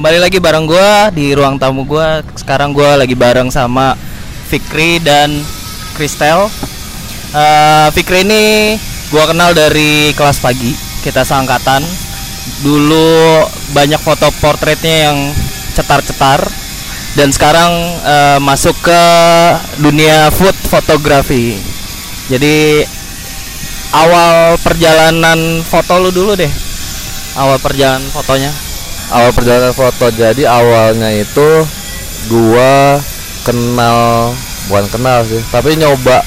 Kembali 0.00 0.16
lagi 0.16 0.40
bareng 0.40 0.64
gua 0.64 1.12
di 1.12 1.36
ruang 1.36 1.60
tamu 1.60 1.84
gua. 1.84 2.24
Sekarang 2.32 2.72
gua 2.72 2.96
lagi 2.96 3.12
bareng 3.12 3.52
sama 3.52 3.92
Fikri 4.48 4.96
dan 4.96 5.28
Kristel. 5.92 6.48
Eh, 7.36 7.88
Fikri 7.92 8.24
ini 8.24 8.80
gua 9.12 9.28
kenal 9.28 9.52
dari 9.52 10.08
kelas 10.16 10.40
pagi. 10.40 10.72
Kita 11.04 11.20
seangkatan. 11.20 11.84
Dulu 12.64 13.44
banyak 13.76 14.00
foto 14.00 14.32
portretnya 14.40 15.12
yang 15.12 15.36
cetar-cetar 15.76 16.48
dan 17.20 17.28
sekarang 17.28 17.68
eh, 18.00 18.40
masuk 18.40 18.80
ke 18.80 19.02
dunia 19.84 20.32
food 20.32 20.56
fotografi. 20.64 21.60
Jadi 22.32 22.88
awal 23.92 24.56
perjalanan 24.64 25.60
foto 25.60 26.00
lu 26.00 26.08
dulu 26.08 26.40
deh. 26.40 26.52
Awal 27.36 27.60
perjalanan 27.60 28.08
fotonya. 28.08 28.69
Awal 29.10 29.30
perjalanan 29.34 29.74
foto. 29.74 30.06
Jadi 30.14 30.46
awalnya 30.46 31.10
itu 31.14 31.48
gua 32.30 33.00
kenal 33.42 34.30
bukan 34.68 34.86
kenal 34.92 35.24
sih 35.26 35.40
tapi 35.50 35.74
nyoba 35.74 36.22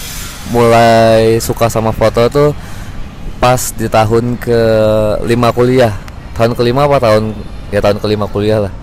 mulai 0.52 1.40
suka 1.40 1.70
sama 1.70 1.94
foto 1.94 2.28
tuh 2.28 2.50
pas 3.40 3.72
di 3.76 3.88
tahun 3.88 4.36
ke 4.40 4.62
lima 5.28 5.52
kuliah. 5.56 5.96
Tahun 6.34 6.58
kelima 6.58 6.90
apa 6.90 6.98
tahun 6.98 7.38
ya 7.70 7.80
tahun 7.80 8.02
kelima 8.02 8.26
kuliah 8.28 8.68
lah. 8.68 8.74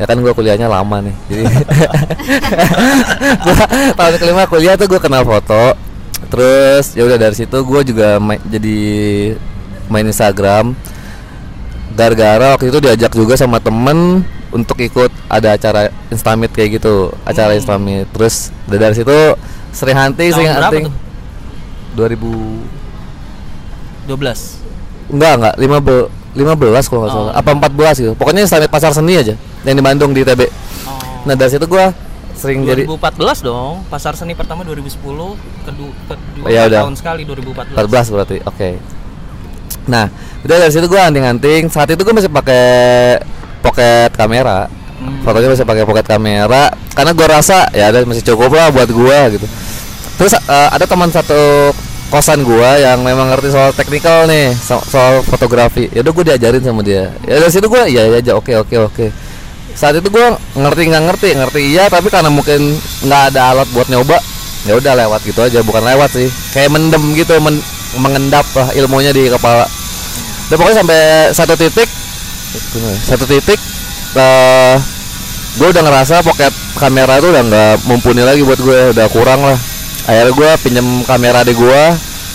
Ya 0.00 0.08
kan 0.08 0.16
gua 0.24 0.32
kuliahnya 0.32 0.64
lama 0.64 1.04
nih 1.04 1.16
jadi 1.28 1.44
gua 3.44 3.54
tahun 4.00 4.14
kelima 4.16 4.42
kuliah 4.48 4.74
tuh 4.78 4.88
gua 4.88 5.00
kenal 5.02 5.26
foto. 5.26 5.76
Terus 6.30 6.94
ya 6.94 7.02
udah 7.04 7.18
dari 7.18 7.34
situ 7.34 7.58
gua 7.66 7.82
juga 7.82 8.22
main, 8.22 8.38
jadi 8.46 8.78
main 9.90 10.06
Instagram 10.06 10.78
gara-gara 12.00 12.46
waktu 12.50 12.72
itu 12.72 12.80
diajak 12.80 13.12
juga 13.12 13.36
sama 13.36 13.60
temen 13.60 14.24
untuk 14.50 14.80
ikut 14.80 15.12
ada 15.28 15.52
acara 15.52 15.80
instamit 16.08 16.48
kayak 16.50 16.80
gitu 16.80 17.12
acara 17.22 17.52
Hmm. 17.52 17.60
instamit 17.60 18.08
terus 18.08 18.48
udah 18.64 18.78
dari 18.80 18.94
situ 18.96 19.18
sering 19.70 19.94
hunting 19.94 20.32
sering 20.32 20.48
hunting 20.48 20.84
tuh? 20.88 20.94
2000 21.94 22.64
12. 24.08 25.12
enggak 25.12 25.32
enggak 25.36 25.54
15 25.54 26.08
15 26.32 26.88
kalau 26.88 27.00
nggak 27.02 27.12
Oh. 27.12 27.16
salah 27.20 27.32
apa 27.36 27.50
14 27.52 27.94
gitu 27.98 28.12
pokoknya 28.14 28.40
instamit 28.42 28.70
pasar 28.70 28.90
seni 28.90 29.14
aja 29.14 29.34
yang 29.62 29.76
di 29.76 29.82
Bandung 29.82 30.10
di 30.10 30.22
TB 30.22 30.40
Oh. 30.40 30.48
nah 31.26 31.34
dari 31.34 31.50
situ 31.50 31.66
gua 31.66 31.92
sering 32.32 32.64
jadi 32.64 32.88
2014 32.88 33.44
dong. 33.44 33.84
Pasar 33.86 34.16
seni 34.16 34.32
pertama 34.32 34.64
2010, 34.64 35.36
kedua 35.60 35.92
kedua 36.08 36.46
Ya 36.48 36.64
udah. 36.64 36.88
tahun 36.88 36.96
sekali 36.96 37.28
2014. 37.28 37.76
14 37.76 38.08
berarti 38.08 38.36
oke 38.40 38.68
nah 39.90 40.06
udah 40.46 40.56
dari 40.56 40.72
situ 40.72 40.86
gua 40.86 41.10
hunting-hunting 41.10 41.66
saat 41.68 41.90
itu 41.90 42.00
gua 42.00 42.14
masih 42.14 42.30
pakai 42.30 42.64
pocket 43.60 44.14
kamera. 44.14 44.70
Hmm. 45.00 45.24
fotonya 45.24 45.48
masih 45.48 45.64
pakai 45.64 45.84
pocket 45.88 46.06
kamera. 46.06 46.68
Karena 46.92 47.12
gua 47.16 47.40
rasa 47.40 47.68
ya 47.72 47.88
ada 47.88 48.04
masih 48.04 48.20
cukup 48.20 48.52
lah 48.52 48.68
buat 48.68 48.88
gua 48.92 49.32
gitu. 49.32 49.48
Terus 50.20 50.36
eh, 50.36 50.68
ada 50.70 50.84
teman 50.84 51.08
satu 51.08 51.72
kosan 52.12 52.44
gua 52.44 52.76
yang 52.76 53.00
memang 53.00 53.32
ngerti 53.32 53.48
soal 53.48 53.72
teknikal 53.72 54.28
nih 54.28 54.52
so- 54.56 54.84
soal 54.88 55.24
fotografi. 55.24 55.88
Ya 55.92 56.04
udah 56.04 56.12
gua 56.12 56.24
diajarin 56.28 56.60
sama 56.60 56.84
dia. 56.84 57.16
Ya 57.24 57.40
dari 57.40 57.48
situ 57.48 57.64
gua 57.68 57.88
iya 57.88 58.12
iya 58.12 58.20
aja 58.20 58.36
oke 58.36 58.52
oke 58.60 58.76
oke. 58.92 59.06
Saat 59.72 59.96
itu 60.04 60.08
gua 60.12 60.36
ngerti 60.52 60.92
nggak 60.92 61.04
ngerti 61.08 61.28
ngerti 61.32 61.60
iya 61.72 61.88
tapi 61.88 62.12
karena 62.12 62.28
mungkin 62.28 62.76
nggak 63.00 63.22
ada 63.32 63.40
alat 63.56 63.68
buat 63.72 63.88
nyoba 63.88 64.20
ya 64.68 64.76
udah 64.76 64.92
lewat 64.92 65.24
gitu 65.24 65.40
aja 65.40 65.64
bukan 65.64 65.80
lewat 65.80 66.12
sih. 66.12 66.28
Kayak 66.52 66.76
mendem 66.76 67.16
gitu 67.16 67.40
men- 67.40 67.64
mengendap 67.98 68.46
lah 68.54 68.70
ilmunya 68.76 69.10
di 69.10 69.26
kepala. 69.26 69.66
Dan 70.50 70.56
pokoknya 70.58 70.78
sampai 70.82 71.00
satu 71.30 71.54
titik 71.54 71.86
satu 73.06 73.24
titik 73.30 73.58
eh 74.18 74.74
gue 75.54 75.68
udah 75.70 75.82
ngerasa 75.86 76.22
pocket 76.26 76.50
kamera 76.74 77.22
itu 77.22 77.30
udah 77.30 77.42
nggak 77.46 77.74
mumpuni 77.86 78.22
lagi 78.26 78.42
buat 78.42 78.58
gue 78.58 78.94
udah 78.94 79.06
kurang 79.10 79.46
lah. 79.46 79.58
Akhirnya 80.10 80.34
gue 80.34 80.50
pinjam 80.66 80.86
kamera 81.06 81.46
di 81.46 81.54
gue 81.54 81.82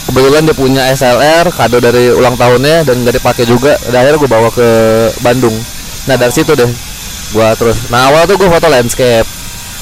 kebetulan 0.07 0.47
dia 0.47 0.55
punya 0.55 0.83
SLR 0.95 1.49
kado 1.51 1.81
dari 1.83 2.13
ulang 2.13 2.39
tahunnya 2.39 2.87
dan 2.87 3.03
nggak 3.03 3.19
dipakai 3.19 3.43
juga. 3.43 3.75
Dan 3.91 4.03
akhirnya 4.03 4.19
gue 4.19 4.31
bawa 4.31 4.49
ke 4.51 4.69
Bandung. 5.19 5.55
Nah 6.07 6.15
dari 6.15 6.31
situ 6.31 6.55
deh 6.55 6.71
gue 7.35 7.47
terus. 7.59 7.91
Nah 7.91 8.11
awal 8.11 8.23
tuh 8.27 8.39
gue 8.39 8.47
foto 8.47 8.67
landscape 8.71 9.27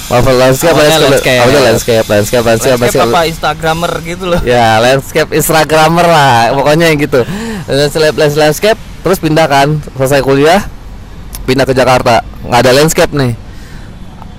foto 0.03 0.31
landscape 0.35 0.75
Awalnya 0.75 0.89
landscape 0.89 1.09
landscape. 1.09 1.39
awalnya 1.39 1.61
landscape 1.63 2.05
landscape 2.11 2.45
landscape, 2.45 2.79
Landscape 2.79 3.09
apa 3.09 3.21
Instagramer 3.25 3.93
gitu 4.03 4.23
loh. 4.27 4.41
ya 4.43 4.67
landscape 4.83 5.29
instagramer 5.31 6.07
lah 6.07 6.51
pokoknya 6.53 6.85
yang 6.91 6.99
gitu. 6.99 7.21
Landscape 7.67 8.15
landscape 8.17 8.79
terus 9.03 9.17
pindah 9.19 9.47
kan 9.47 9.79
selesai 9.95 10.19
kuliah 10.23 10.61
pindah 11.47 11.63
ke 11.67 11.73
Jakarta. 11.75 12.23
Nggak 12.43 12.59
ada 12.67 12.71
landscape 12.75 13.13
nih. 13.15 13.33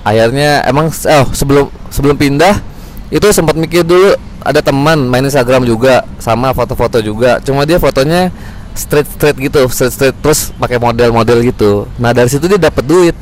Akhirnya 0.05 0.61
emang 0.69 0.93
oh 0.93 1.25
sebelum 1.33 1.65
sebelum 1.89 2.15
pindah 2.15 2.61
itu 3.09 3.25
sempat 3.33 3.57
mikir 3.57 3.81
dulu 3.81 4.13
ada 4.45 4.61
teman 4.61 5.09
main 5.09 5.25
Instagram 5.25 5.65
juga 5.65 6.05
sama 6.21 6.53
foto-foto 6.53 7.01
juga. 7.01 7.41
Cuma 7.41 7.65
dia 7.65 7.81
fotonya 7.81 8.29
straight 8.77 9.09
straight 9.09 9.37
gitu 9.41 9.65
straight 9.73 9.93
straight 9.93 10.15
terus 10.21 10.53
pakai 10.61 10.77
model-model 10.77 11.41
gitu. 11.41 11.89
Nah 11.97 12.13
dari 12.13 12.29
situ 12.29 12.45
dia 12.45 12.61
dapat 12.61 12.85
duit 12.85 13.15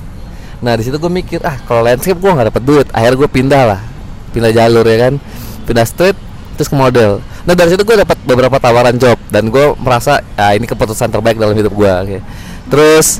nah 0.63 0.74
di 0.74 0.81
situ 0.81 0.96
gue 0.96 1.12
mikir 1.12 1.44
ah 1.44 1.59
kalau 1.62 1.84
landscape 1.84 2.16
gue 2.16 2.31
nggak 2.31 2.47
dapat 2.50 2.63
duit. 2.63 2.88
Akhirnya 2.90 3.18
gue 3.18 3.29
pindah 3.29 3.63
lah. 3.68 3.79
Pindah 4.31 4.50
jalur 4.50 4.81
ya 4.84 4.97
kan? 5.01 5.13
Pindah 5.63 5.84
straight 5.84 6.16
terus 6.53 6.66
ke 6.66 6.74
model. 6.74 7.19
Nah 7.44 7.51
dari 7.51 7.69
situ 7.69 7.84
gue 7.84 7.97
dapat 7.97 8.16
beberapa 8.24 8.56
tawaran 8.56 8.96
job 8.96 9.19
dan 9.28 9.47
gue 9.47 9.75
merasa 9.78 10.23
ah 10.34 10.52
ini 10.52 10.63
keputusan 10.63 11.09
terbaik 11.09 11.35
dalam 11.35 11.52
hidup 11.52 11.69
gue 11.69 11.91
oke. 11.91 12.18
Terus 12.69 13.19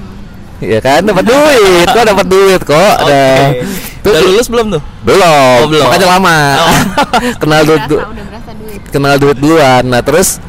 ya 0.58 0.80
kan 0.80 1.04
dapat 1.04 1.28
duit. 1.28 1.86
Gue 1.86 2.04
dapat 2.06 2.26
duit 2.26 2.62
kok. 2.64 2.80
Oke. 3.02 3.12
ada 3.12 3.52
Udah 4.04 4.22
lulus 4.22 4.48
belum 4.48 4.68
tuh? 4.70 4.84
belum, 5.02 5.60
Oh, 5.60 5.68
belum. 5.68 5.86
makanya 5.86 6.08
lama. 6.10 6.38
Oh. 6.58 6.72
kenal 7.42 7.60
udah 7.62 7.68
duit 7.68 7.84
du- 7.88 8.04
duit. 8.04 8.82
kenal 8.88 9.16
duit 9.18 9.38
duluan. 9.38 9.84
Nah 9.84 10.00
terus 10.00 10.40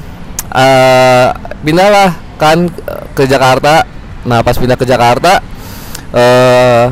eh 0.50 1.26
pindah 1.60 1.88
lah. 1.88 2.10
Kan 2.34 2.66
eh, 2.66 3.02
ke 3.12 3.26
Jakarta. 3.26 3.82
Nah 4.22 4.42
pas 4.42 4.54
pindah 4.54 4.74
ke 4.74 4.82
Jakarta 4.82 5.42
eh 6.14 6.84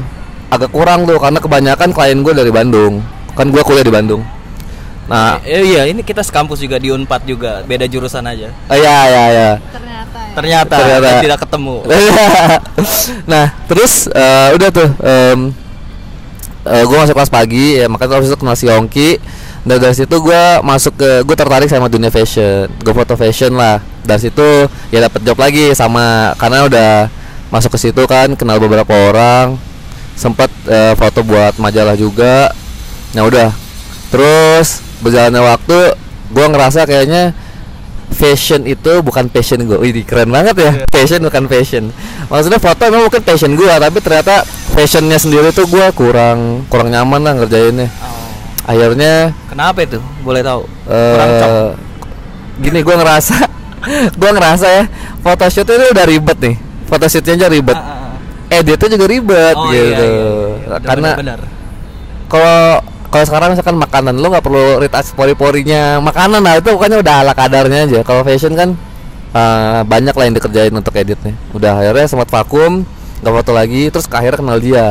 agak 0.51 0.69
kurang 0.69 1.07
tuh 1.07 1.17
karena 1.17 1.39
kebanyakan 1.39 1.91
klien 1.91 2.19
gue 2.21 2.35
dari 2.35 2.51
Bandung 2.51 3.01
kan 3.33 3.49
gue 3.49 3.63
kuliah 3.63 3.81
di 3.81 3.95
Bandung 3.95 4.21
nah 5.03 5.39
Eh, 5.43 5.67
iya, 5.67 5.83
ini 5.87 6.03
kita 6.03 6.23
sekampus 6.23 6.63
juga 6.63 6.79
di 6.79 6.87
Unpad 6.89 7.27
juga, 7.27 7.67
beda 7.67 7.91
jurusan 7.91 8.23
aja. 8.23 8.49
eh, 8.49 8.79
ya 8.79 8.99
ya 9.07 9.25
ya 9.29 9.51
ternyata 9.69 10.19
ya. 10.19 10.33
Ternyata, 10.33 10.77
Ternyata. 10.79 11.21
tidak 11.21 11.39
ketemu. 11.45 11.77
nah 13.33 13.47
terus 13.67 14.07
eh, 14.09 14.49
udah 14.57 14.69
tuh 14.71 14.89
gue 16.63 16.97
masuk 16.97 17.15
kelas 17.15 17.33
pagi 17.33 17.83
ya 17.83 17.91
makanya 17.91 18.23
habis 18.23 18.31
itu 18.31 18.39
kenal 18.39 18.55
si 18.55 18.71
Yongki 18.71 19.19
dan 19.63 19.77
dari 19.79 19.95
situ 19.95 20.15
gue 20.15 20.43
masuk 20.63 20.95
ke 20.95 21.11
gue 21.23 21.37
tertarik 21.37 21.67
sama 21.67 21.91
dunia 21.91 22.11
fashion 22.11 22.71
gue 22.71 22.95
foto 22.95 23.15
fashion 23.15 23.55
lah 23.55 23.83
dari 24.03 24.23
situ 24.23 24.49
ya 24.91 25.03
dapat 25.03 25.21
job 25.23 25.39
lagi 25.39 25.75
sama 25.75 26.35
karena 26.39 26.67
udah 26.67 26.91
masuk 27.53 27.77
ke 27.77 27.79
situ 27.79 28.03
kan 28.09 28.33
kenal 28.33 28.57
beberapa 28.57 28.91
orang 29.13 29.61
sempat 30.17 30.49
eh, 30.65 30.97
foto 30.97 31.21
buat 31.21 31.61
majalah 31.61 31.95
juga 31.95 32.49
nah 33.13 33.29
udah 33.29 33.53
terus 34.09 34.81
berjalannya 35.05 35.45
waktu 35.45 35.79
gue 36.33 36.47
ngerasa 36.49 36.89
kayaknya 36.89 37.37
fashion 38.13 38.69
itu 38.69 39.01
bukan 39.01 39.33
passion 39.33 39.65
gue. 39.65 39.77
Wih, 39.81 40.05
keren 40.05 40.29
banget 40.29 40.57
ya. 40.61 40.73
Passion 40.85 41.25
bukan 41.25 41.49
passion. 41.49 41.89
Maksudnya 42.29 42.61
foto 42.61 42.85
emang 42.85 43.09
bukan 43.09 43.25
passion 43.25 43.57
gue, 43.57 43.73
tapi 43.73 43.99
ternyata 44.05 44.45
fashionnya 44.77 45.17
sendiri 45.17 45.49
tuh 45.51 45.65
gue 45.65 45.87
kurang 45.97 46.69
kurang 46.69 46.93
nyaman 46.93 47.25
lah 47.25 47.33
ngerjainnya. 47.41 47.89
Oh. 48.05 48.69
Akhirnya 48.69 49.33
Kenapa 49.49 49.83
itu? 49.83 49.99
Boleh 50.23 50.45
tahu? 50.45 50.69
eh 50.93 51.17
cocok. 51.19 51.51
gini 52.63 52.79
gue 52.85 52.95
ngerasa 53.01 53.37
gue 54.21 54.31
ngerasa 54.31 54.67
ya 54.71 54.85
photoshoot 55.25 55.67
itu 55.67 55.87
udah 55.97 56.05
ribet 56.07 56.39
nih. 56.39 56.57
Photoshootnya 56.89 57.33
aja 57.39 57.47
ribet. 57.49 57.77
Ah, 57.77 57.83
ah, 57.83 57.99
ah. 58.17 58.57
Editnya 58.59 58.89
juga 59.01 59.07
ribet 59.09 59.57
Oh, 59.57 59.73
gitu. 59.73 59.81
iya, 59.81 59.85
iya, 59.89 60.07
iya. 60.69 60.77
Karena 60.85 61.11
kalau 62.29 62.81
kalau 63.13 63.25
sekarang 63.29 63.49
misalkan 63.53 63.77
makanan 63.77 64.15
lo 64.17 64.27
nggak 64.33 64.45
perlu 64.45 64.81
retouch 64.81 65.13
pori-porinya 65.13 66.01
makanan 66.01 66.41
lah 66.41 66.57
itu 66.57 66.73
pokoknya 66.73 67.05
udah 67.05 67.15
ala 67.21 67.33
kadarnya 67.37 67.85
aja 67.85 68.01
kalau 68.01 68.25
fashion 68.25 68.57
kan 68.57 68.73
eh, 69.37 69.81
banyak 69.85 70.17
lah 70.17 70.25
yang 70.25 70.37
dikerjain 70.41 70.73
untuk 70.73 70.97
editnya 70.97 71.37
udah 71.53 71.77
akhirnya 71.77 72.09
sempat 72.09 72.33
vakum 72.33 72.89
nggak 73.21 73.33
foto 73.37 73.53
lagi 73.53 73.93
terus 73.93 74.09
akhirnya 74.09 74.41
kenal 74.41 74.59
dia 74.65 74.87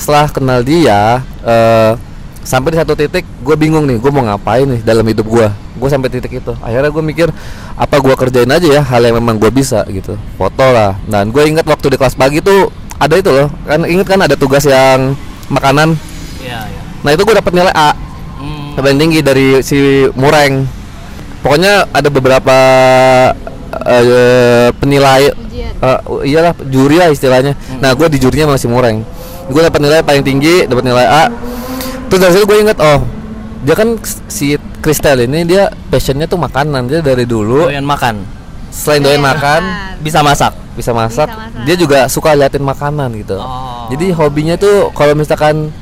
setelah 0.00 0.26
kenal 0.32 0.60
dia 0.64 1.20
eh, 1.44 1.92
sampai 2.40 2.72
di 2.72 2.78
satu 2.80 2.96
titik 2.96 3.28
gue 3.44 3.56
bingung 3.60 3.84
nih 3.84 4.00
gue 4.00 4.08
mau 4.08 4.24
ngapain 4.24 4.64
nih 4.64 4.80
dalam 4.80 5.04
hidup 5.04 5.28
gue 5.28 5.48
gue 5.76 5.88
sampai 5.92 6.08
titik 6.08 6.40
itu 6.40 6.52
akhirnya 6.58 6.88
gue 6.88 7.04
mikir 7.04 7.28
apa 7.76 7.96
gue 8.00 8.14
kerjain 8.16 8.48
aja 8.48 8.68
ya 8.68 8.82
hal 8.82 9.04
yang 9.04 9.20
memang 9.20 9.36
gue 9.36 9.52
bisa 9.52 9.84
gitu 9.92 10.16
foto 10.34 10.66
lah 10.72 10.96
dan 11.06 11.28
gue 11.28 11.42
ingat 11.44 11.68
waktu 11.68 11.92
di 11.92 11.96
kelas 12.00 12.16
pagi 12.16 12.40
tuh 12.40 12.72
ada 12.96 13.14
itu 13.14 13.28
loh 13.28 13.52
kan 13.68 13.84
inget 13.84 14.08
kan 14.08 14.20
ada 14.24 14.34
tugas 14.34 14.64
yang 14.64 15.12
makanan 15.46 15.94
Iya, 16.40 16.62
iya. 16.68 16.82
Nah 17.02 17.10
itu 17.12 17.22
gue 17.22 17.34
dapat 17.36 17.52
nilai 17.52 17.74
A 17.74 17.90
Hmm. 18.36 18.76
paling 18.76 19.00
tinggi 19.00 19.24
dari 19.24 19.64
si 19.64 20.04
Mureng. 20.12 20.68
Pokoknya 21.40 21.88
ada 21.88 22.08
beberapa 22.12 22.56
eh, 23.88 24.68
penilai 24.76 25.32
eh, 25.80 25.98
iyalah 26.28 26.52
juri 26.68 27.00
lah 27.00 27.08
istilahnya. 27.08 27.56
Nah, 27.80 27.96
gue 27.96 28.06
di 28.12 28.18
jurinya 28.20 28.52
masih 28.52 28.68
mureng. 28.68 29.00
Gue 29.48 29.62
dapat 29.62 29.80
nilai 29.80 30.04
paling 30.04 30.20
tinggi, 30.20 30.68
dapat 30.68 30.84
nilai 30.84 31.06
A. 31.06 31.24
Terus 32.12 32.20
dari 32.20 32.32
situ 32.36 32.44
gue 32.44 32.58
inget 32.60 32.76
oh, 32.76 33.00
dia 33.66 33.74
kan 33.74 33.98
si 34.30 34.54
Kristel 34.78 35.26
ini 35.26 35.42
dia 35.42 35.66
passionnya 35.90 36.30
tuh 36.30 36.38
makanan. 36.38 36.86
Dia 36.86 37.02
dari 37.02 37.26
dulu 37.26 37.66
Doyan 37.66 37.82
makan. 37.82 38.22
selain 38.70 39.02
doyan 39.02 39.18
Doyan 39.18 39.34
makan, 39.34 39.62
makan. 39.66 40.02
Bisa 40.06 40.20
masak. 40.22 40.54
bisa 40.76 40.92
masak, 40.92 41.32
masak. 41.32 41.64
dia 41.64 41.72
juga 41.74 42.04
suka 42.06 42.36
liatin 42.36 42.60
makanan 42.60 43.08
gitu. 43.16 43.40
Oh. 43.40 43.88
Jadi 43.90 44.12
hobinya 44.12 44.60
tuh 44.60 44.92
kalau 44.92 45.16
misalkan 45.16 45.72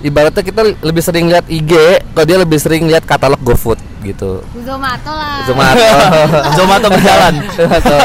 ibaratnya 0.00 0.40
kita 0.40 0.64
lebih 0.80 1.02
sering 1.04 1.28
lihat 1.28 1.44
IG, 1.44 1.72
kalau 2.16 2.26
dia 2.26 2.38
lebih 2.40 2.56
sering 2.56 2.88
lihat 2.88 3.04
katalog 3.04 3.38
GoFood 3.44 3.76
gitu. 4.00 4.40
Zomato 4.64 5.12
lah. 5.12 5.44
Zomato. 5.44 5.88
Zomato 6.56 6.86
berjalan. 6.88 7.34
Zomato. 7.56 7.98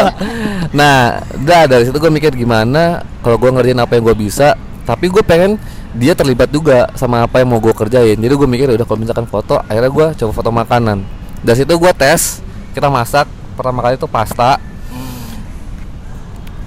nah, 0.76 1.24
udah 1.40 1.62
dari 1.72 1.84
situ 1.88 1.96
gue 1.96 2.12
mikir 2.12 2.36
gimana 2.36 3.00
kalau 3.24 3.40
gue 3.40 3.50
ngerjain 3.56 3.80
apa 3.80 3.96
yang 3.96 4.04
gue 4.04 4.18
bisa, 4.20 4.60
tapi 4.84 5.08
gue 5.08 5.24
pengen 5.24 5.56
dia 5.96 6.14
terlibat 6.14 6.52
juga 6.52 6.92
sama 7.00 7.24
apa 7.24 7.40
yang 7.40 7.56
mau 7.56 7.60
gue 7.64 7.72
kerjain. 7.72 8.20
Jadi 8.20 8.34
gue 8.36 8.48
mikir 8.48 8.68
udah 8.72 8.86
kalau 8.86 9.00
misalkan 9.00 9.28
foto, 9.28 9.60
akhirnya 9.64 9.92
gue 9.92 10.08
coba 10.20 10.32
foto 10.36 10.50
makanan. 10.52 10.98
Dari 11.42 11.58
situ 11.64 11.74
gue 11.76 11.92
tes, 11.96 12.44
kita 12.76 12.92
masak 12.92 13.26
pertama 13.56 13.80
kali 13.80 13.96
itu 13.96 14.08
pasta. 14.08 14.60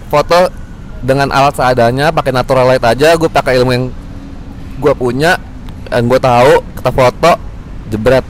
Foto 0.09 0.49
dengan 1.05 1.29
alat 1.29 1.55
seadanya, 1.55 2.09
pakai 2.09 2.33
natural 2.33 2.73
light 2.73 2.85
aja. 2.85 3.13
Gue 3.21 3.29
pakai 3.29 3.61
ilmu 3.61 3.71
yang 3.71 3.85
gue 4.81 4.93
punya 4.97 5.37
dan 5.93 6.09
gue 6.09 6.21
tahu 6.21 6.65
kita 6.81 6.91
foto 6.91 7.33
jebret 7.89 8.25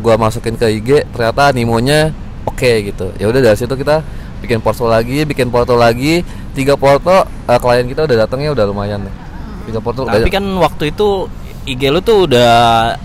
gua 0.00 0.16
masukin 0.16 0.56
ke 0.56 0.66
IG 0.80 0.88
ternyata 1.12 1.52
animonya 1.52 2.10
oke 2.48 2.70
gitu 2.90 3.12
ya 3.20 3.28
udah 3.28 3.40
dari 3.40 3.56
situ 3.56 3.70
kita 3.76 4.00
bikin 4.40 4.64
porto 4.64 4.88
lagi 4.88 5.28
bikin 5.28 5.52
porto 5.52 5.76
lagi 5.76 6.24
tiga 6.56 6.74
porto 6.74 7.28
eh, 7.46 7.58
klien 7.60 7.86
kita 7.86 8.08
udah 8.08 8.16
datangnya 8.26 8.50
udah 8.56 8.64
lumayan 8.64 9.04
deh 9.04 9.14
tiga 9.70 9.80
porto 9.80 10.02
Tapi 10.02 10.20
udah 10.20 10.30
kan 10.30 10.44
waktu 10.60 10.84
itu 10.90 11.08
IG 11.62 11.82
lu 11.86 12.00
tuh 12.00 12.24
udah 12.24 12.50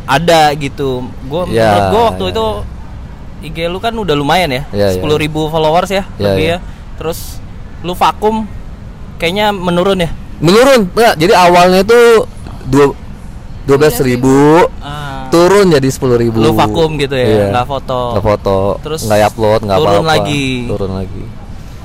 ada 0.03 0.41
gitu. 0.53 1.03
Gua 1.23 1.45
Ya, 1.45 1.69
menurut 1.69 1.87
gua 1.89 2.01
waktu 2.09 2.23
ya. 2.23 2.31
itu 2.31 2.45
IG 3.43 3.57
lu 3.67 3.77
kan 3.77 3.93
udah 3.93 4.13
lumayan 4.13 4.49
ya. 4.49 4.63
Ya, 4.71 4.87
ya. 4.89 4.99
10.000 4.99 5.05
ribu 5.19 5.41
followers 5.47 5.89
ya, 5.89 6.03
Ya, 6.13 6.23
lebih 6.25 6.45
ya. 6.45 6.51
ya. 6.51 6.57
Terus 6.95 7.37
lu 7.79 7.93
vakum 7.93 8.47
kayaknya 9.15 9.51
menurun 9.51 9.99
ya. 9.99 10.11
menurun 10.35 10.89
nggak 10.89 11.15
jadi 11.15 11.33
awalnya 11.33 11.79
itu 11.79 11.99
dua 12.65 12.91
dua 13.63 13.77
belas 13.77 13.95
ribu 13.97 14.67
Ah, 14.77 15.29
turun 15.29 15.69
jadi 15.69 15.87
sepuluh 15.87 16.17
ribu 16.17 16.37
Lu 16.37 16.51
vakum 16.51 16.97
gitu 16.97 17.13
ya, 17.13 17.23
Iya. 17.23 17.45
nggak 17.51 17.65
foto. 17.65 18.01
nggak 18.11 18.25
foto 18.25 18.57
Terus 18.81 19.01
nggak 19.03 19.19
upload 19.25 19.59
nggak 19.63 19.77
turun 19.77 19.95
apa-apa 19.95 20.11
lagi. 20.11 20.47
turun 20.65 20.91
lagi 20.93 21.23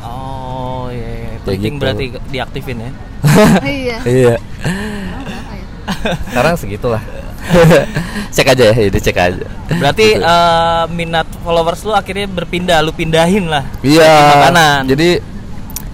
Oh 0.01 0.85
iya, 0.89 0.99
iya. 1.07 1.19
Kayak 1.23 1.30
penting 1.45 1.75
gitu. 1.77 1.81
berarti 1.81 2.05
diaktifin 2.29 2.77
ya. 2.79 2.91
iya. 3.67 3.97
iya 4.05 4.35
ya? 4.35 4.39
sekarang 6.31 6.55
segitulah 6.57 7.03
cek 8.35 8.47
aja 8.55 8.63
ya 8.71 8.75
jadi 8.89 8.99
cek 9.01 9.17
aja 9.19 9.47
Berarti 9.71 10.07
Gitu. 10.19 10.23
eh, 10.23 10.85
minat 10.91 11.27
followers 11.47 11.81
lu 11.87 11.95
akhirnya 11.95 12.27
berpindah, 12.27 12.83
lu 12.83 12.91
pindahin 12.91 13.47
lah. 13.47 13.63
Iya. 13.87 14.03
Jadi 14.03 14.25
makanan. 14.35 14.81
Jadi 14.91 15.09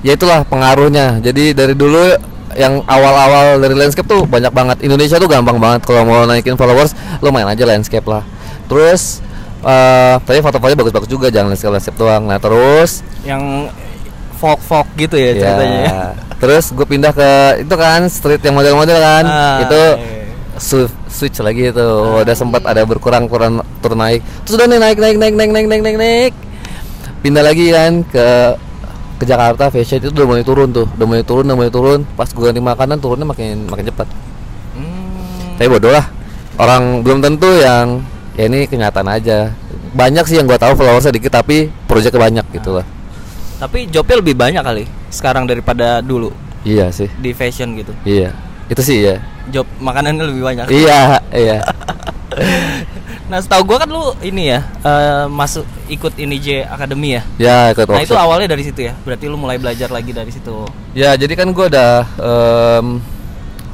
ya 0.00 0.12
itulah 0.16 0.40
pengaruhnya. 0.48 1.20
Jadi 1.20 1.52
dari 1.52 1.76
dulu 1.76 2.16
yang 2.56 2.80
awal-awal 2.88 3.60
dari 3.60 3.76
landscape 3.76 4.08
tuh 4.08 4.24
banyak 4.24 4.48
banget. 4.48 4.76
Indonesia 4.80 5.20
tuh 5.20 5.28
gampang 5.28 5.60
banget 5.60 5.84
kalau 5.84 6.08
mau 6.08 6.24
naikin 6.24 6.56
followers, 6.56 6.96
lo 7.20 7.28
main 7.28 7.44
aja 7.44 7.68
landscape 7.68 8.04
lah. 8.08 8.24
Terus 8.64 9.20
eh 9.60 10.16
tapi 10.24 10.40
foto-fotonya 10.40 10.76
bagus-bagus 10.80 11.10
juga, 11.10 11.28
jangan 11.28 11.52
landscape 11.52 11.72
landscape 11.76 11.98
doang. 12.00 12.24
Nah 12.24 12.40
terus 12.40 13.04
yang 13.28 13.68
folk 14.36 14.60
folk 14.60 14.88
gitu 14.94 15.16
ya 15.16 15.32
ceritanya. 15.34 15.80
ya. 15.88 16.00
Terus 16.36 16.68
gue 16.70 16.84
pindah 16.84 17.12
ke 17.16 17.30
itu 17.64 17.74
kan 17.74 18.04
street 18.12 18.44
yang 18.44 18.54
model-model 18.54 18.98
kan. 19.00 19.24
Ah, 19.24 19.58
itu 19.64 19.82
iya. 19.96 20.28
su- 20.60 20.96
switch 21.08 21.40
lagi 21.40 21.72
itu. 21.72 21.88
udah 22.22 22.36
sempat 22.36 22.62
ada 22.68 22.84
berkurang 22.84 23.24
kurang 23.26 23.64
turun 23.80 23.98
naik. 23.98 24.20
Terus 24.44 24.60
udah 24.60 24.66
nih 24.68 24.78
naik 24.78 24.98
naik 25.00 25.16
naik 25.16 25.34
naik 25.34 25.50
naik 25.50 25.66
naik 25.66 25.82
naik 25.82 25.96
naik. 25.96 26.32
Pindah 27.24 27.42
lagi 27.42 27.72
kan 27.72 28.04
ke 28.04 28.28
ke 29.16 29.24
Jakarta 29.24 29.72
fashion 29.72 29.96
itu 29.98 30.12
udah 30.12 30.28
mulai 30.28 30.44
turun 30.44 30.68
tuh. 30.76 30.84
Udah 30.84 31.06
mulai 31.08 31.24
turun, 31.24 31.44
udah 31.48 31.56
mulai 31.56 31.72
turun. 31.72 32.00
Pas 32.14 32.28
gue 32.28 32.42
ganti 32.44 32.60
makanan 32.60 33.00
turunnya 33.00 33.24
makin 33.24 33.64
makin 33.66 33.84
cepat. 33.88 34.06
Hmm. 34.76 35.56
Tapi 35.56 35.68
bodoh 35.72 35.90
lah. 35.90 36.04
Orang 36.56 37.04
belum 37.04 37.20
tentu 37.20 37.48
yang 37.60 38.00
ya 38.36 38.44
ini 38.48 38.68
kenyataan 38.68 39.08
aja. 39.08 39.52
Banyak 39.96 40.28
sih 40.28 40.36
yang 40.36 40.44
gua 40.44 40.60
tahu 40.60 40.76
followersnya 40.76 41.16
dikit 41.16 41.32
tapi 41.32 41.72
proyeknya 41.88 42.20
banyak 42.20 42.46
gitu 42.52 42.76
lah. 42.76 42.84
Tapi 43.56 43.88
jobnya 43.88 44.16
lebih 44.16 44.34
banyak 44.34 44.60
kali 44.60 44.84
sekarang 45.08 45.44
daripada 45.44 45.98
dulu 46.00 46.28
Iya 46.60 46.90
sih. 46.90 47.08
di 47.14 47.30
fashion 47.30 47.72
gitu. 47.74 47.92
Iya. 48.02 48.36
Itu 48.66 48.82
sih 48.82 49.00
ya. 49.02 49.16
Job 49.48 49.64
makanannya 49.78 50.26
lebih 50.26 50.42
banyak. 50.42 50.66
iya, 50.68 51.16
iya. 51.32 51.62
Nah, 53.26 53.38
setahu 53.38 53.62
gua 53.64 53.78
kan 53.80 53.88
lu 53.88 54.14
ini 54.20 54.50
ya 54.50 54.60
eh, 54.80 55.24
masuk 55.26 55.62
ikut 55.88 56.14
ini 56.14 56.36
J 56.36 56.46
Academy 56.64 57.16
ya. 57.16 57.22
Ya, 57.38 57.58
ikut 57.70 57.86
Nah, 57.86 57.98
itu 57.98 58.12
workshop. 58.12 58.22
awalnya 58.22 58.48
dari 58.48 58.62
situ 58.62 58.80
ya. 58.82 58.94
Berarti 59.00 59.24
lu 59.24 59.34
mulai 59.34 59.56
belajar 59.56 59.88
lagi 59.88 60.10
dari 60.10 60.30
situ. 60.30 60.62
Ya, 60.92 61.14
jadi 61.14 61.34
kan 61.34 61.50
gua 61.50 61.66
udah 61.66 61.90
em, 62.16 62.86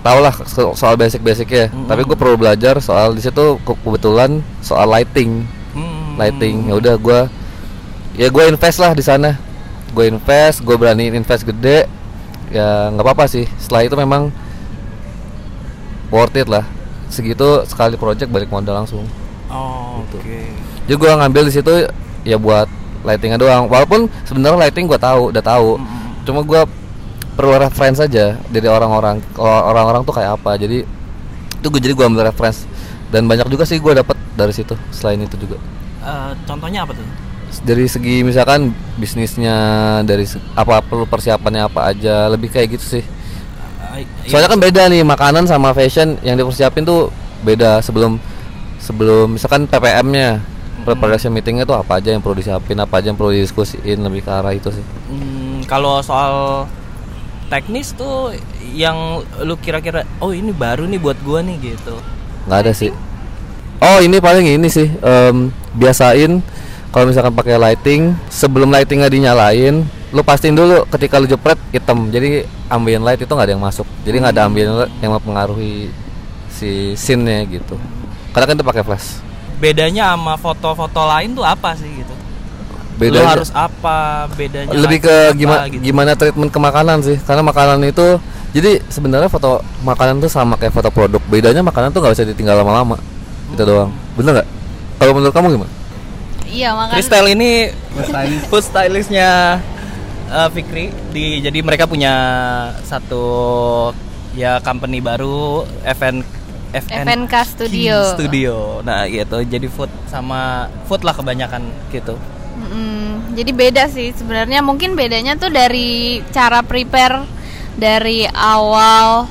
tau 0.00 0.18
lah 0.18 0.32
so- 0.46 0.72
soal 0.72 0.94
basic-basicnya. 0.94 1.68
Mm-mm. 1.68 1.84
Tapi 1.84 2.02
gue 2.02 2.14
perlu 2.14 2.34
belajar 2.34 2.80
soal 2.80 3.12
di 3.12 3.20
situ 3.20 3.60
ke- 3.60 3.76
kebetulan 3.78 4.40
soal 4.58 4.88
lighting, 4.88 5.44
Hmm. 5.72 6.16
lighting. 6.16 6.66
Ya 6.66 6.74
udah 6.74 6.94
gua 6.96 7.20
ya 8.12 8.28
gue 8.28 8.44
invest 8.46 8.76
lah 8.78 8.92
di 8.92 9.00
sana. 9.00 9.36
Gue 9.92 10.08
invest, 10.08 10.64
gue 10.64 10.74
berani 10.74 11.12
invest 11.12 11.44
gede. 11.44 11.84
Ya 12.52 12.92
nggak 12.92 13.04
apa-apa 13.04 13.24
sih. 13.24 13.44
Setelah 13.56 13.84
itu 13.84 13.96
memang 13.96 14.28
worth 16.08 16.36
it 16.36 16.48
lah. 16.48 16.64
Segitu 17.08 17.64
sekali 17.68 17.96
project 17.96 18.28
balik 18.28 18.48
modal 18.48 18.84
langsung. 18.84 19.04
Oh, 19.52 20.00
Gitu. 20.08 20.16
oke. 20.20 20.40
Jadi 20.88 20.96
gua 20.96 21.12
ngambil 21.20 21.42
di 21.48 21.52
situ 21.52 21.72
ya 22.24 22.36
buat 22.36 22.68
lightingnya 23.04 23.36
doang. 23.36 23.68
Walaupun 23.68 24.08
sebenarnya 24.24 24.68
lighting 24.68 24.88
gua 24.88 24.96
tahu, 24.96 25.28
udah 25.28 25.44
tahu. 25.44 25.76
Mm-mm. 25.76 26.24
Cuma 26.24 26.40
gua 26.40 26.64
perlu 27.32 27.56
reference 27.56 28.00
aja 28.00 28.36
dari 28.48 28.68
orang-orang. 28.68 29.20
Orang-orang 29.40 30.04
tuh 30.04 30.12
kayak 30.12 30.40
apa. 30.40 30.56
Jadi 30.56 30.84
itu 31.62 31.66
gue 31.70 31.80
jadi 31.80 31.94
gua 31.94 32.10
ambil 32.10 32.26
reference 32.26 32.66
dan 33.14 33.24
banyak 33.24 33.46
juga 33.46 33.62
sih 33.62 33.78
gua 33.78 33.94
dapat 33.94 34.18
dari 34.34 34.50
situ 34.50 34.74
selain 34.90 35.20
itu 35.20 35.36
juga 35.38 35.60
Eh, 36.02 36.32
contohnya 36.42 36.82
apa 36.82 36.90
tuh? 36.90 37.06
Dari 37.60 37.84
segi 37.84 38.24
misalkan 38.24 38.72
bisnisnya 38.96 39.56
dari 40.08 40.24
apa 40.56 40.80
perlu 40.80 41.04
persiapannya 41.04 41.68
apa 41.68 41.92
aja 41.92 42.32
lebih 42.32 42.48
kayak 42.48 42.80
gitu 42.80 42.98
sih. 42.98 43.04
Eh, 43.92 44.08
soalnya 44.24 44.48
kan 44.48 44.60
beda 44.60 44.88
nih 44.88 45.04
makanan 45.04 45.44
sama 45.44 45.76
fashion 45.76 46.16
yang 46.24 46.40
dipersiapin 46.40 46.88
tuh 46.88 47.12
beda 47.44 47.84
sebelum 47.84 48.16
sebelum 48.80 49.36
misalkan 49.36 49.68
PPM-nya 49.68 50.40
preparation 50.82 51.30
meetingnya 51.30 51.68
tuh 51.68 51.78
apa 51.78 52.00
aja 52.02 52.10
yang 52.10 52.24
perlu 52.24 52.40
disiapin 52.40 52.78
apa 52.80 52.98
aja 52.98 53.12
yang 53.12 53.18
perlu 53.20 53.30
didiskusiin 53.30 54.00
lebih 54.00 54.24
ke 54.24 54.30
arah 54.32 54.56
itu 54.56 54.72
sih. 54.72 54.84
Hmm, 55.12 55.62
kalau 55.68 56.00
soal 56.02 56.66
teknis 57.52 57.92
tuh 57.92 58.32
yang 58.72 59.20
lu 59.44 59.54
kira-kira 59.60 60.08
oh 60.24 60.32
ini 60.32 60.50
baru 60.50 60.88
nih 60.88 60.98
buat 60.98 61.18
gua 61.20 61.44
nih 61.44 61.76
gitu. 61.76 61.94
nggak 62.48 62.58
ada 62.64 62.72
sih. 62.74 62.90
Oh 63.82 63.98
ini 63.98 64.18
paling 64.18 64.46
ini 64.46 64.66
sih 64.70 64.88
em, 64.88 65.50
biasain 65.74 66.42
kalau 66.92 67.08
misalkan 67.08 67.32
pakai 67.32 67.56
lighting 67.56 68.12
sebelum 68.28 68.68
lightingnya 68.68 69.08
dinyalain 69.08 69.80
lu 70.12 70.20
pastiin 70.20 70.52
dulu 70.52 70.84
ketika 70.92 71.16
lu 71.16 71.24
jepret 71.24 71.56
hitam. 71.72 72.12
Jadi 72.12 72.44
ambient 72.68 73.00
light 73.00 73.16
itu 73.16 73.32
nggak 73.32 73.48
ada 73.48 73.54
yang 73.56 73.64
masuk. 73.64 73.88
Jadi 74.04 74.16
nggak 74.20 74.32
ada 74.36 74.44
ambient 74.44 74.72
light 74.76 74.92
yang 75.00 75.16
mempengaruhi 75.16 75.88
si 76.52 76.92
scene-nya 76.92 77.48
gitu. 77.48 77.80
Karena 78.36 78.44
kan 78.44 78.54
itu 78.60 78.64
pakai 78.68 78.84
flash. 78.84 79.24
Bedanya 79.56 80.12
sama 80.12 80.36
foto-foto 80.36 81.00
lain 81.08 81.32
tuh 81.32 81.48
apa 81.48 81.72
sih 81.80 81.88
gitu? 81.88 82.12
Lu 82.12 83.08
Bedanya- 83.08 83.40
harus 83.40 83.48
apa? 83.56 84.28
Bedanya 84.36 84.76
lebih 84.76 85.00
ke 85.00 85.16
apa 85.32 85.32
gimana 85.32 85.64
gitu? 85.72 85.80
gimana 85.80 86.10
treatment 86.12 86.52
ke 86.52 86.60
makanan 86.60 86.98
sih. 87.00 87.16
Karena 87.24 87.40
makanan 87.40 87.80
itu 87.88 88.20
jadi 88.52 88.84
sebenarnya 88.92 89.32
foto 89.32 89.64
makanan 89.80 90.20
tuh 90.20 90.28
sama 90.28 90.60
kayak 90.60 90.76
foto 90.76 90.92
produk. 90.92 91.24
Bedanya 91.24 91.64
makanan 91.64 91.88
tuh 91.88 92.04
nggak 92.04 92.20
bisa 92.20 92.28
ditinggal 92.28 92.60
lama-lama. 92.60 93.00
Itu 93.48 93.64
doang. 93.64 93.88
Bener 94.12 94.44
nggak? 94.44 94.48
Kalau 95.00 95.12
menurut 95.16 95.32
kamu 95.32 95.56
gimana 95.56 95.72
Iya, 96.52 96.76
makanya 96.76 96.96
Kristel 97.00 97.26
ini 97.32 97.50
food 98.52 98.64
stylistnya 98.64 99.56
eh, 100.28 100.48
Fikri 100.52 100.92
di 101.10 101.40
jadi 101.40 101.58
mereka 101.64 101.88
punya 101.88 102.14
satu 102.84 103.24
ya 104.36 104.60
company 104.60 105.00
baru 105.00 105.64
FN 105.96 106.20
FN 106.72 107.04
FNK 107.08 107.34
Studio. 107.48 107.96
Studio. 108.16 108.54
Nah, 108.84 109.08
gitu. 109.08 109.40
Jadi 109.44 109.68
food 109.68 109.92
sama 110.08 110.68
food 110.88 111.04
lah 111.04 111.16
kebanyakan 111.16 111.64
gitu. 111.92 112.16
Mm, 112.52 113.32
jadi 113.32 113.50
beda 113.52 113.84
sih 113.88 114.12
sebenarnya 114.12 114.60
mungkin 114.60 114.92
bedanya 114.92 115.40
tuh 115.40 115.48
dari 115.48 116.20
cara 116.36 116.60
prepare 116.60 117.24
dari 117.76 118.28
awal 118.28 119.24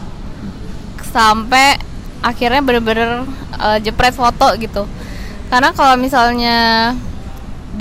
sampai 1.13 1.77
akhirnya 2.25 2.61
bener-bener 2.65 3.25
eh, 3.61 3.77
jepret 3.85 4.17
foto 4.17 4.57
gitu 4.57 4.89
karena 5.53 5.69
kalau 5.75 5.99
misalnya 5.99 6.57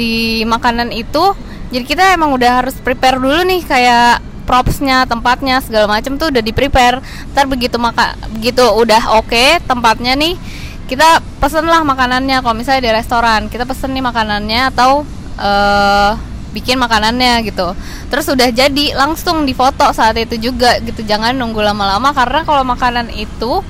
di 0.00 0.40
makanan 0.48 0.88
itu 0.96 1.36
jadi 1.68 1.84
kita 1.84 2.04
emang 2.16 2.32
udah 2.32 2.64
harus 2.64 2.74
prepare 2.80 3.20
dulu 3.20 3.44
nih 3.44 3.60
kayak 3.68 4.24
propsnya 4.48 5.04
tempatnya 5.04 5.60
segala 5.60 5.86
macam 5.86 6.16
tuh 6.16 6.32
udah 6.32 6.40
di 6.40 6.56
prepare 6.56 7.04
ntar 7.36 7.44
begitu 7.44 7.76
maka 7.76 8.16
begitu 8.32 8.64
udah 8.64 9.20
oke 9.20 9.60
tempatnya 9.68 10.16
nih 10.16 10.40
kita 10.90 11.22
pesen 11.38 11.70
lah 11.70 11.86
makanannya. 11.86 12.42
Kalau 12.42 12.56
misalnya 12.58 12.82
di 12.82 12.90
restoran 12.90 13.46
kita 13.46 13.62
pesen 13.62 13.94
nih 13.94 14.02
makanannya 14.02 14.74
atau 14.74 15.06
eh 15.38 16.12
bikin 16.50 16.82
makanannya 16.82 17.46
gitu. 17.46 17.78
Terus 18.10 18.26
udah 18.26 18.50
jadi 18.50 18.98
langsung 18.98 19.46
difoto 19.46 19.86
saat 19.94 20.18
itu 20.18 20.50
juga 20.50 20.82
gitu. 20.82 21.06
Jangan 21.06 21.38
nunggu 21.38 21.62
lama-lama 21.62 22.10
karena 22.10 22.42
kalau 22.42 22.66
makanan 22.66 23.06
itu 23.14 23.62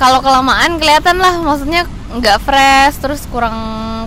kalau 0.00 0.24
kelamaan 0.24 0.80
kelihatan 0.80 1.20
lah 1.20 1.36
maksudnya 1.44 1.84
nggak 2.16 2.40
fresh 2.40 2.96
terus 3.04 3.28
kurang 3.28 3.54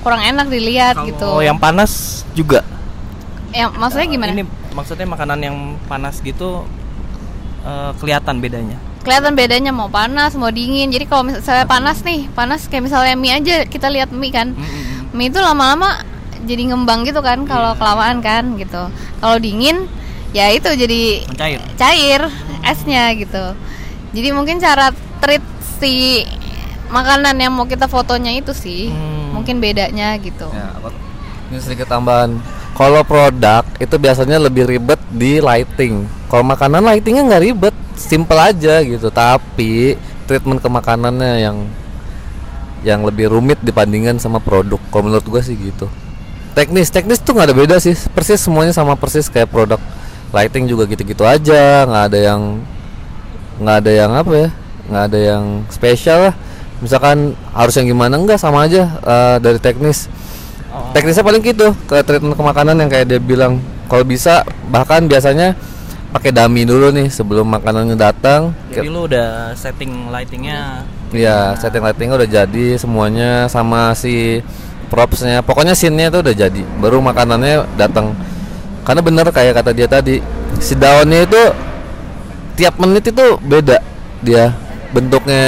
kurang 0.04 0.22
enak 0.22 0.48
dilihat 0.48 0.96
gitu 1.02 1.24
Kalau 1.24 1.40
yang 1.40 1.56
panas 1.56 1.92
juga. 2.34 2.62
Ya, 3.50 3.70
maksudnya 3.70 4.08
gimana 4.08 4.32
Ini 4.32 4.44
maksudnya 4.72 5.06
makanan 5.06 5.40
yang 5.40 5.58
panas 5.84 6.20
gitu 6.20 6.66
eh, 7.62 7.92
kelihatan 7.98 8.38
bedanya. 8.38 8.78
kelihatan 9.00 9.34
bedanya 9.34 9.70
mau 9.70 9.88
panas 9.88 10.32
mau 10.34 10.48
dingin 10.48 10.88
jadi 10.88 11.04
kalau 11.04 11.24
misalnya 11.26 11.64
panas 11.66 12.00
nih 12.02 12.32
panas 12.32 12.66
kayak 12.66 12.84
misalnya 12.84 13.14
mie 13.14 13.32
aja 13.34 13.64
kita 13.64 13.88
lihat 13.88 14.08
mie 14.10 14.32
kan 14.32 14.52
Mm-mm. 14.52 15.12
mie 15.12 15.28
itu 15.28 15.38
lama-lama 15.38 16.00
jadi 16.42 16.72
ngembang 16.72 17.04
gitu 17.04 17.20
kan 17.20 17.44
kalau 17.44 17.72
Iya. 17.72 17.80
kelamaan 17.80 18.18
kan 18.20 18.56
gitu 18.56 18.88
kalau 19.20 19.36
dingin 19.38 19.92
ya 20.32 20.48
itu 20.50 20.72
jadi 20.72 21.28
Mencair. 21.28 21.60
cair 21.76 22.22
esnya 22.64 23.12
gitu 23.14 23.44
jadi 24.12 24.32
mungkin 24.32 24.58
cara 24.58 24.90
treat 25.20 25.44
si 25.78 26.24
makanan 26.88 27.36
yang 27.36 27.52
mau 27.52 27.68
kita 27.68 27.86
fotonya 27.86 28.32
itu 28.34 28.56
sih 28.56 28.88
Hmm. 28.88 29.13
Mungkin 29.34 29.58
bedanya 29.58 30.14
gitu 30.22 30.46
Ya, 30.54 30.70
ini 31.52 31.60
sedikit 31.62 31.86
tambahan. 31.86 32.40
Kalau 32.74 33.06
produk 33.06 33.62
itu 33.78 33.96
biasanya 34.02 34.42
lebih 34.42 34.66
ribet 34.66 34.98
di 35.14 35.38
lighting. 35.38 36.10
Kalau 36.26 36.42
makanan 36.42 36.82
lightingnya 36.82 37.30
nggak 37.30 37.44
ribet, 37.46 37.76
simple 37.94 38.40
aja 38.42 38.82
gitu. 38.82 39.14
Tapi 39.14 39.94
treatment 40.26 40.58
ke 40.58 40.70
makanannya 40.72 41.34
yang 41.46 41.58
yang 42.82 43.06
lebih 43.06 43.30
rumit 43.30 43.62
dibandingkan 43.62 44.18
sama 44.18 44.42
produk. 44.42 44.82
Kalau 44.90 45.06
menurut 45.06 45.26
gua 45.30 45.46
sih 45.46 45.54
gitu. 45.54 45.86
Teknis, 46.58 46.90
teknis 46.90 47.22
tuh 47.22 47.38
nggak 47.38 47.54
ada 47.54 47.58
beda 47.58 47.76
sih. 47.78 47.94
Persis 48.18 48.42
semuanya 48.42 48.74
sama 48.74 48.98
persis 48.98 49.30
kayak 49.30 49.54
produk 49.54 49.78
lighting 50.34 50.66
juga 50.66 50.90
gitu-gitu 50.90 51.22
aja. 51.22 51.86
nggak 51.86 52.04
ada 52.10 52.20
yang 52.20 52.42
nggak 53.62 53.78
ada 53.86 53.92
yang 53.94 54.12
apa 54.18 54.34
ya? 54.34 54.50
nggak 54.84 55.04
ada 55.14 55.20
yang 55.22 55.44
spesial 55.70 56.20
lah. 56.32 56.36
Misalkan 56.84 57.32
harus 57.56 57.74
yang 57.80 57.88
gimana? 57.88 58.20
Enggak 58.20 58.44
sama 58.44 58.68
aja 58.68 58.92
eh, 59.00 59.38
dari 59.40 59.58
teknis. 59.58 60.12
Oh. 60.74 60.90
teknisnya 60.90 61.22
paling 61.22 61.46
gitu 61.46 61.70
ke 61.86 62.02
treatment 62.02 62.34
ke 62.34 62.44
makanan 62.44 62.76
yang 62.82 62.90
kayak 62.92 63.08
dia 63.08 63.22
bilang. 63.24 63.64
Kalau 63.88 64.04
bisa 64.04 64.42
bahkan 64.74 65.06
biasanya 65.06 65.54
pakai 66.10 66.34
dummy 66.34 66.66
dulu 66.66 66.90
nih 66.92 67.08
sebelum 67.08 67.46
makanannya 67.46 67.96
datang. 67.96 68.52
Jadi 68.74 68.90
lu 68.90 69.06
udah 69.08 69.54
setting 69.56 70.12
lightingnya. 70.12 70.86
ya 71.14 71.54
setting 71.62 71.86
lightingnya 71.86 72.18
udah 72.18 72.30
jadi 72.30 72.66
semuanya 72.82 73.46
sama 73.48 73.94
si 73.94 74.42
propsnya. 74.90 75.46
Pokoknya 75.46 75.78
scene-nya 75.78 76.10
tuh 76.10 76.26
udah 76.26 76.36
jadi 76.36 76.62
baru 76.82 77.02
makanannya 77.06 77.70
datang. 77.78 78.18
Karena 78.82 79.02
bener 79.06 79.26
kayak 79.30 79.62
kata 79.62 79.72
dia 79.78 79.86
tadi 79.86 80.22
si 80.58 80.74
daunnya 80.74 81.26
itu 81.26 81.42
tiap 82.54 82.78
menit 82.78 83.10
itu 83.10 83.26
beda 83.42 83.82
dia 84.22 84.54
bentuknya 84.94 85.46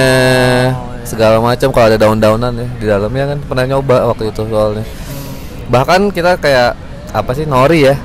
segala 1.06 1.38
macam 1.40 1.70
kalau 1.72 1.86
ada 1.88 1.98
daun-daunan 1.98 2.54
ya 2.54 2.68
di 2.82 2.86
dalamnya 2.86 3.26
kan 3.34 3.40
pernah 3.46 3.66
nyoba 3.70 3.98
waktu 4.12 4.34
itu 4.34 4.42
soalnya. 4.46 4.86
Bahkan 5.70 6.14
kita 6.14 6.38
kayak 6.38 6.78
apa 7.16 7.32
sih 7.32 7.48
nori 7.48 7.88
ya 7.88 7.96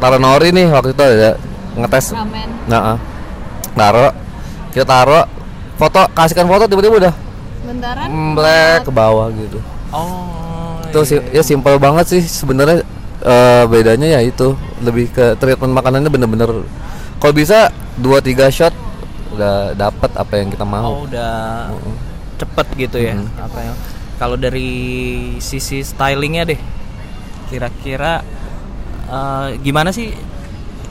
taruh 0.00 0.18
nori 0.18 0.48
nih 0.50 0.66
waktu 0.70 0.94
itu 0.94 1.02
ada 1.02 1.36
ngetes. 1.76 2.14
Ramen. 2.14 2.48
Nah 2.70 2.80
ah. 2.94 2.98
taruh 3.74 4.10
kita 4.70 4.86
taruh 4.86 5.24
foto 5.76 6.00
kasihkan 6.14 6.46
foto 6.46 6.64
tiba-tiba 6.70 7.10
udah. 7.10 7.14
Bentaran? 7.64 8.08
Mblek 8.08 8.78
ke 8.86 8.92
bawah 8.94 9.28
gitu. 9.34 9.58
Oh. 9.94 10.82
itu 10.90 11.02
sih 11.06 11.18
iya. 11.30 11.38
ya 11.38 11.46
simpel 11.46 11.78
banget 11.78 12.06
sih 12.06 12.22
sebenarnya 12.22 12.86
eh, 13.22 13.64
bedanya 13.66 14.18
ya 14.18 14.20
itu. 14.22 14.54
Lebih 14.82 15.10
ke 15.10 15.26
treatment 15.38 15.74
makanannya 15.74 16.10
bener-bener 16.10 16.50
kalau 17.24 17.34
bisa 17.40 17.72
dua 17.96 18.20
tiga 18.20 18.52
shot 18.52 18.76
udah 19.32 19.72
dapat 19.72 20.10
apa 20.12 20.32
yang 20.36 20.52
kita 20.52 20.60
mau. 20.68 21.00
Oh, 21.00 21.08
udah 21.08 21.72
cepet 22.44 22.66
gitu 22.76 22.98
ya. 23.00 23.16
Mm. 23.16 23.28
Apa 23.40 23.58
ya? 23.64 23.72
Kalau 24.20 24.36
dari 24.38 24.70
sisi 25.42 25.80
stylingnya 25.82 26.44
deh, 26.54 26.60
kira-kira 27.50 28.22
eh, 29.08 29.48
gimana 29.64 29.90
sih 29.90 30.14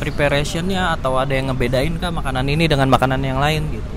preparationnya 0.01 0.99
atau 0.99 1.15
ada 1.15 1.31
yang 1.31 1.53
ngebedain 1.53 1.95
kah 2.01 2.11
makanan 2.11 2.49
ini 2.51 2.67
dengan 2.67 2.91
makanan 2.91 3.21
yang 3.23 3.39
lain 3.39 3.63
gitu? 3.71 3.89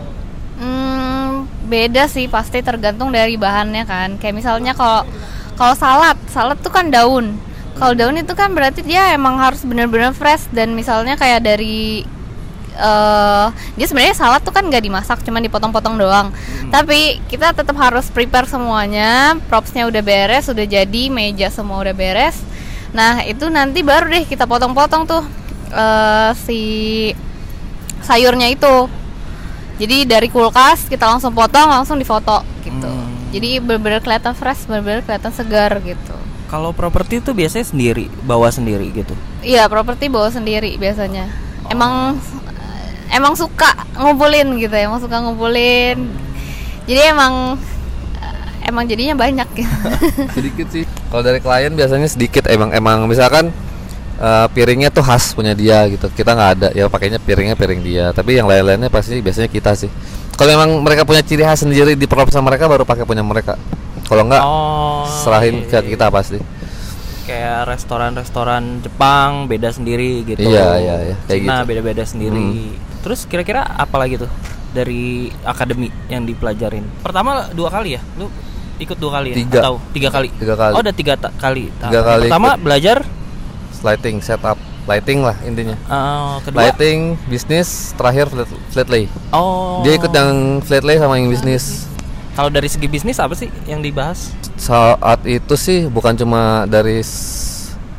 Hmm, 0.62 1.50
beda 1.66 2.06
sih 2.06 2.30
pasti 2.30 2.62
tergantung 2.62 3.10
dari 3.10 3.34
bahannya 3.34 3.82
kan. 3.82 4.14
Kayak 4.22 4.36
misalnya 4.38 4.72
kalau 4.76 5.02
kalau 5.56 5.75
salad, 5.75 6.16
salad 6.30 6.60
tuh 6.62 6.70
kan 6.70 6.92
daun. 6.92 7.34
Kalau 7.76 7.92
daun 7.92 8.16
itu 8.16 8.32
kan 8.32 8.56
berarti 8.56 8.80
dia 8.80 9.12
emang 9.12 9.36
harus 9.36 9.60
bener-bener 9.66 10.16
fresh 10.16 10.48
dan 10.54 10.72
misalnya 10.72 11.12
kayak 11.18 11.44
dari 11.44 12.06
eh 12.76 13.47
dia 13.80 13.87
sebenarnya 13.88 14.14
salad 14.14 14.45
tuh 14.45 14.52
kan 14.52 14.68
nggak 14.68 14.85
dimasak, 14.85 15.18
cuma 15.25 15.40
dipotong-potong 15.40 15.97
doang. 15.97 16.28
Tapi 16.68 17.25
kita 17.26 17.56
tetap 17.56 17.75
harus 17.80 18.12
prepare 18.12 18.45
semuanya, 18.45 19.40
propsnya 19.49 19.88
udah 19.88 20.02
beres, 20.04 20.47
udah 20.52 20.66
jadi, 20.68 21.02
meja 21.09 21.49
semua 21.49 21.80
udah 21.80 21.97
beres. 21.97 22.37
Nah 22.92 23.25
itu 23.25 23.49
nanti 23.49 23.80
baru 23.80 24.12
deh 24.12 24.28
kita 24.28 24.45
potong-potong 24.45 25.09
tuh 25.09 25.25
eh 25.73 26.33
si 26.45 26.61
sayurnya 28.04 28.52
itu. 28.52 28.87
Jadi 29.76 30.09
dari 30.09 30.33
kulkas 30.33 30.88
kita 30.88 31.04
langsung 31.04 31.37
potong 31.37 31.68
langsung 31.68 32.00
difoto 32.00 32.40
gitu. 32.64 32.88
Hmm. 32.88 33.28
Jadi 33.28 33.61
bener-bener 33.61 34.00
kelihatan 34.00 34.33
fresh, 34.33 34.64
bener-bener 34.64 35.04
kelihatan 35.04 35.33
segar 35.35 35.76
gitu. 35.85 36.16
Kalau 36.47 36.71
properti 36.71 37.18
itu 37.18 37.35
biasanya 37.35 37.66
sendiri, 37.66 38.06
bawa 38.23 38.49
sendiri 38.49 38.88
gitu. 38.95 39.12
Iya, 39.42 39.66
properti 39.66 40.06
bawa 40.06 40.30
sendiri 40.30 40.78
biasanya. 40.78 41.26
Emang 41.68 42.23
emang 43.12 43.34
suka 43.34 43.72
ngumpulin 43.94 44.56
gitu 44.58 44.75
ya, 44.75 44.86
emang 44.88 45.00
suka 45.02 45.20
ngumpulin. 45.22 45.98
Jadi 46.86 47.00
emang 47.10 47.58
emang 48.66 48.84
jadinya 48.90 49.14
banyak 49.14 49.48
gitu. 49.54 49.75
sedikit 50.36 50.66
sih 50.75 50.84
kalau 51.08 51.22
dari 51.22 51.38
klien 51.38 51.72
biasanya 51.72 52.08
sedikit 52.10 52.50
emang 52.50 52.75
emang 52.75 53.06
misalkan 53.06 53.54
eh, 54.18 54.46
piringnya 54.50 54.90
tuh 54.90 55.06
khas 55.06 55.32
punya 55.32 55.54
dia 55.54 55.86
gitu 55.86 56.10
kita 56.10 56.34
nggak 56.34 56.50
ada 56.58 56.68
ya 56.75 56.90
pakainya 56.90 57.22
piringnya 57.22 57.54
piring 57.54 57.80
dia 57.86 58.10
tapi 58.10 58.36
yang 58.36 58.50
lain-lainnya 58.50 58.90
pasti 58.90 59.22
biasanya 59.22 59.48
kita 59.48 59.78
sih 59.78 59.90
kalau 60.34 60.52
memang 60.52 60.82
mereka 60.82 61.06
punya 61.06 61.22
ciri 61.22 61.46
khas 61.46 61.62
sendiri 61.62 61.94
di 61.94 62.06
propsa 62.10 62.42
mereka 62.42 62.66
baru 62.66 62.82
pakai 62.82 63.06
punya 63.06 63.22
mereka 63.22 63.54
kalau 64.10 64.26
nggak 64.26 64.42
Oh. 64.42 65.06
serahin 65.06 65.62
iya, 65.62 65.70
ke 65.70 65.78
iya. 65.80 65.90
kita 65.96 66.06
pasti 66.10 66.38
Kayak 67.26 67.66
restoran-restoran 67.66 68.86
Jepang 68.86 69.50
beda 69.50 69.75
sendiri 69.75 70.22
gitu. 70.22 70.46
Iya, 70.46 70.78
iya, 70.78 70.96
iya, 71.10 71.16
kayak 71.26 71.42
Cina 71.42 71.56
gitu. 71.58 71.66
beda-beda 71.75 72.04
sendiri. 72.06 72.70
Terus 73.06 73.22
kira-kira 73.22 73.62
apa 73.62 73.94
lagi 73.96 74.18
tuh 74.18 74.30
dari 74.75 75.30
akademi 75.40 75.94
yang 76.10 76.26
dipelajarin? 76.26 76.82
Pertama 77.00 77.46
dua 77.54 77.70
kali 77.70 77.94
ya? 77.94 78.02
Lu 78.18 78.26
ikut 78.76 78.98
dua 78.98 79.22
kali 79.22 79.30
ya? 79.30 79.36
Tiga. 79.38 79.60
Atau 79.62 79.75
tiga 79.94 80.08
kali? 80.10 80.28
Tiga 80.34 80.54
kali. 80.58 80.72
Oh, 80.75 80.82
udah 80.82 80.90
tiga 80.90 81.14
ta- 81.14 81.30
kali. 81.32 81.70
Tiga 81.70 81.86
Tahap. 81.94 82.02
kali 82.04 82.26
Pertama 82.26 82.48
ikut. 82.50 82.60
belajar, 82.60 82.96
lighting 83.80 84.18
setup 84.18 84.58
lighting 84.86 85.18
lah 85.18 85.34
intinya 85.42 85.75
eh, 85.75 86.34
kedua. 86.42 86.58
lighting 86.62 87.18
bisnis 87.26 87.90
terakhir 87.94 88.30
flat, 88.30 88.46
flat 88.70 88.86
lay 88.86 89.10
Oh. 89.30 89.82
dia 89.82 89.94
ikut 89.94 90.10
yang 90.10 90.62
flat 90.62 90.82
lay 90.82 90.94
sama 90.94 91.18
yang 91.18 91.26
bisnis 91.26 91.90
Kalau 92.34 92.46
dari 92.48 92.70
segi 92.70 92.86
bisnis 92.86 93.18
apa 93.18 93.34
sih 93.34 93.50
yang 93.64 93.80
dibahas? 93.80 94.30
saat 94.54 95.26
itu 95.26 95.54
sih 95.54 95.86
bukan 95.86 96.14
cuma 96.14 96.64
dari 96.66 97.02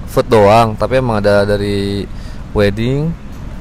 food 0.08 0.28
doang 0.28 0.74
tapi 0.74 0.98
emang 0.98 1.20
ada 1.20 1.44
dari 1.46 2.08
wedding 2.52 3.12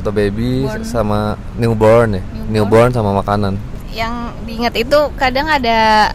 atau 0.07 0.15
baby 0.15 0.63
Newborn. 0.63 0.87
sama 0.87 1.35
newborn 1.59 2.09
ya? 2.15 2.23
Newborn. 2.23 2.51
newborn 2.55 2.91
sama 2.95 3.11
makanan. 3.19 3.59
Yang 3.91 4.15
diingat 4.47 4.75
itu 4.79 4.99
kadang 5.19 5.51
ada 5.51 6.15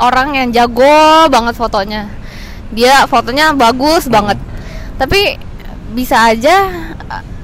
orang 0.00 0.32
yang 0.32 0.48
jago 0.48 1.28
banget 1.28 1.52
fotonya. 1.52 2.08
Dia 2.72 3.04
fotonya 3.04 3.52
bagus 3.52 4.08
banget. 4.08 4.40
Tapi 4.96 5.36
bisa 5.92 6.24
aja 6.24 6.56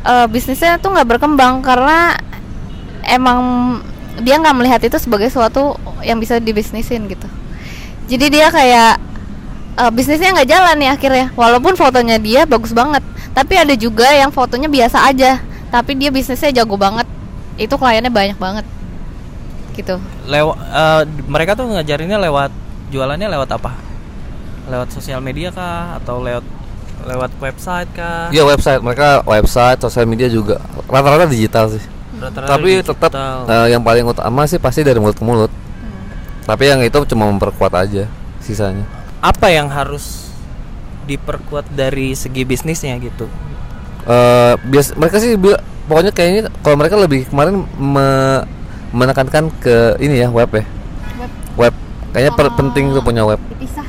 eh, 0.08 0.26
bisnisnya 0.32 0.80
tuh 0.80 0.96
nggak 0.96 1.20
berkembang 1.20 1.60
karena 1.60 2.16
emang 3.04 3.40
dia 4.24 4.40
nggak 4.40 4.56
melihat 4.56 4.80
itu 4.80 4.96
sebagai 4.96 5.28
suatu 5.28 5.76
yang 6.00 6.16
bisa 6.16 6.40
dibisnisin 6.40 7.04
gitu. 7.12 7.28
Jadi 8.08 8.40
dia 8.40 8.48
kayak 8.48 8.96
eh, 9.84 9.90
bisnisnya 9.92 10.32
nggak 10.32 10.48
jalan 10.48 10.80
nih 10.80 10.90
akhirnya. 10.96 11.26
Walaupun 11.36 11.76
fotonya 11.76 12.16
dia 12.16 12.48
bagus 12.48 12.72
banget 12.72 13.04
tapi 13.38 13.54
ada 13.54 13.70
juga 13.78 14.10
yang 14.10 14.34
fotonya 14.34 14.66
biasa 14.66 14.98
aja 15.14 15.38
tapi 15.68 15.96
dia 15.96 16.08
bisnisnya 16.08 16.50
jago 16.62 16.76
banget. 16.76 17.06
Itu 17.58 17.74
kliennya 17.76 18.12
banyak 18.12 18.38
banget. 18.38 18.64
Gitu. 19.76 19.98
Lewat 20.26 20.56
mereka 21.26 21.54
tuh 21.54 21.70
ngajarinnya 21.70 22.18
lewat 22.18 22.50
jualannya 22.90 23.28
lewat 23.30 23.48
apa? 23.54 23.72
Lewat 24.68 24.88
sosial 24.92 25.22
media 25.22 25.54
kah? 25.54 26.00
Atau 26.02 26.20
lewat 26.20 26.44
lewat 27.06 27.30
website 27.38 27.90
kah? 27.94 28.28
Iya 28.34 28.42
website. 28.46 28.82
Mereka 28.82 29.22
website 29.28 29.78
sosial 29.80 30.06
media 30.08 30.26
juga. 30.26 30.58
Rata-rata 30.90 31.30
digital 31.30 31.70
sih. 31.70 31.84
Rata-rata 32.18 32.50
tapi 32.50 32.82
tetap 32.82 33.10
digital. 33.14 33.46
eh, 33.46 33.66
yang 33.70 33.82
paling 33.84 34.04
utama 34.06 34.42
sih 34.50 34.58
pasti 34.58 34.82
dari 34.82 34.98
mulut 34.98 35.14
ke 35.14 35.24
mulut. 35.24 35.52
Tapi 36.48 36.64
yang 36.64 36.80
itu 36.80 36.98
cuma 37.12 37.28
memperkuat 37.28 37.72
aja 37.76 38.08
sisanya. 38.40 38.82
Apa 39.20 39.52
yang 39.52 39.68
harus 39.68 40.32
diperkuat 41.08 41.72
dari 41.72 42.12
segi 42.12 42.44
bisnisnya 42.44 43.00
gitu 43.00 43.24
eh 44.08 44.52
bias 44.64 44.92
mereka 44.94 45.16
sih 45.18 45.36
bila- 45.36 45.60
pokoknya 45.84 46.10
kayaknya 46.10 46.42
kalau 46.58 46.76
mereka 46.76 46.96
lebih 46.96 47.24
kemarin 47.24 47.60
me- 47.76 48.44
menekankan 48.90 49.52
ke 49.54 49.96
ini 49.98 50.18
ya 50.18 50.28
web 50.28 50.48
ya? 50.50 50.64
Web. 51.14 51.30
Web. 51.58 51.74
Kayaknya 52.08 52.32
per- 52.34 52.56
penting 52.56 52.88
tuh 52.90 53.00
punya 53.00 53.20
web. 53.22 53.36
dipisah 53.50 53.84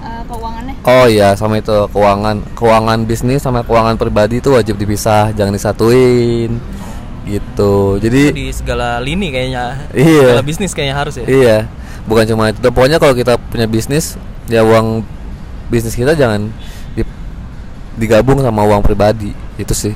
eh, 0.00 0.22
keuangannya. 0.24 0.74
oh 0.82 1.06
iya 1.06 1.32
sama 1.34 1.56
itu 1.56 1.76
keuangan 1.88 2.40
keuangan 2.54 2.98
bisnis 3.04 3.40
sama 3.40 3.60
keuangan 3.60 3.94
pribadi 3.94 4.40
itu 4.40 4.48
wajib 4.48 4.74
dipisah 4.74 5.30
jangan 5.30 5.52
disatuin 5.52 6.56
gitu. 7.24 7.96
Jadi 7.98 8.22
di 8.32 8.46
segala 8.48 9.00
lini 9.00 9.28
kayaknya 9.28 9.88
Iya. 9.90 10.36
segala 10.36 10.44
bisnis 10.44 10.72
kayaknya 10.72 10.96
harus 10.96 11.14
ya? 11.16 11.24
Iya 11.24 11.58
bukan 12.04 12.24
cuma 12.26 12.48
itu. 12.48 12.60
Pokoknya 12.64 12.96
kalau 12.96 13.12
kita 13.12 13.36
punya 13.38 13.64
bisnis 13.64 14.16
ya 14.44 14.60
uang 14.60 15.04
bisnis 15.68 15.92
kita 15.92 16.12
jangan 16.12 16.52
digabung 17.94 18.42
sama 18.42 18.66
uang 18.66 18.82
pribadi 18.82 19.30
itu 19.54 19.74
sih. 19.74 19.94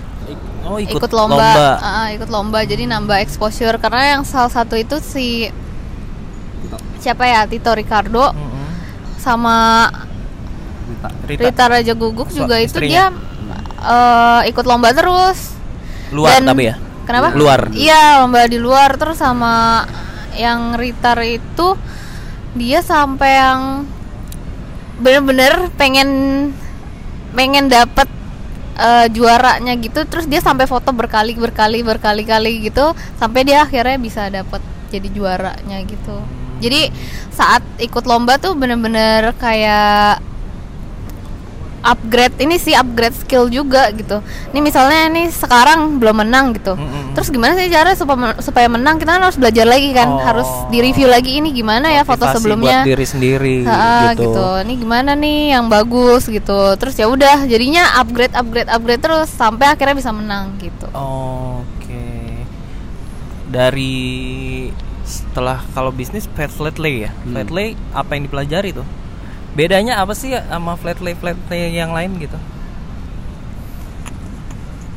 Oh 0.69 0.76
ikut, 0.76 1.00
lomba, 1.17 1.81
Ah, 1.81 2.05
ah, 2.05 2.09
ikut 2.12 2.28
lomba. 2.28 2.61
Jadi 2.61 2.85
nambah 2.85 3.25
exposure. 3.25 3.81
Karena 3.81 4.19
yang 4.19 4.23
salah 4.28 4.52
satu 4.52 4.76
itu 4.76 5.00
si 5.00 5.49
siapa 7.00 7.25
ya? 7.25 7.49
Tito 7.49 7.73
Ricardo 7.73 8.37
Mm-mm. 8.37 8.69
sama 9.17 9.88
Rita, 11.25 11.49
Rita 11.49 11.64
Raja 11.73 11.95
Guguk 11.97 12.28
juga 12.28 12.61
itu 12.61 12.76
dia 12.85 13.09
eh, 13.81 14.40
ikut 14.52 14.64
lomba 14.69 14.93
terus. 14.93 15.57
Luar 16.12 16.37
Dan- 16.37 16.52
tapi 16.52 16.69
ya? 16.69 16.76
kenapa? 17.09 17.33
Luar. 17.33 17.73
Iya 17.73 18.21
lomba 18.21 18.45
di 18.45 18.61
luar. 18.61 19.00
Terus 19.00 19.17
sama 19.17 19.88
yang 20.37 20.76
Rita 20.76 21.17
itu 21.25 21.81
dia 22.52 22.85
sampai 22.85 23.31
yang 23.40 23.62
bener-bener 25.00 25.73
pengen 25.81 26.09
pengen 27.37 27.69
dapet 27.69 28.09
eh, 28.79 29.07
juaranya 29.13 29.75
gitu 29.81 30.05
terus 30.09 30.25
dia 30.29 30.41
sampai 30.41 30.65
foto 30.65 30.93
berkali 30.95 31.37
berkali 31.37 31.85
berkali 31.85 32.23
kali 32.25 32.69
gitu 32.69 32.93
sampai 33.21 33.45
dia 33.45 33.65
akhirnya 33.65 33.99
bisa 34.01 34.29
dapet 34.33 34.61
jadi 34.89 35.09
juaranya 35.13 35.85
gitu. 35.85 36.17
Jadi 36.59 36.91
saat 37.31 37.63
ikut 37.79 38.03
lomba 38.03 38.35
tuh 38.41 38.59
bener-bener 38.59 39.31
kayak 39.39 40.19
upgrade 41.79 42.35
ini 42.43 42.59
sih 42.59 42.75
upgrade 42.75 43.15
skill 43.15 43.47
juga 43.47 43.89
gitu. 43.95 44.19
Ini 44.51 44.59
misalnya 44.59 45.07
ini 45.09 45.31
sekarang 45.31 45.99
belum 45.99 46.27
menang 46.27 46.57
gitu. 46.59 46.75
Mm-mm. 46.75 47.15
Terus 47.15 47.29
gimana 47.31 47.55
sih 47.55 47.71
cara 47.71 47.95
supaya 47.95 48.35
supaya 48.39 48.67
menang 48.67 48.99
kita 48.99 49.15
kan 49.15 49.23
harus 49.23 49.39
belajar 49.39 49.65
lagi 49.65 49.91
kan, 49.95 50.09
Oh. 50.09 50.19
harus 50.19 50.49
di-review 50.69 51.07
lagi 51.07 51.39
ini 51.39 51.55
gimana 51.55 51.89
ya 51.89 52.03
foto 52.03 52.27
sebelumnya. 52.27 52.83
buat 52.83 52.91
diri 52.91 53.07
sendiri 53.07 53.57
Ha, 53.63 54.13
gitu. 54.15 54.31
gitu. 54.35 54.47
Ini 54.67 54.75
gimana 54.75 55.11
nih 55.15 55.55
yang 55.55 55.67
bagus 55.67 56.27
gitu. 56.27 56.75
Terus 56.77 56.95
ya 56.95 57.07
udah 57.07 57.47
jadinya 57.47 57.99
upgrade 57.99 58.35
upgrade 58.35 58.69
upgrade 58.69 59.03
terus 59.03 59.31
sampai 59.31 59.71
akhirnya 59.71 59.95
bisa 59.95 60.11
menang 60.11 60.59
gitu. 60.59 60.87
Oke. 60.91 62.05
Dari 63.49 63.97
setelah 65.09 65.65
kalau 65.73 65.89
bisnis 65.89 66.29
flat 66.29 66.53
flat 66.53 66.77
lay 66.77 67.09
ya. 67.09 67.11
Hmm. 67.25 67.33
Flat 67.33 67.49
lay 67.49 67.69
apa 67.95 68.11
yang 68.13 68.29
dipelajari 68.29 68.77
tuh? 68.77 68.85
Bedanya 69.59 69.99
apa 69.99 70.15
sih 70.15 70.31
sama 70.31 70.79
flat 70.79 71.03
lay 71.03 71.19
flat 71.19 71.35
lay 71.50 71.75
yang 71.75 71.91
lain 71.91 72.15
gitu? 72.17 72.38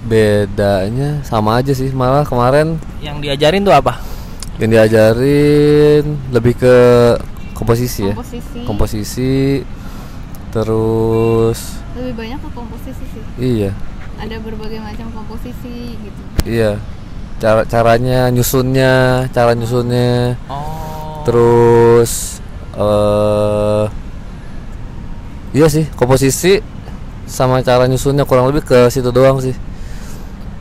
bedanya 0.01 1.21
sama 1.21 1.61
aja 1.61 1.71
sih 1.71 1.93
malah 1.93 2.25
kemarin 2.25 2.81
Yang 2.99 3.17
diajarin 3.21 3.61
tuh 3.61 3.69
apa? 3.71 4.01
yang 4.57 4.73
diajarin 4.73 6.03
lebih 6.29 6.57
ke 6.57 6.75
komposisi 7.53 8.09
ya 8.09 8.13
Komposisi. 8.13 8.59
komposisi 8.65 9.33
terus 10.49 11.77
Lebih 11.93 12.13
banyak 12.17 12.39
ke 12.41 12.49
komposisi 12.49 13.03
sih. 13.07 13.23
iya 13.37 13.71
Ada 14.17 14.41
berbagai 14.41 14.81
macam 14.81 15.07
komposisi 15.11 15.95
gitu. 15.95 16.21
iya 16.45 16.81
cara 17.37 17.61
caranya 17.65 18.29
nyusunnya 18.29 18.93
cara 19.29 19.53
nyusunnya 19.53 20.33
Oh. 20.49 21.21
terus 21.25 22.41
eh 22.73 23.85
iya 25.51 25.67
sih 25.67 25.85
komposisi 25.95 26.63
sama 27.27 27.63
cara 27.63 27.87
nyusunnya 27.87 28.27
kurang 28.27 28.51
lebih 28.51 28.67
ke 28.67 28.91
situ 28.91 29.11
doang 29.11 29.39
sih 29.39 29.55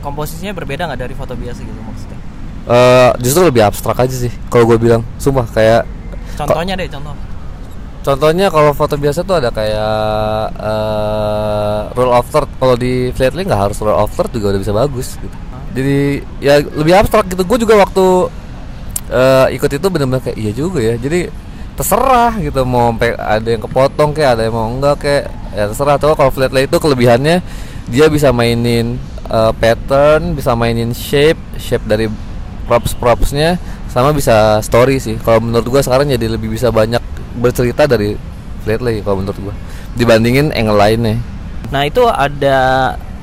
komposisinya 0.01 0.55
berbeda 0.55 0.87
nggak 0.87 1.01
dari 1.07 1.13
foto 1.13 1.35
biasa 1.37 1.59
gitu 1.61 1.79
maksudnya? 1.83 2.19
eh 2.71 3.11
justru 3.21 3.41
lebih 3.45 3.65
abstrak 3.65 3.97
aja 3.97 4.15
sih 4.15 4.31
kalau 4.49 4.69
gue 4.69 4.77
bilang 4.77 5.01
sumpah 5.17 5.45
kayak 5.49 5.83
Contohnya 6.37 6.73
deh 6.79 6.87
contoh. 6.89 7.15
Contohnya 8.01 8.49
kalau 8.49 8.73
foto 8.73 8.97
biasa 8.97 9.21
tuh 9.21 9.37
ada 9.37 9.53
kayak 9.53 9.93
eh 10.57 11.79
rule 11.93 12.13
of 12.13 12.25
third. 12.33 12.49
Kalau 12.57 12.73
di 12.73 13.13
Flatly 13.13 13.45
nggak 13.45 13.61
harus 13.69 13.77
rule 13.77 13.93
of 13.93 14.09
third 14.09 14.31
juga 14.33 14.55
udah 14.55 14.61
bisa 14.61 14.73
bagus 14.73 15.07
gitu. 15.21 15.37
Jadi 15.71 16.25
ya 16.41 16.59
lebih 16.59 16.93
abstrak 16.97 17.29
gitu. 17.29 17.45
Gue 17.45 17.61
juga 17.61 17.77
waktu 17.77 18.05
eh 19.11 19.47
ikut 19.59 19.69
itu 19.69 19.87
benar-benar 19.91 20.21
kayak 20.25 20.37
iya 20.39 20.51
juga 20.55 20.79
ya. 20.81 20.97
Jadi 20.97 21.29
terserah 21.77 22.35
gitu 22.39 22.61
mau 22.67 22.93
ada 23.17 23.47
yang 23.47 23.63
kepotong 23.63 24.11
kayak 24.11 24.37
ada 24.37 24.43
yang 24.47 24.55
mau 24.55 24.67
enggak 24.67 24.95
kayak 25.01 25.23
ya 25.55 25.65
terserah. 25.71 25.95
Tuh 25.97 26.15
kalau 26.15 26.31
Flatly 26.31 26.67
itu 26.67 26.77
kelebihannya 26.77 27.43
dia 27.89 28.05
bisa 28.07 28.29
mainin 28.31 28.99
eh, 29.27 29.51
pattern, 29.57 30.35
bisa 30.35 30.55
mainin 30.55 30.91
shape, 30.95 31.39
shape 31.57 31.83
dari 31.87 32.11
props 32.67 32.95
propsnya 32.95 33.59
sama 33.91 34.15
bisa 34.15 34.63
story 34.63 35.03
sih 35.03 35.19
kalau 35.19 35.43
menurut 35.43 35.67
gua 35.67 35.81
sekarang 35.83 36.07
jadi 36.07 36.31
lebih 36.31 36.47
bisa 36.47 36.71
banyak 36.71 37.03
bercerita 37.35 37.83
dari 37.83 38.15
Flatly 38.63 39.03
kalau 39.03 39.19
menurut 39.19 39.51
gua 39.51 39.55
dibandingin 39.99 40.55
angle 40.55 40.79
lainnya 40.79 41.19
Nah 41.71 41.87
itu 41.87 42.03
ada 42.05 42.59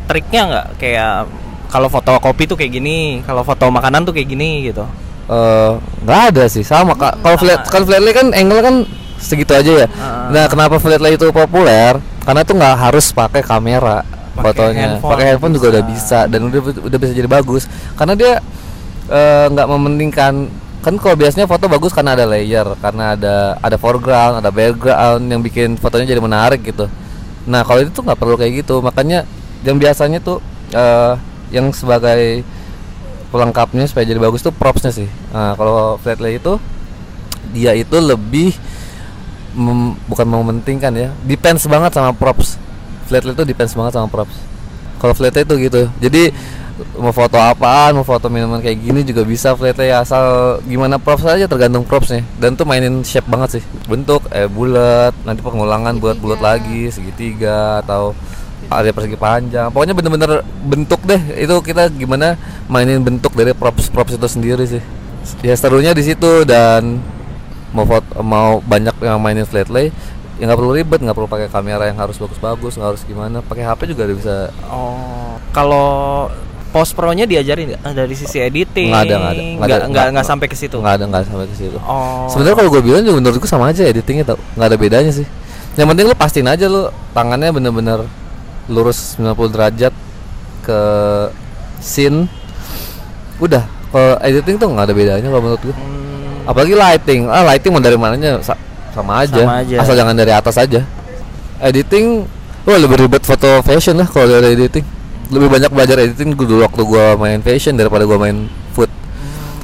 triknya 0.08 0.42
nggak? 0.48 0.66
Kayak 0.80 1.28
kalau 1.68 1.88
foto 1.92 2.16
kopi 2.16 2.48
tuh 2.48 2.56
kayak 2.56 2.72
gini, 2.80 3.20
kalau 3.28 3.44
foto 3.44 3.68
makanan 3.68 4.08
tuh 4.08 4.16
kayak 4.16 4.28
gini 4.32 4.72
gitu. 4.72 4.88
Eh, 5.28 5.72
nggak 6.08 6.20
ada 6.32 6.44
sih 6.48 6.64
sama 6.64 6.96
kak. 6.96 7.20
Kalau 7.20 7.36
sama. 7.36 7.42
flat 7.44 7.60
kan 7.68 7.82
Flatly 7.84 8.12
kan 8.16 8.26
angle 8.32 8.60
kan 8.64 8.74
segitu 9.20 9.52
aja 9.52 9.84
ya. 9.84 9.86
Ah. 10.00 10.32
nah 10.32 10.44
kenapa 10.48 10.80
Flatly 10.80 11.20
itu 11.20 11.28
populer? 11.28 12.00
Karena 12.24 12.40
tuh 12.48 12.56
nggak 12.56 12.76
harus 12.88 13.12
pakai 13.12 13.44
kamera 13.44 14.04
Pakai 14.32 14.44
fotonya. 14.56 14.88
pakai 15.00 15.24
handphone 15.34 15.52
juga 15.52 15.66
udah 15.76 15.84
bisa. 15.84 16.24
dan 16.30 16.40
udah 16.48 16.60
udah 16.80 16.98
bisa 16.98 17.12
jadi 17.12 17.28
bagus. 17.28 17.68
Karena 17.92 18.16
dia 18.16 18.32
eh, 19.12 19.44
nggak 19.52 19.68
mementingkan 19.68 20.34
kan 20.80 20.94
kalau 20.96 21.18
biasanya 21.18 21.44
foto 21.44 21.68
bagus 21.68 21.90
karena 21.92 22.14
ada 22.16 22.24
layer 22.24 22.64
karena 22.80 23.12
ada 23.18 23.58
ada 23.60 23.76
foreground 23.76 24.38
ada 24.40 24.48
background 24.48 25.26
yang 25.28 25.42
bikin 25.44 25.76
fotonya 25.76 26.08
jadi 26.08 26.22
menarik 26.24 26.64
gitu. 26.64 26.88
Nah 27.44 27.68
kalau 27.68 27.84
itu 27.84 27.92
tuh 27.92 28.00
nggak 28.00 28.16
perlu 28.16 28.40
kayak 28.40 28.64
gitu. 28.64 28.80
Makanya 28.80 29.28
yang 29.60 29.76
biasanya 29.76 30.24
tuh 30.24 30.40
eh, 30.72 31.12
yang 31.52 31.68
sebagai 31.76 32.40
pelengkapnya 33.28 33.84
supaya 33.84 34.08
jadi 34.08 34.20
bagus 34.20 34.40
tuh 34.40 34.54
propsnya 34.54 34.92
sih. 34.92 35.08
Nah 35.32 35.52
kalau 35.54 36.00
flatlay 36.00 36.40
itu 36.40 36.56
dia 37.52 37.72
itu 37.72 37.96
lebih 37.96 38.52
mem- 39.56 39.96
bukan 40.08 40.26
mementingkan 40.28 40.92
ya 40.92 41.08
depends 41.24 41.64
banget 41.68 41.92
sama 41.96 42.16
props. 42.16 42.56
Flatlay 43.08 43.32
itu 43.36 43.44
depends 43.44 43.72
banget 43.76 43.96
sama 43.96 44.08
props. 44.08 44.32
Kalau 44.96 45.12
flatlay 45.12 45.44
itu 45.44 45.54
gitu. 45.60 45.82
Jadi 46.00 46.32
mau 46.94 47.10
foto 47.10 47.34
apaan 47.34 47.90
mau 47.98 48.06
foto 48.06 48.30
minuman 48.30 48.62
kayak 48.62 48.78
gini 48.78 49.00
juga 49.02 49.26
bisa 49.26 49.50
flatlay 49.58 49.90
asal 49.90 50.58
gimana 50.62 50.94
props 50.96 51.26
aja 51.26 51.44
tergantung 51.50 51.84
propsnya. 51.84 52.24
Dan 52.40 52.56
tuh 52.56 52.64
mainin 52.64 53.04
shape 53.04 53.28
banget 53.28 53.60
sih. 53.60 53.64
Bentuk 53.84 54.24
eh 54.32 54.48
bulat 54.48 55.12
nanti 55.28 55.44
pengulangan 55.44 56.00
buat 56.00 56.16
bulat 56.16 56.40
lagi 56.40 56.88
segitiga 56.88 57.84
atau 57.84 58.16
ada 58.66 58.90
persegi 58.90 59.16
panjang. 59.16 59.70
Pokoknya 59.70 59.94
bener-bener 59.94 60.42
bentuk 60.66 61.00
deh. 61.06 61.20
Itu 61.38 61.62
kita 61.62 61.88
gimana 61.94 62.34
mainin 62.66 63.00
bentuk 63.00 63.32
dari 63.32 63.54
props 63.54 63.88
props 63.88 64.18
itu 64.18 64.28
sendiri 64.28 64.64
sih. 64.66 64.82
Ya 65.40 65.54
serunya 65.54 65.94
di 65.94 66.02
situ 66.02 66.42
dan 66.42 66.98
mau 67.70 67.84
foto 67.84 68.24
mau 68.24 68.64
banyak 68.64 68.96
yang 69.04 69.20
mainin 69.20 69.44
flat 69.44 69.68
lay 69.68 69.92
ya 70.38 70.46
nggak 70.48 70.56
perlu 70.56 70.72
ribet 70.72 71.00
nggak 71.04 71.16
perlu 71.18 71.28
pakai 71.28 71.50
kamera 71.52 71.84
yang 71.84 71.98
harus 71.98 72.16
bagus-bagus 72.16 72.78
nggak 72.78 72.88
harus 72.94 73.02
gimana. 73.04 73.42
Pakai 73.42 73.64
HP 73.66 73.92
juga 73.92 74.06
udah 74.06 74.16
bisa. 74.16 74.36
Oh, 74.70 75.36
kalau 75.50 75.88
post 76.68 76.92
pro-nya 76.92 77.24
diajarin 77.24 77.74
nggak? 77.74 77.82
dari 77.96 78.14
sisi 78.14 78.38
editing? 78.38 78.92
nggak 78.92 79.04
ada 79.08 79.14
nggak 79.16 79.32
ada. 79.32 79.42
Nggak 79.42 79.78
nggak 79.88 80.06
nggak 80.14 80.26
sampai 80.26 80.46
ke 80.46 80.56
situ. 80.56 80.76
nggak 80.78 80.94
ada 81.00 81.04
nggak 81.08 81.22
sampai 81.26 81.48
ke 81.48 81.56
situ. 81.56 81.78
Oh. 81.80 82.28
sebenarnya 82.28 82.56
kalau 82.60 82.70
gue 82.76 82.82
bilang 82.84 83.02
juga 83.02 83.16
menurutku 83.18 83.48
sama 83.48 83.72
aja 83.72 83.88
editingnya 83.88 84.36
tau. 84.36 84.38
Nggak 84.54 84.68
ada 84.68 84.76
bedanya 84.78 85.12
sih. 85.12 85.26
Yang 85.74 85.86
penting 85.94 86.04
lu 86.10 86.16
pastiin 86.18 86.48
aja 86.48 86.64
lu 86.68 86.92
tangannya 87.16 87.50
bener-bener 87.50 88.06
lurus 88.68 89.16
90 89.16 89.34
derajat 89.48 89.92
ke 90.62 90.80
scene 91.78 92.28
udah 93.38 93.64
kalau 93.88 94.14
editing 94.20 94.56
tuh 94.56 94.68
nggak 94.68 94.84
ada 94.84 94.94
bedanya 94.94 95.26
kalau 95.26 95.42
menurut 95.42 95.62
gue 95.62 95.74
Hmm, 95.74 96.44
apalagi 96.46 96.74
lighting 96.74 97.20
ah 97.26 97.44
lighting 97.44 97.70
mau 97.70 97.80
dari 97.80 97.96
mananya 97.96 98.40
sa- 98.40 98.56
sama 98.90 99.22
aja. 99.22 99.40
Sama 99.40 99.60
aja. 99.60 99.76
asal 99.78 99.94
jangan 99.94 100.12
dari 100.12 100.32
atas 100.32 100.56
aja 100.56 100.80
editing 101.58 102.24
Wah 102.62 102.76
lebih 102.76 103.00
ribet 103.00 103.24
foto 103.24 103.64
fashion 103.64 103.96
lah 103.96 104.04
kalau 104.04 104.28
dari 104.28 104.52
editing. 104.52 104.84
Lebih 105.28 105.48
banyak 105.48 105.70
belajar 105.72 105.96
editing 105.98 106.36
dulu 106.36 106.60
waktu 106.60 106.82
gua 106.84 107.16
main 107.16 107.40
fashion 107.40 107.72
daripada 107.72 108.04
gua 108.04 108.20
main 108.20 108.44
food. 108.70 108.92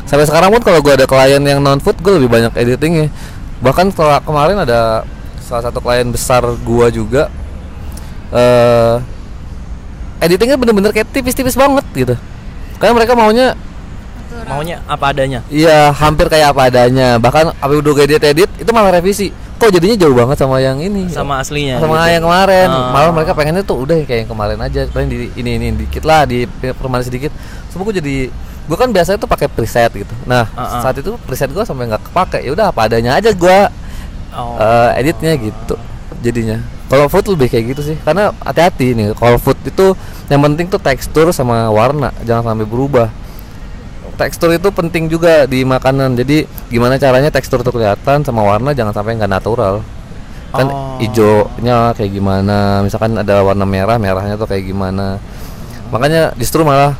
Sampai 0.04 0.24
sekarang 0.24 0.48
pun 0.48 0.64
kalau 0.64 0.80
gua 0.80 0.96
ada 0.96 1.04
klien 1.04 1.36
yang 1.38 1.60
non 1.60 1.76
food, 1.78 2.00
gua 2.00 2.16
lebih 2.16 2.32
banyak 2.32 2.56
editingnya. 2.56 3.12
Bahkan 3.60 3.92
setelah 3.92 4.24
kemarin 4.24 4.56
ada 4.56 5.04
salah 5.38 5.68
satu 5.68 5.84
klien 5.84 6.08
besar 6.08 6.48
gua 6.64 6.88
juga 6.88 7.28
eh 8.32 8.94
editingnya 10.24 10.56
bener-bener 10.56 10.94
kayak 10.94 11.10
tipis-tipis 11.12 11.58
banget 11.58 11.84
gitu. 11.92 12.14
Karena 12.80 12.92
mereka 12.96 13.12
maunya 13.18 13.52
Maunya 14.44 14.76
apa 14.84 15.14
adanya. 15.14 15.40
Iya, 15.48 15.88
hampir 15.96 16.28
kayak 16.28 16.52
apa 16.52 16.68
adanya. 16.68 17.16
Bahkan 17.16 17.56
apa 17.56 17.72
udah 17.72 18.04
edit 18.04 18.20
edit 18.20 18.50
itu 18.60 18.70
malah 18.76 18.92
revisi. 19.00 19.32
Kok 19.56 19.70
jadinya 19.72 19.96
jauh 19.96 20.12
banget 20.12 20.36
sama 20.36 20.60
yang 20.60 20.76
ini? 20.82 21.08
Sama 21.08 21.40
aslinya. 21.40 21.80
sama 21.80 22.04
gitu. 22.04 22.18
yang 22.18 22.22
kemarin. 22.28 22.68
Ah. 22.68 22.90
Malah 22.92 23.10
mereka 23.14 23.32
pengennya 23.32 23.64
tuh 23.64 23.80
udah 23.86 23.96
kayak 24.04 24.26
yang 24.26 24.30
kemarin 24.30 24.58
aja. 24.60 24.84
Paling 24.90 25.08
di 25.08 25.32
ini 25.38 25.50
ini 25.56 25.66
dikit 25.78 26.04
lah, 26.04 26.28
di 26.28 26.44
permanen 26.76 27.06
sedikit. 27.06 27.32
Semua 27.72 27.88
gue 27.88 27.96
jadi 28.04 28.16
gue 28.64 28.76
kan 28.76 28.88
biasanya 28.92 29.16
tuh 29.16 29.30
pakai 29.30 29.48
preset 29.48 29.92
gitu. 29.96 30.12
Nah, 30.28 30.44
Ah, 30.52 30.60
ah. 30.60 30.80
saat 30.84 30.96
itu 31.00 31.16
preset 31.24 31.48
gue 31.48 31.64
sampai 31.64 31.88
nggak 31.88 32.12
kepake. 32.12 32.44
Ya 32.44 32.50
udah 32.52 32.66
apa 32.68 32.90
adanya 32.90 33.16
aja 33.16 33.32
gue 33.32 33.58
Oh. 34.34 34.58
eh, 34.58 34.98
editnya 35.00 35.38
gitu. 35.38 35.78
Jadinya. 36.20 36.58
Kalau 36.84 37.08
food 37.08 37.26
lebih 37.32 37.48
kayak 37.48 37.64
gitu 37.74 37.82
sih. 37.92 37.96
Karena 38.04 38.30
hati-hati 38.44 38.92
nih. 38.92 39.06
Kalau 39.16 39.40
food 39.40 39.56
itu 39.64 39.96
yang 40.28 40.40
penting 40.44 40.68
tuh 40.68 40.80
tekstur 40.80 41.32
sama 41.32 41.68
warna, 41.72 42.12
jangan 42.24 42.54
sampai 42.54 42.66
berubah 42.68 43.08
tekstur 44.14 44.54
itu 44.54 44.70
penting 44.70 45.10
juga 45.10 45.42
di 45.44 45.66
makanan 45.66 46.14
jadi 46.14 46.46
gimana 46.70 46.94
caranya 47.02 47.34
tekstur 47.34 47.66
tuh 47.66 47.74
kelihatan 47.74 48.22
sama 48.22 48.46
warna 48.46 48.70
jangan 48.70 48.94
sampai 48.94 49.18
nggak 49.18 49.32
natural 49.32 49.82
kan 50.54 50.66
Oh. 50.70 51.02
hijaunya 51.02 51.90
kayak 51.98 52.14
gimana 52.14 52.78
misalkan 52.86 53.18
ada 53.18 53.42
warna 53.42 53.66
merah 53.66 53.98
merahnya 53.98 54.38
tuh 54.38 54.46
kayak 54.46 54.70
gimana 54.70 55.18
makanya 55.90 56.30
justru 56.38 56.62
malah 56.62 56.94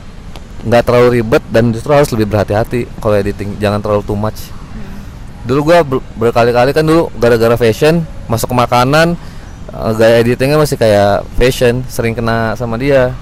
nggak 0.67 0.83
terlalu 0.83 1.23
ribet 1.23 1.39
dan 1.55 1.71
justru 1.71 1.95
harus 1.95 2.11
lebih 2.11 2.35
berhati-hati 2.35 2.91
kalau 2.99 3.15
editing 3.15 3.55
jangan 3.63 3.79
terlalu 3.79 4.03
too 4.03 4.19
much 4.19 4.51
dulu 5.47 5.71
gua 5.71 5.87
ber- 5.87 6.03
berkali-kali 6.19 6.75
kan 6.75 6.83
dulu 6.83 7.15
gara-gara 7.15 7.55
fashion 7.55 8.03
masuk 8.27 8.51
ke 8.51 8.57
makanan 8.59 9.15
eh, 9.71 9.93
gaya 9.97 10.17
editingnya 10.21 10.59
masih 10.61 10.77
kayak 10.77 11.25
fashion 11.39 11.85
sering 11.89 12.13
kena 12.13 12.59
sama 12.59 12.77
dia. 12.77 13.15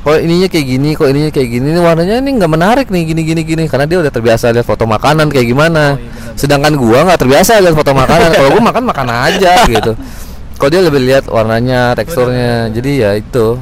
Kok 0.00 0.16
ininya 0.16 0.48
kayak 0.48 0.66
gini 0.66 0.90
kok 0.96 1.12
ininya 1.12 1.28
kayak 1.28 1.48
gini 1.52 1.66
ini 1.76 1.80
warnanya 1.80 2.24
ini 2.24 2.30
nggak 2.40 2.48
menarik 2.48 2.86
nih 2.88 3.02
gini 3.12 3.20
gini 3.20 3.42
gini. 3.44 3.64
Karena 3.68 3.84
dia 3.84 4.00
udah 4.00 4.08
terbiasa 4.08 4.48
lihat 4.48 4.64
foto 4.64 4.88
makanan 4.88 5.28
kayak 5.28 5.46
gimana. 5.48 6.00
Sedangkan 6.40 6.72
gua 6.80 7.04
nggak 7.04 7.20
terbiasa 7.20 7.60
lihat 7.60 7.76
foto 7.76 7.92
makanan. 7.92 8.32
Kalau 8.32 8.48
gua 8.56 8.64
makan 8.64 8.82
makan 8.88 9.08
aja 9.12 9.52
gitu. 9.76 9.92
Kalau 10.56 10.70
dia 10.72 10.80
lebih 10.80 11.00
lihat 11.04 11.28
warnanya 11.28 11.92
teksturnya. 11.92 12.72
jadi 12.72 12.90
ya 12.96 13.10
itu. 13.20 13.60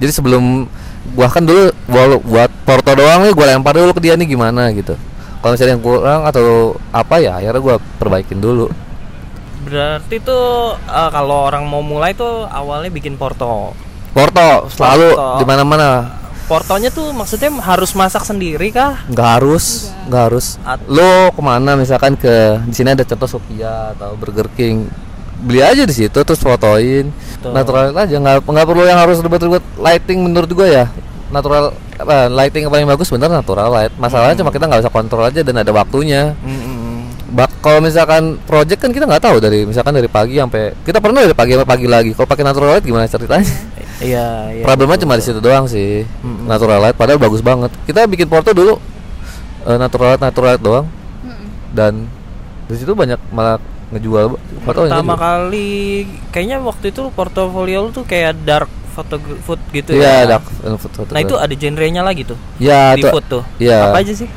Jadi 0.00 0.12
sebelum 0.12 0.64
gua 1.12 1.28
kan 1.28 1.44
dulu 1.44 1.68
gua 1.84 2.04
buat 2.16 2.50
porto 2.64 2.96
doang 2.96 3.28
nih 3.28 3.32
gua 3.36 3.46
lempar 3.52 3.76
dulu 3.76 3.92
ke 3.92 4.00
dia 4.00 4.16
nih 4.16 4.24
gimana 4.24 4.72
gitu. 4.72 4.96
Kalau 5.44 5.52
misalnya 5.52 5.76
yang 5.76 5.84
kurang 5.84 6.24
atau 6.24 6.80
apa 6.96 7.20
ya 7.20 7.36
akhirnya 7.36 7.60
gua 7.60 7.76
perbaikin 8.00 8.40
dulu 8.40 8.72
Berarti 9.64 10.16
tuh 10.20 10.76
eh, 10.76 11.10
kalau 11.10 11.48
orang 11.48 11.64
mau 11.64 11.80
mulai 11.80 12.12
tuh 12.12 12.44
awalnya 12.46 12.92
bikin 12.92 13.16
porto. 13.16 13.72
porto 14.14 14.70
selalu 14.70 15.10
di 15.42 15.44
mana 15.44 15.66
mana 15.66 15.88
Portonya 16.44 16.92
tuh 16.92 17.08
maksudnya 17.16 17.48
harus 17.64 17.96
masak 17.96 18.20
sendiri 18.28 18.68
kah? 18.68 19.00
nggak 19.08 19.28
harus 19.40 19.88
nggak 20.12 20.22
harus. 20.28 20.46
At- 20.60 20.84
lo 20.84 21.32
ke 21.32 21.40
mana 21.40 21.72
misalkan 21.72 22.20
ke 22.20 22.60
di 22.68 22.74
sini 22.76 22.92
ada 22.92 23.00
contoh 23.00 23.24
Sophia 23.24 23.96
atau 23.96 24.12
Burger 24.12 24.52
King. 24.52 24.84
Beli 25.40 25.64
aja 25.64 25.88
di 25.88 25.94
situ 25.96 26.12
terus 26.14 26.38
fotoin. 26.38 27.08
Betul. 27.08 27.52
natural 27.56 27.96
aja 27.96 28.16
nggak 28.20 28.44
nggak 28.44 28.66
perlu 28.68 28.84
yang 28.84 29.00
harus 29.00 29.24
ribet-ribet 29.24 29.64
lighting 29.80 30.20
menurut 30.20 30.50
gua 30.52 30.68
ya. 30.68 30.86
Natural 31.32 31.72
apa, 31.96 32.28
lighting 32.28 32.68
yang 32.68 32.72
paling 32.76 32.88
bagus 32.92 33.08
bener 33.08 33.32
natural 33.32 33.72
light. 33.72 33.92
Masalahnya 33.96 34.36
cuma 34.44 34.52
kita 34.52 34.68
nggak 34.68 34.84
bisa 34.84 34.92
kontrol 34.92 35.24
aja 35.24 35.40
dan 35.40 35.64
ada 35.64 35.72
waktunya 35.72 36.36
Bak 37.34 37.50
kalau 37.58 37.82
misalkan 37.82 38.38
project 38.46 38.78
kan 38.78 38.94
kita 38.94 39.04
nggak 39.04 39.18
tahu 39.18 39.42
dari 39.42 39.66
misalkan 39.66 39.90
dari 39.90 40.06
pagi 40.06 40.38
sampai 40.38 40.70
kita 40.86 41.02
pernah 41.02 41.18
dari 41.18 41.34
pagi 41.34 41.58
sampai 41.58 41.66
pagi 41.66 41.86
lagi 41.90 42.10
kalau 42.14 42.30
pakai 42.30 42.44
natural 42.46 42.78
light 42.78 42.86
gimana 42.86 43.10
ceritanya 43.10 43.42
Iya, 43.98 44.26
iya. 44.54 44.62
problemnya 44.62 44.98
cuma 45.02 45.14
di 45.14 45.22
situ 45.22 45.38
doang 45.38 45.66
sih 45.66 46.02
natural 46.46 46.78
light 46.78 46.94
padahal 46.94 47.18
bagus 47.18 47.42
banget 47.42 47.74
kita 47.86 48.06
bikin 48.06 48.26
porto 48.26 48.54
dulu 48.54 48.78
eh, 49.64 49.78
natural 49.78 50.14
light 50.14 50.22
natural 50.22 50.48
light 50.54 50.62
doang 50.62 50.86
dan 51.70 52.06
di 52.64 52.74
situ 52.78 52.94
banyak 52.94 53.18
malah 53.30 53.58
ngejual 53.90 54.38
fotonya 54.62 54.94
Pertama 54.94 55.14
kali 55.14 56.06
kayaknya 56.30 56.58
waktu 56.62 56.90
itu 56.90 57.02
portofolio 57.12 57.86
lu 57.86 57.90
tuh 57.90 58.06
kayak 58.06 58.38
dark 58.42 58.70
photo 58.94 59.18
food 59.42 59.58
gitu 59.74 59.90
iya 59.94 60.22
ya. 60.22 60.38
dark 60.38 60.44
and 60.62 60.78
food 60.78 60.92
Nah, 61.10 61.20
itu 61.20 61.34
ada 61.34 61.54
genrenya 61.54 62.02
lagi 62.06 62.22
tuh. 62.22 62.38
ya 62.62 62.94
di 62.94 63.02
tuh 63.02 63.10
food 63.10 63.24
tuh. 63.26 63.42
iya. 63.58 63.90
Apa 63.90 64.06
aja 64.06 64.14
sih? 64.14 64.30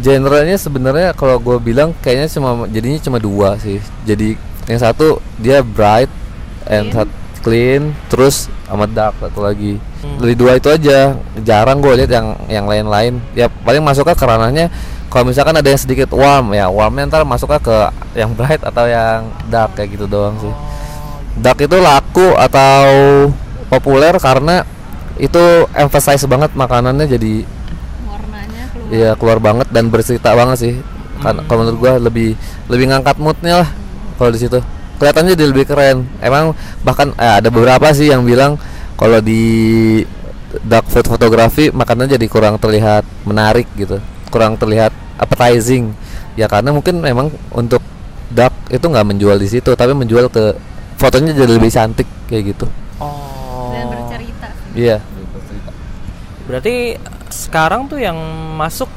Genrenya 0.00 0.56
sebenarnya 0.56 1.12
kalau 1.12 1.36
gue 1.36 1.60
bilang 1.60 1.92
kayaknya 2.00 2.32
cuma 2.32 2.64
jadinya 2.72 3.00
cuma 3.02 3.18
dua 3.20 3.60
sih 3.60 3.76
jadi 4.08 4.40
yang 4.70 4.80
satu 4.80 5.20
dia 5.36 5.60
bright 5.60 6.08
and 6.64 6.88
Clean. 6.94 7.10
clean 7.42 7.82
terus 8.08 8.48
sama 8.64 8.88
dark 8.88 9.18
satu 9.20 9.42
lagi 9.44 9.76
Hmm. 10.02 10.18
dari 10.18 10.34
dua 10.34 10.58
itu 10.58 10.66
aja 10.66 11.14
jarang 11.46 11.78
gue 11.78 11.94
lihat 11.94 12.10
yang 12.10 12.34
yang 12.50 12.66
lain-lain 12.66 13.22
ya 13.38 13.46
paling 13.46 13.78
masuknya 13.86 14.18
ke 14.18 14.26
ranahnya 14.26 14.66
kalau 15.06 15.30
misalkan 15.30 15.54
ada 15.54 15.70
yang 15.70 15.78
sedikit 15.78 16.10
warm 16.10 16.50
ya 16.58 16.66
warmnya 16.66 17.06
ntar 17.06 17.22
masuknya 17.22 17.62
ke 17.62 17.76
yang 18.18 18.34
bright 18.34 18.58
atau 18.66 18.90
yang 18.90 19.30
dark 19.46 19.78
kayak 19.78 19.94
gitu 19.94 20.10
doang 20.10 20.34
sih 20.42 20.50
dark 21.38 21.62
itu 21.62 21.78
laku 21.78 22.34
atau 22.34 22.82
populer 23.70 24.10
karena 24.18 24.66
itu 25.22 25.70
emphasize 25.70 26.26
banget 26.26 26.50
makanannya 26.58 27.06
jadi 27.06 27.46
Iya 28.92 29.16
keluar 29.16 29.40
banget 29.40 29.72
dan 29.72 29.88
bercerita 29.88 30.36
banget 30.36 30.58
sih. 30.60 30.74
Kan 31.24 31.40
Hmm. 31.40 31.46
kalau 31.48 31.64
menurut 31.64 31.78
gua 31.80 31.92
lebih 31.96 32.36
lebih 32.68 32.92
ngangkat 32.92 33.16
moodnya 33.16 33.64
lah 33.64 33.68
kalau 34.20 34.28
di 34.28 34.40
situ. 34.44 34.60
Kelihatannya 35.00 35.32
dia 35.32 35.48
lebih 35.48 35.64
keren. 35.64 36.04
Emang 36.20 36.52
bahkan 36.84 37.10
eh, 37.16 37.40
ada 37.40 37.48
beberapa 37.48 37.88
sih 37.96 38.12
yang 38.12 38.22
bilang 38.28 38.60
kalau 39.00 39.18
di 39.24 40.04
dark 40.68 40.84
food 40.92 41.08
fotografi 41.08 41.72
makanannya 41.72 42.20
jadi 42.20 42.26
kurang 42.28 42.60
terlihat 42.60 43.08
menarik 43.24 43.64
gitu, 43.80 43.96
kurang 44.28 44.60
terlihat 44.60 44.92
appetizing. 45.16 45.96
Ya 46.36 46.44
karena 46.44 46.76
mungkin 46.76 47.00
memang 47.00 47.32
untuk 47.48 47.80
dark 48.28 48.52
itu 48.68 48.84
nggak 48.84 49.06
menjual 49.08 49.40
di 49.40 49.48
situ, 49.48 49.72
tapi 49.72 49.96
menjual 49.96 50.28
ke 50.28 50.52
fotonya 51.00 51.32
jadi 51.32 51.56
lebih 51.56 51.72
cantik 51.72 52.06
kayak 52.28 52.52
gitu. 52.54 52.68
Oh. 53.00 53.72
dan 53.72 53.88
bercerita. 53.88 54.48
Iya. 54.76 54.96
Berarti 56.46 56.74
sekarang 57.32 57.88
tuh 57.88 57.98
yang 57.98 58.14
masuk 58.60 58.92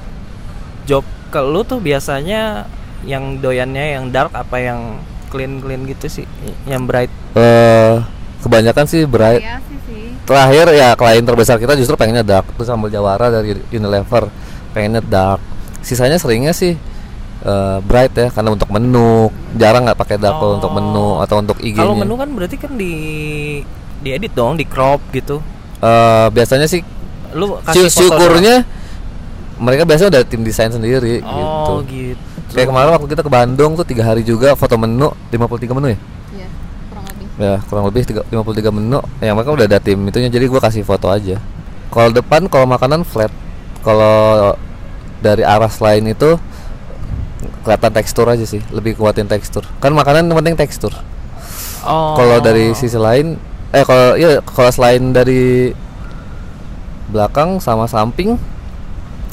job 0.83 1.07
ke 1.31 1.39
lu 1.39 1.63
tuh 1.63 1.79
biasanya 1.79 2.67
yang 3.07 3.39
doyannya 3.39 3.97
yang 3.97 4.11
dark 4.11 4.35
apa 4.35 4.59
yang 4.59 4.99
clean 5.31 5.63
clean 5.63 5.87
gitu 5.87 6.21
sih? 6.21 6.25
Yang 6.67 6.83
bright. 6.85 7.11
Eh 7.33 7.95
kebanyakan 8.43 8.85
sih 8.85 9.07
bright. 9.07 9.41
Variasi 9.41 9.75
sih 9.89 10.03
terakhir 10.25 10.65
ya 10.73 10.97
klien 10.97 11.21
terbesar 11.21 11.61
kita 11.61 11.77
justru 11.79 11.95
pengennya 11.95 12.25
dark. 12.25 12.45
Terus 12.57 12.69
ambil 12.69 12.91
jawara 12.91 13.31
dari 13.31 13.57
Unilever 13.71 14.29
pengennya 14.75 15.01
dark. 15.01 15.41
Sisanya 15.85 16.17
seringnya 16.17 16.51
sih 16.51 16.75
eh, 17.45 17.77
bright 17.85 18.13
ya 18.13 18.27
karena 18.33 18.53
untuk 18.53 18.69
menu. 18.69 19.31
Jarang 19.55 19.85
nggak 19.87 19.99
pakai 19.99 20.17
dark 20.19 20.37
kalau 20.37 20.59
untuk 20.59 20.73
menu 20.73 21.07
atau 21.21 21.35
untuk 21.39 21.57
IG-nya. 21.61 21.87
Kalau 21.87 21.95
menu 21.95 22.13
kan 22.17 22.29
berarti 22.33 22.55
kan 22.59 22.71
di 22.75 22.93
diedit 24.01 24.33
dong, 24.37 24.57
di 24.57 24.65
crop 24.65 25.01
gitu. 25.13 25.41
Eh, 25.85 26.27
biasanya 26.33 26.65
sih 26.65 26.81
Lu 27.35 27.59
sy- 27.59 27.63
kasih 27.67 27.83
foto 27.91 27.99
syukurnya 28.15 28.55
mereka 29.55 29.83
biasanya 29.83 30.09
udah 30.11 30.23
tim 30.27 30.41
desain 30.43 30.71
sendiri 30.71 31.19
doang. 31.19 31.79
Oh, 31.79 31.79
gitu. 31.87 32.15
gitu. 32.15 32.51
kayak 32.55 32.67
kemarin 32.71 32.89
waktu 32.95 33.07
kita 33.11 33.21
ke 33.23 33.31
Bandung 33.31 33.71
tuh 33.75 33.83
tiga 33.83 34.03
hari 34.07 34.23
juga 34.23 34.55
foto 34.55 34.75
menu 34.75 35.11
53 35.31 35.75
menu 35.75 35.87
ya? 35.91 35.99
Iya 36.31 36.47
kurang 36.87 37.05
lebih. 37.07 37.25
Ya 37.35 37.55
kurang 37.67 37.85
lebih 37.91 38.01
tiga- 38.07 38.27
53 38.27 38.71
menu. 38.71 38.99
Yang 39.19 39.35
mereka 39.35 39.51
udah 39.51 39.65
ada 39.67 39.79
tim 39.79 39.99
itunya 40.07 40.29
jadi 40.31 40.45
gua 40.47 40.59
kasih 40.63 40.83
foto 40.87 41.07
aja. 41.11 41.39
Kalau 41.91 42.09
depan 42.11 42.47
kalau 42.47 42.67
makanan 42.67 43.03
flat. 43.03 43.31
Kalau 43.83 44.55
dari 45.19 45.43
arah 45.45 45.69
lain 45.69 46.11
itu 46.11 46.35
kelihatan 47.61 47.91
tekstur 47.93 48.25
aja 48.29 48.45
sih 48.45 48.61
lebih 48.71 48.95
kuatin 48.95 49.27
tekstur. 49.27 49.63
Kan 49.79 49.93
makanan 49.93 50.27
yang 50.27 50.37
penting 50.39 50.55
tekstur. 50.55 50.91
Oh. 51.85 52.17
kalau 52.17 52.41
dari 52.41 52.73
sisi 52.73 52.97
lain 52.97 53.37
eh 53.69 53.85
kalau 53.85 54.17
iya 54.17 54.41
kalau 54.41 54.73
selain 54.73 55.13
dari 55.13 55.69
belakang 57.07 57.57
sama 57.57 57.85
samping 57.85 58.35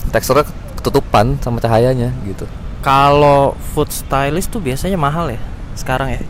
teksturnya 0.09 0.45
ketutupan 0.75 1.39
sama 1.39 1.59
cahayanya 1.59 2.11
gitu 2.23 2.45
Kalau 2.81 3.55
food 3.71 3.89
stylist 3.89 4.49
tuh 4.49 4.59
biasanya 4.59 4.97
mahal 4.97 5.31
ya 5.31 5.39
sekarang 5.73 6.13
ya. 6.13 6.23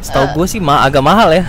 Setahu 0.00 0.26
Eh. 0.26 0.30
gue 0.34 0.46
sih 0.46 0.58
ma 0.58 0.82
agak 0.82 1.00
mahal 1.00 1.30
ya. 1.30 1.46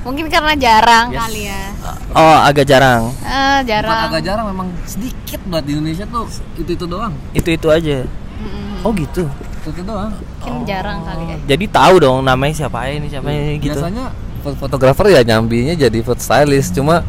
mungkin 0.00 0.26
karena 0.26 0.54
jarang 0.54 1.10
Yes. 1.10 1.20
kali 1.20 1.42
ya 1.44 1.62
Oh, 2.10 2.36
agak 2.40 2.64
jarang. 2.64 3.12
Eh, 3.20 3.58
jarang 3.64 4.08
jarang 4.16 4.46
memang 4.46 4.68
sedikit 4.82 5.38
buat 5.44 5.60
di 5.60 5.74
Indonesia 5.74 6.02
tuh 6.04 6.24
itu 6.56 6.70
itu 6.70 6.86
doang 6.86 7.12
Itu-itu 7.30 7.68
aja. 7.68 8.06
Mm-mm. 8.40 8.80
Oh, 8.80 8.90
gitu. 8.92 9.28
itu 9.28 9.68
itu 9.68 9.82
doang 9.84 10.08
mungkin 10.40 10.64
jarang 10.64 11.04
kali 11.04 11.24
ya 11.26 11.36
Jadi 11.48 11.64
tahu 11.68 11.94
dong 12.00 12.24
namanya 12.24 12.54
siapa 12.56 12.88
ini, 12.88 13.06
siapa 13.06 13.28
ini 13.28 13.58
gitu. 13.58 13.76
biasanya 13.76 14.08
fotografer 14.56 15.06
ya 15.10 15.20
nyambinya 15.20 15.76
jadi 15.76 15.98
food 16.00 16.16
stylist 16.16 16.72
cuma 16.72 17.04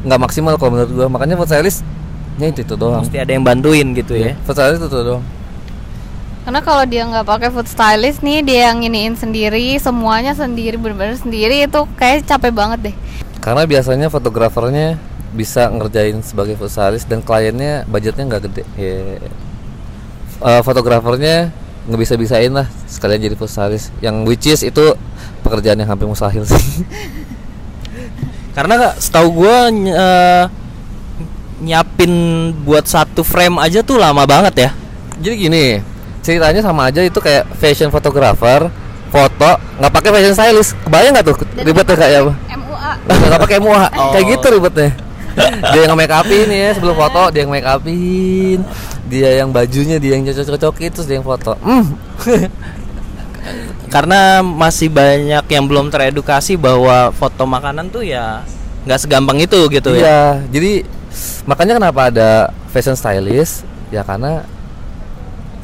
nggak 0.00 0.20
maksimal 0.20 0.54
kalau 0.56 0.74
menurut 0.74 0.92
gua. 0.92 1.06
Makanya 1.08 1.36
food 1.36 1.48
stylist 1.48 1.80
nya 2.36 2.48
itu, 2.48 2.64
itu 2.64 2.74
doang. 2.74 3.04
Mesti 3.04 3.18
ada 3.20 3.30
yang 3.30 3.44
bantuin 3.44 3.92
gitu 3.92 4.16
ya. 4.16 4.32
food 4.44 4.56
stylist 4.56 4.80
itu, 4.80 4.88
itu 4.88 4.98
doang. 5.04 5.24
Karena 6.40 6.60
kalau 6.64 6.84
dia 6.88 7.04
nggak 7.04 7.26
pakai 7.28 7.48
food 7.52 7.68
stylist 7.68 8.24
nih, 8.24 8.40
dia 8.40 8.72
yang 8.72 8.80
iniin 8.80 9.12
sendiri, 9.12 9.76
semuanya 9.76 10.32
sendiri, 10.32 10.80
bener-bener 10.80 11.14
sendiri 11.14 11.68
itu 11.68 11.80
kayak 11.94 12.24
capek 12.24 12.50
banget 12.50 12.80
deh. 12.90 12.96
karena 13.40 13.64
biasanya 13.64 14.08
fotografernya 14.08 15.00
bisa 15.32 15.68
ngerjain 15.68 16.20
sebagai 16.20 16.56
food 16.56 16.68
stylist 16.68 17.08
dan 17.08 17.20
kliennya 17.20 17.84
budgetnya 17.86 18.24
nggak 18.26 18.42
gede. 18.48 18.64
Ya 18.76 19.16
Eh, 20.40 20.62
fotografernya 20.64 21.52
nggak 21.84 22.00
bisa 22.00 22.16
bisain 22.16 22.48
lah 22.48 22.64
sekalian 22.88 23.20
jadi 23.20 23.36
food 23.36 23.52
stylist. 23.52 23.92
Yang 24.00 24.16
which 24.24 24.46
is 24.48 24.60
itu 24.64 24.96
pekerjaan 25.44 25.76
yang 25.76 25.88
hampir 25.88 26.08
mustahil 26.08 26.44
sih 26.44 26.56
Karena 28.50 28.74
setahu 28.96 29.28
gua 29.32 29.70
ny- 29.70 29.90
eh, 29.90 30.44
nyiapin 31.60 32.12
buat 32.64 32.88
satu 32.88 33.20
frame 33.20 33.60
aja 33.60 33.84
tuh 33.84 34.00
lama 34.00 34.24
banget 34.24 34.54
ya. 34.56 34.70
jadi 35.20 35.34
gini 35.36 35.64
ceritanya 36.24 36.64
sama 36.64 36.88
aja 36.88 37.04
itu 37.04 37.20
kayak 37.20 37.44
fashion 37.60 37.92
photographer 37.92 38.72
foto 39.12 39.50
nggak 39.76 39.92
pakai 39.92 40.10
fashion 40.10 40.32
stylist 40.32 40.72
kebayang 40.80 41.12
nggak 41.12 41.26
tuh 41.28 41.36
ribetnya 41.60 41.92
kayak 41.92 42.18
apa 42.24 42.32
MUA. 42.56 42.90
nggak 43.28 43.40
pakai 43.44 43.56
MUA 43.60 43.76
Oh. 44.00 44.10
kayak 44.16 44.26
gitu 44.32 44.46
ribetnya 44.56 44.90
dia 45.76 45.80
yang 45.84 45.92
make 45.92 46.08
upin 46.08 46.48
ya 46.48 46.72
sebelum 46.72 46.96
foto 46.96 47.22
dia 47.28 47.44
yang 47.44 47.52
make 47.52 47.68
upin 47.68 48.58
dia 49.12 49.30
yang 49.36 49.52
bajunya 49.52 50.00
dia 50.00 50.16
yang 50.16 50.24
cocok 50.24 50.56
cocokin 50.56 50.88
terus 50.88 51.04
dia 51.04 51.20
yang 51.20 51.26
foto 51.28 51.52
hmm. 51.60 51.84
Karena 53.90 54.38
masih 54.40 54.86
banyak 54.86 55.44
yang 55.50 55.64
belum 55.66 55.90
teredukasi 55.90 56.54
bahwa 56.54 57.10
foto 57.10 57.42
makanan 57.44 57.90
tuh 57.90 58.06
ya 58.06 58.46
nggak 58.80 58.96
segampang 58.96 59.36
itu 59.36 59.60
gitu 59.68 59.92
ya. 59.92 60.00
iya 60.00 60.20
jadi 60.48 60.88
makanya 61.44 61.76
kenapa 61.76 62.08
ada 62.08 62.48
fashion 62.72 62.96
stylist 62.96 63.68
ya 63.92 64.00
karena 64.00 64.40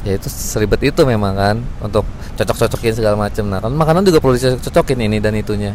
ya 0.05 0.21
itu 0.21 0.29
seribet 0.29 0.93
itu 0.93 1.01
memang 1.01 1.33
kan 1.33 1.57
untuk 1.81 2.05
cocok-cocokin 2.37 2.93
segala 2.93 3.17
macam 3.17 3.41
nah 3.49 3.57
kan 3.57 3.73
makanan 3.73 4.05
juga 4.05 4.21
perlu 4.21 4.37
dicocok-cocokin 4.37 5.09
ini 5.09 5.17
dan 5.17 5.33
itunya 5.33 5.73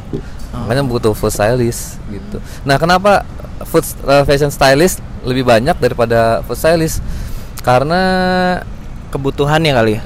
makanya 0.54 0.86
butuh 0.86 1.18
food 1.18 1.34
stylist 1.34 1.98
gitu 2.14 2.38
nah 2.62 2.78
kenapa 2.78 3.26
food 3.66 3.82
uh, 4.06 4.22
fashion 4.22 4.54
stylist 4.54 5.02
lebih 5.26 5.42
banyak 5.42 5.74
daripada 5.82 6.46
food 6.46 6.62
stylist 6.62 7.02
karena 7.66 7.98
Kebutuhannya 9.12 9.72
kali 9.76 9.92
ya. 10.00 10.02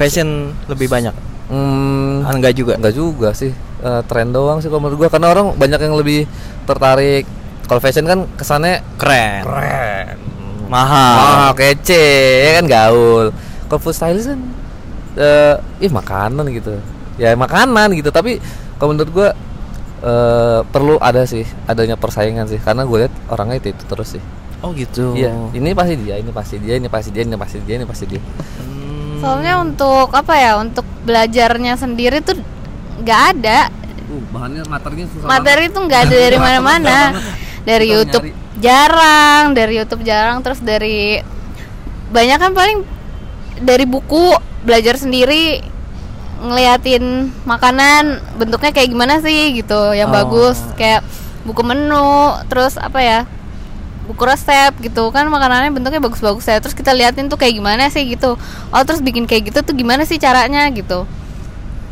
Fashion 0.00 0.56
lebih 0.64 0.88
banyak. 0.88 1.12
Hmm, 1.50 2.26
Ah, 2.26 2.32
enggak 2.34 2.54
juga. 2.58 2.74
Enggak 2.78 2.94
juga 2.94 3.28
sih. 3.32 3.54
Eh, 3.82 4.02
tren 4.10 4.34
doang 4.34 4.58
sih 4.58 4.66
kalau 4.66 4.82
menurut 4.86 5.06
gua. 5.06 5.08
Karena 5.12 5.30
orang 5.30 5.54
banyak 5.54 5.80
yang 5.80 5.94
lebih 5.94 6.26
tertarik. 6.66 7.24
Kalau 7.66 7.80
fashion 7.82 8.06
kan 8.06 8.26
kesannya 8.38 8.82
Keren. 8.98 9.42
keren. 9.42 10.16
Mahal. 10.66 11.14
mahal 11.18 11.52
kece 11.54 12.06
ya 12.42 12.50
kan? 12.58 12.64
Gaul. 12.66 13.26
Kalau 13.70 13.80
food 13.82 13.94
stylist 13.94 14.30
kan 14.34 14.40
eh 15.16 15.54
ih 15.86 15.90
makanan 15.90 16.46
gitu. 16.50 16.78
Ya 17.18 17.34
makanan 17.34 17.94
gitu. 17.94 18.10
Tapi 18.10 18.42
kalau 18.78 18.94
menurut 18.94 19.10
gua 19.14 19.28
eh 20.06 20.60
perlu 20.66 20.98
ada 20.98 21.22
sih 21.26 21.46
adanya 21.66 21.94
persaingan 21.94 22.46
sih. 22.50 22.58
Karena 22.58 22.82
gue 22.86 23.06
lihat 23.06 23.14
orangnya 23.30 23.62
itu, 23.62 23.74
itu 23.74 23.84
terus 23.86 24.18
sih. 24.18 24.22
Oh 24.64 24.72
gitu. 24.72 25.12
iya 25.14 25.30
ini 25.52 25.76
pasti 25.76 25.94
dia 26.00 26.16
ini 26.18 26.32
pasti 26.32 26.56
dia 26.58 26.74
ini 26.80 26.88
pasti 26.88 27.10
dia 27.12 27.22
ini 27.22 27.36
pasti 27.36 27.58
dia 27.62 27.74
ini 27.78 27.86
pasti 27.86 28.04
dia. 28.08 28.20
Hmm. 28.20 28.75
Soalnya 29.18 29.54
untuk 29.58 30.08
apa 30.10 30.34
ya? 30.34 30.52
Untuk 30.56 30.84
belajarnya 31.02 31.74
sendiri 31.74 32.20
tuh 32.20 32.36
nggak 32.98 33.20
ada. 33.32 33.68
Uh, 34.06 34.22
bahannya 34.30 34.62
materinya 34.64 35.06
susah 35.08 35.26
Materi 35.26 35.66
tuh 35.68 35.82
nggak 35.82 36.00
ada 36.04 36.16
dari 36.16 36.38
mana-mana. 36.46 36.98
Dari 37.62 37.84
Kita 37.84 37.96
YouTube 37.96 38.26
nyari. 38.26 38.54
jarang, 38.56 39.42
dari 39.52 39.72
YouTube 39.74 40.02
jarang, 40.02 40.38
terus 40.38 40.60
dari 40.60 41.18
banyak 42.06 42.38
kan 42.38 42.52
paling 42.52 42.78
dari 43.58 43.82
buku 43.82 44.30
belajar 44.62 44.94
sendiri 44.94 45.58
ngeliatin 46.36 47.02
makanan 47.42 48.20
bentuknya 48.36 48.70
kayak 48.70 48.86
gimana 48.86 49.18
sih 49.18 49.56
gitu 49.56 49.90
yang 49.90 50.12
Oh. 50.12 50.14
bagus 50.14 50.60
kayak 50.76 51.00
buku 51.42 51.64
menu 51.64 52.12
terus 52.46 52.76
apa 52.76 53.00
ya 53.00 53.20
buku 54.06 54.22
resep 54.22 54.72
gitu. 54.80 55.10
Kan 55.10 55.26
makanannya 55.28 55.74
bentuknya 55.74 56.00
bagus-bagus 56.00 56.46
ya. 56.46 56.62
Terus 56.62 56.72
kita 56.72 56.94
liatin 56.94 57.26
tuh 57.26 57.36
kayak 57.36 57.58
gimana 57.58 57.90
sih 57.90 58.06
gitu. 58.06 58.38
Oh 58.70 58.82
terus 58.86 59.02
bikin 59.02 59.26
kayak 59.26 59.50
gitu 59.52 59.58
tuh 59.66 59.74
gimana 59.74 60.06
sih 60.06 60.16
caranya 60.22 60.64
gitu. 60.70 61.04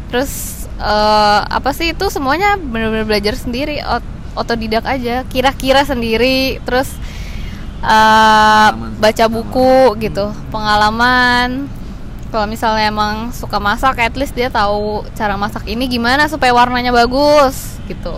Terus 0.08 0.64
eh, 0.78 1.40
apa 1.44 1.70
sih 1.74 1.92
itu 1.92 2.06
semuanya 2.08 2.54
benar-benar 2.56 3.04
belajar 3.04 3.34
sendiri 3.34 3.82
ot- 3.82 4.06
otodidak 4.38 4.86
aja. 4.86 5.26
Kira-kira 5.26 5.82
sendiri. 5.82 6.62
Terus 6.62 6.88
eh, 7.82 8.70
baca 9.02 9.24
buku 9.26 9.98
gitu. 9.98 10.30
Pengalaman. 10.54 11.66
Kalau 12.34 12.50
misalnya 12.50 12.90
emang 12.90 13.30
suka 13.30 13.62
masak 13.62 14.02
at 14.02 14.18
least 14.18 14.34
dia 14.34 14.50
tahu 14.50 15.06
cara 15.14 15.38
masak 15.38 15.70
ini 15.70 15.86
gimana 15.86 16.26
supaya 16.26 16.50
warnanya 16.50 16.90
bagus 16.90 17.78
gitu 17.86 18.10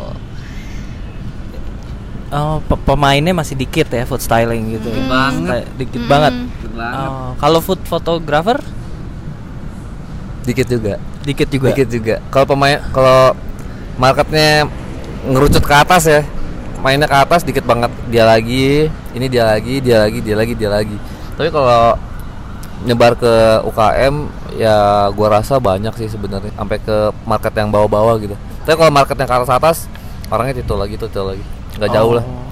Oh, 2.26 2.58
pe- 2.60 2.82
pemainnya 2.84 3.30
masih 3.30 3.54
dikit 3.54 3.86
ya 3.86 4.02
food 4.02 4.18
styling 4.18 4.74
gitu. 4.74 4.88
Dikit 4.88 5.06
banget. 5.06 5.62
Dikit 5.74 6.00
Hmm. 6.00 6.10
banget. 6.10 6.34
Dikit 6.34 6.72
banget. 6.74 7.08
Oh, 7.08 7.30
kalau 7.36 7.58
food 7.60 7.80
photographer 7.82 8.58
dikit 10.42 10.66
juga 10.70 10.94
dikit 11.26 11.48
juga. 11.50 11.74
dikit 11.74 11.88
juga 11.90 12.14
kalau 12.30 12.46
pemain 12.46 12.78
kalau 12.94 13.34
marketnya 13.98 14.70
ngerucut 15.26 15.58
ke 15.58 15.74
atas 15.74 16.06
ya 16.06 16.22
mainnya 16.78 17.10
ke 17.10 17.18
atas 17.18 17.42
dikit 17.42 17.66
banget 17.66 17.90
dia 18.06 18.22
lagi 18.22 18.86
ini 19.10 19.26
dia 19.26 19.42
lagi 19.42 19.82
dia 19.82 20.06
lagi 20.06 20.22
dia 20.22 20.36
lagi 20.38 20.54
dia 20.54 20.70
lagi 20.70 20.96
tapi 21.34 21.50
kalau 21.50 21.98
nyebar 22.86 23.18
ke 23.18 23.32
UKM 23.66 24.14
ya 24.54 25.10
gua 25.10 25.42
rasa 25.42 25.58
banyak 25.58 25.90
sih 25.98 26.06
sebenarnya 26.06 26.54
sampai 26.54 26.78
ke 26.78 26.96
market 27.26 27.50
yang 27.50 27.74
bawah-bawah 27.74 28.14
gitu 28.22 28.38
tapi 28.62 28.78
kalau 28.78 28.94
market 28.94 29.18
yang 29.18 29.26
ke 29.26 29.34
atas 29.34 29.50
atas 29.50 29.76
orangnya 30.30 30.62
itu 30.62 30.74
lagi 30.78 30.94
itu 30.94 31.06
lagi 31.10 31.42
nggak 31.76 31.90
jauh 31.92 32.14
lah 32.16 32.24
Oh. 32.24 32.44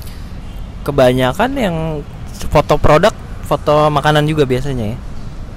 Kebanyakan 0.84 1.50
yang 1.56 1.76
foto 2.52 2.76
produk, 2.76 3.14
foto 3.48 3.88
makanan 3.88 4.28
juga 4.28 4.44
biasanya 4.44 4.92
ya. 4.92 4.96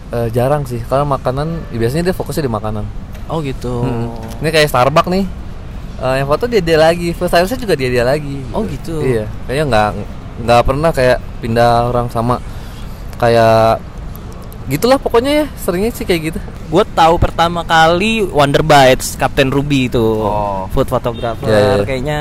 Eh, 0.07 0.27
jarang 0.31 0.63
sih 0.63 0.79
karena 0.87 1.03
makanan 1.03 1.67
ya 1.67 1.77
biasanya 1.77 2.03
dia 2.07 2.15
fokusnya 2.15 2.47
di 2.47 2.53
makanan 2.53 2.87
Oh 3.27 3.43
gitu. 3.43 3.83
Hmm. 3.83 4.07
Ini 4.39 4.55
kayak 4.55 4.71
Starbucks 4.71 5.11
nih. 5.11 5.27
Eh, 5.99 6.15
yang 6.23 6.27
foto 6.31 6.47
dia 6.47 6.63
dia 6.63 6.79
lagi, 6.79 7.11
first 7.11 7.35
stylistnya 7.35 7.59
juga 7.59 7.75
dia 7.75 7.91
dia 7.91 8.07
lagi. 8.07 8.39
Oh, 8.55 8.63
gitu. 8.63 9.03
Iya, 9.03 9.27
kayaknya 9.43 9.65
nggak 9.67 9.89
nggak 10.47 10.61
pernah 10.63 10.89
kayak 10.95 11.17
pindah 11.43 11.91
orang 11.91 12.07
sama 12.07 12.39
kayak 13.19 13.83
gitulah 14.67 14.95
pokoknya 14.95 15.43
ya 15.43 15.45
seringnya 15.59 15.91
sih 15.91 16.07
kayak 16.07 16.21
gitu. 16.31 16.39
Gue 16.71 16.87
tahu 16.95 17.19
pertama 17.19 17.67
kali 17.67 18.23
Wonder 18.23 18.63
Bites 18.63 19.19
Captain 19.19 19.51
Ruby 19.51 19.91
itu 19.91 19.99
Oh. 20.23 20.71
food 20.71 20.87
photographer 20.87 21.51
Iya, 21.51 21.59
iya. 21.59 21.83
kayaknya 21.83 22.17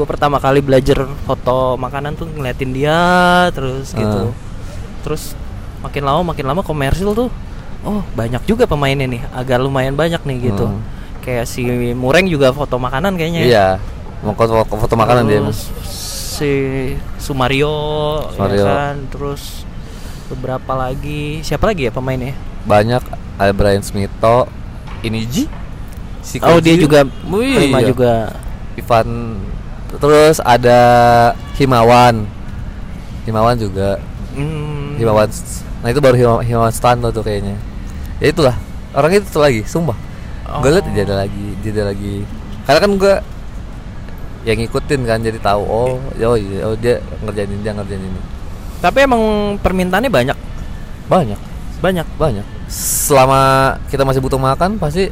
gue 0.00 0.08
pertama 0.08 0.40
kali 0.40 0.64
belajar 0.64 1.04
foto 1.22 1.76
makanan 1.76 2.16
tuh 2.16 2.24
ngeliatin 2.24 2.72
dia 2.72 2.96
terus 3.52 3.92
gitu 3.92 4.32
Ah. 4.32 4.34
terus 5.04 5.36
makin 5.80 6.00
lama 6.00 6.24
makin 6.26 6.44
lama 6.46 6.64
komersil 6.64 7.12
tuh 7.12 7.28
oh 7.80 8.00
banyak 8.12 8.40
juga 8.44 8.64
pemainnya 8.64 9.04
nih 9.04 9.20
agak 9.30 9.60
lumayan 9.60 9.92
banyak 9.92 10.24
nih 10.24 10.48
gitu 10.48 10.64
Hmm. 10.64 10.80
kayak 11.20 11.44
si 11.44 11.68
Mureng 11.92 12.24
juga 12.24 12.48
foto 12.50 12.76
makanan 12.76 13.12
kayaknya 13.12 13.40
ya. 13.40 13.46
Iya, 13.46 13.68
mau 14.20 14.32
foto, 14.32 14.56
foto 14.64 14.94
makanan 14.96 15.28
dia. 15.28 15.44
Terus 15.44 15.68
si 16.32 16.52
Sumario, 17.16 17.68
Sumario. 18.32 18.56
ya 18.56 18.64
kan 18.64 18.96
terus 19.06 19.68
beberapa 20.28 20.72
lagi 20.72 21.44
siapa 21.44 21.68
lagi 21.68 21.84
ya 21.84 21.92
pemainnya 21.92 22.32
Banyak 22.64 23.04
ada 23.36 23.52
Brian 23.52 23.84
Smito, 23.84 24.48
Iniji, 25.04 25.44
si 26.24 26.40
oh 26.40 26.56
dia 26.56 26.76
juga 26.76 27.04
Oh, 27.28 27.44
iya. 27.44 27.84
juga 27.84 28.12
Ivan 28.74 29.36
terus 29.98 30.38
ada 30.44 30.80
Himawan. 31.58 32.28
Himawan 33.26 33.56
juga. 33.58 33.98
Hmm, 34.36 34.94
Himawan 34.94 35.26
Nah 35.80 35.88
itu 35.90 35.98
baru 35.98 36.16
Himawan, 36.16 36.42
Himawan 36.46 36.72
Stan 36.72 37.00
tuh 37.00 37.24
kayaknya. 37.24 37.56
Ya 38.20 38.30
itulah. 38.30 38.56
Orang 38.90 39.14
itu 39.14 39.26
tuh 39.30 39.42
lagi 39.42 39.62
Sumpah. 39.64 39.96
Oh. 40.50 40.60
Gue 40.60 40.74
liat 40.74 40.86
dia 40.90 41.06
ada 41.06 41.22
lagi 41.24 41.46
Dia 41.62 41.70
ada 41.78 41.84
lagi. 41.94 42.26
Karena 42.66 42.78
kan 42.82 42.90
gue 42.98 43.14
Yang 44.42 44.56
ngikutin 44.66 45.00
kan 45.06 45.18
Jadi 45.22 45.38
tahu 45.38 45.62
Oh 45.62 45.94
oh, 46.02 46.36
iya, 46.36 46.66
oh 46.66 46.74
dia 46.74 46.98
ngerjain 47.22 47.48
ini 47.54 47.62
Dia 47.62 47.72
ngerjain 47.72 48.02
ini. 48.02 48.20
Tapi 48.82 48.98
emang 49.06 49.22
permintaannya 49.62 50.10
banyak? 50.10 50.38
Banyak. 51.06 51.40
Banyak? 51.80 52.06
Banyak. 52.18 52.46
Selama 52.66 53.76
kita 53.88 54.02
masih 54.02 54.20
butuh 54.20 54.42
makan 54.42 54.76
Pasti 54.76 55.08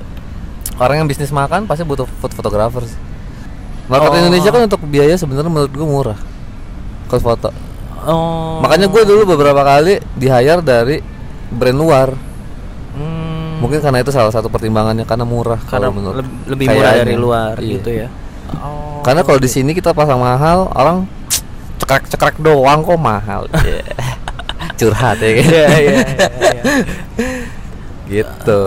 Orang 0.74 1.00
yang 1.00 1.08
bisnis 1.08 1.30
makan 1.30 1.70
Pasti 1.70 1.86
butuh 1.86 2.04
food 2.18 2.34
photographer 2.34 2.82
sih 2.82 3.07
Market 3.88 4.10
Oh. 4.10 4.18
Indonesia 4.20 4.50
kan 4.50 4.62
untuk 4.64 4.80
biaya 4.84 5.16
sebenarnya 5.16 5.48
menurut 5.48 5.72
gue 5.72 5.82
murah 5.82 6.18
Kalau 7.08 7.22
foto 7.24 7.48
oh 8.04 8.60
Makanya 8.60 8.86
gue 8.86 9.02
dulu 9.02 9.32
beberapa 9.32 9.60
kali 9.60 9.96
Di 10.12 10.28
hire 10.28 10.60
dari 10.60 11.00
Brand 11.48 11.74
luar 11.74 12.08
hmm, 12.92 13.58
Mungkin 13.58 13.80
karena 13.80 13.98
itu 13.98 14.12
salah 14.12 14.28
satu 14.28 14.46
pertimbangannya 14.46 15.02
karena 15.02 15.24
murah 15.24 15.58
karena 15.58 15.88
kalau 15.88 15.96
menurut 15.96 16.20
leb- 16.20 16.44
lebih 16.46 16.66
murah 16.68 16.92
dari 16.94 17.16
luar 17.16 17.54
Iya. 17.58 17.70
gitu 17.74 17.90
ya. 17.90 18.08
Oh. 18.54 19.02
Karena 19.02 19.26
kalau 19.26 19.36
di 19.36 19.50
sini 19.50 19.74
kita 19.74 19.90
pasang 19.90 20.22
mahal, 20.22 20.70
orang 20.72 21.10
cekrek-cekrek 21.76 22.38
doang 22.38 22.80
kok 22.80 22.94
mahal. 22.96 23.50
Iya. 23.66 23.82
Curhat 24.78 25.18
ya 25.18 25.30
kan. 25.34 25.42
Iya, 25.42 25.66
iya, 25.74 25.74
iya, 25.74 25.98
iya. 26.38 26.62
gitu. 28.22 28.62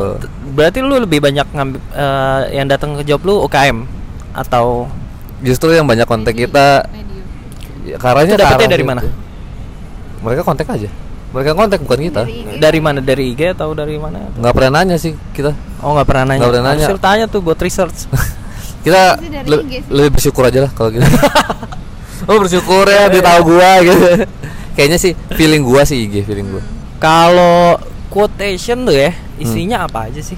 Berarti 0.51 0.77
lu 0.79 0.99
lebih 0.99 1.19
banyak 1.19 1.47
ngambil 1.49 1.79
eh, 1.93 2.41
yang 2.51 2.67
datang 2.67 2.99
ke 2.99 3.03
job 3.03 3.23
lu 3.23 3.47
UKM 3.47 3.87
atau 4.31 4.91
Justru 5.41 5.69
yang 5.71 5.83
banyak 5.83 6.05
kontak 6.05 6.33
kita 6.33 6.85
Medium. 6.85 7.25
ya, 7.83 7.97
karena 7.97 8.21
Itu 8.23 8.35
dapetnya 8.35 8.69
dari 8.69 8.85
mana? 8.85 9.01
Mereka 10.21 10.41
kontak 10.41 10.69
aja. 10.69 10.89
Mereka 11.31 11.51
kontak 11.53 11.79
bukan 11.79 11.99
kita. 12.03 12.21
Dari 12.23 12.43
IG. 12.45 12.59
dari 12.59 12.79
mana? 12.79 12.99
Dari 12.99 13.23
IG 13.31 13.41
atau 13.51 13.71
dari 13.71 13.95
mana? 13.95 14.19
Nggak 14.33 14.51
pernah 14.51 14.71
nanya 14.77 14.95
sih 14.95 15.15
kita. 15.31 15.55
Oh 15.79 15.95
nggak 15.95 16.05
pernah 16.05 16.23
nanya. 16.27 16.39
Nggak 16.39 16.51
pernah 16.51 16.65
nanya. 16.67 16.85
Harusnya 16.85 17.01
tanya 17.01 17.25
tuh 17.25 17.39
buat 17.39 17.57
research. 17.57 18.05
Kita 18.85 19.13
le- 19.45 19.61
lebih 19.87 20.09
bersyukur 20.11 20.41
aja 20.43 20.65
lah 20.65 20.71
kalau 20.71 20.89
gitu. 20.89 21.05
oh 22.29 22.37
bersyukur 22.37 22.85
ya 22.85 23.07
dia 23.07 23.21
tahu 23.21 23.39
gua 23.47 23.71
gitu. 23.79 24.25
Kayaknya 24.73 24.97
sih 24.97 25.13
feeling 25.31 25.61
gua 25.61 25.81
sih 25.81 26.05
IG 26.05 26.21
feeling 26.21 26.49
gua. 26.49 26.63
Kalau 26.97 27.77
quotation 28.09 28.83
tuh 28.83 28.93
ya 28.93 29.09
Hmm. 29.09 29.41
isinya 29.41 29.77
apa 29.85 30.05
aja 30.05 30.21
sih? 30.21 30.37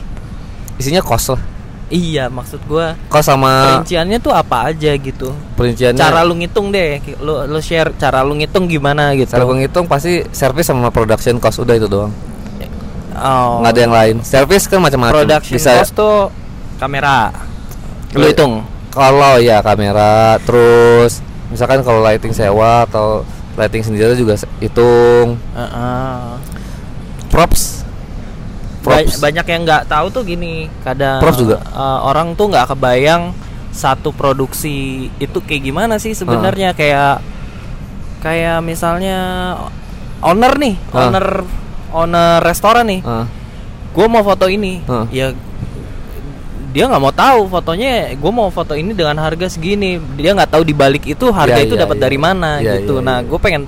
Isinya 0.75 0.99
kos 0.99 1.27
lah. 1.27 1.41
Iya 1.93 2.25
maksud 2.25 2.65
gua 2.65 2.97
Kos 3.06 3.29
sama 3.29 3.77
perinciannya 3.77 4.17
tuh 4.17 4.34
apa 4.34 4.73
aja 4.73 4.97
gitu. 4.97 5.29
perinciannya. 5.53 6.01
Cara 6.01 6.25
lu 6.25 6.34
ngitung 6.41 6.73
deh, 6.73 6.97
lu 7.21 7.45
lu 7.45 7.60
share 7.62 7.93
cara 8.01 8.25
lu 8.25 8.34
ngitung 8.34 8.65
gimana 8.65 9.13
gitu. 9.13 9.29
Cara 9.29 9.45
gua 9.45 9.62
ngitung 9.62 9.86
pasti 9.86 10.25
service 10.34 10.73
sama 10.73 10.89
production 10.89 11.38
cost 11.38 11.62
udah 11.62 11.77
itu 11.77 11.86
doang. 11.86 12.10
Oh. 13.13 13.62
Nggak 13.62 13.71
ada 13.77 13.82
yang 13.86 13.93
lain. 13.93 14.15
Service 14.25 14.65
kan 14.65 14.82
macam-macam. 14.82 15.21
Production 15.21 15.53
Bisa 15.53 15.77
cost 15.77 15.93
tuh 15.93 16.34
kamera. 16.82 17.29
Lu 18.17 18.25
hitung. 18.25 18.65
kalau 18.93 19.41
ya 19.41 19.58
kamera 19.65 20.38
terus 20.45 21.17
misalkan 21.49 21.82
kalau 21.82 22.06
lighting 22.06 22.29
sewa 22.29 22.86
atau 22.86 23.25
lighting 23.58 23.82
sendiri 23.82 24.13
juga 24.13 24.38
hitung 24.62 25.34
Heeh. 25.58 26.38
props 27.34 27.82
Ba- 28.83 28.99
banyak 29.21 29.45
yang 29.45 29.61
nggak 29.63 29.83
tahu 29.85 30.05
tuh 30.09 30.23
gini 30.23 30.67
kadang 30.81 31.19
Props 31.19 31.37
juga? 31.37 31.57
eh, 31.59 31.99
orang 32.01 32.33
tuh 32.33 32.47
nggak 32.47 32.67
kebayang 32.69 33.31
satu 33.69 34.11
produksi 34.11 34.75
itu 35.17 35.37
kayak 35.39 35.63
gimana 35.63 35.95
sih 35.97 36.11
sebenarnya 36.11 36.71
kayak 36.71 37.23
kayak 38.19 38.59
misalnya 38.59 39.17
owner 40.19 40.53
nih 40.55 40.75
Ah. 40.89 41.07
owner 41.07 41.25
owner 41.91 42.37
restoran 42.39 42.85
nih 42.85 43.01
Ah, 43.01 43.25
gue 43.89 44.05
mau 44.05 44.21
foto 44.21 44.45
ini 44.45 44.83
Ah. 44.85 45.07
ya 45.09 45.33
dia 46.69 46.85
nggak 46.85 46.99
mau 46.99 47.13
tahu 47.13 47.45
fotonya 47.47 48.13
gue 48.13 48.31
mau 48.31 48.49
foto 48.49 48.73
ini 48.73 48.91
dengan 48.91 49.13
harga 49.17 49.45
segini 49.47 49.97
dia 50.13 50.33
nggak 50.33 50.49
tahu 50.49 50.63
di 50.63 50.73
balik 50.73 51.05
itu 51.05 51.29
harga 51.29 51.55
Iya, 51.55 51.65
itu 51.65 51.75
iya, 51.75 51.81
dapat 51.81 51.97
iya. 51.97 52.03
dari 52.03 52.17
mana 52.17 52.49
Iya, 52.57 52.71
gitu 52.77 52.97
iya, 52.97 53.05
nah 53.05 53.17
iya. 53.19 53.27
gue 53.27 53.39
pengen 53.39 53.61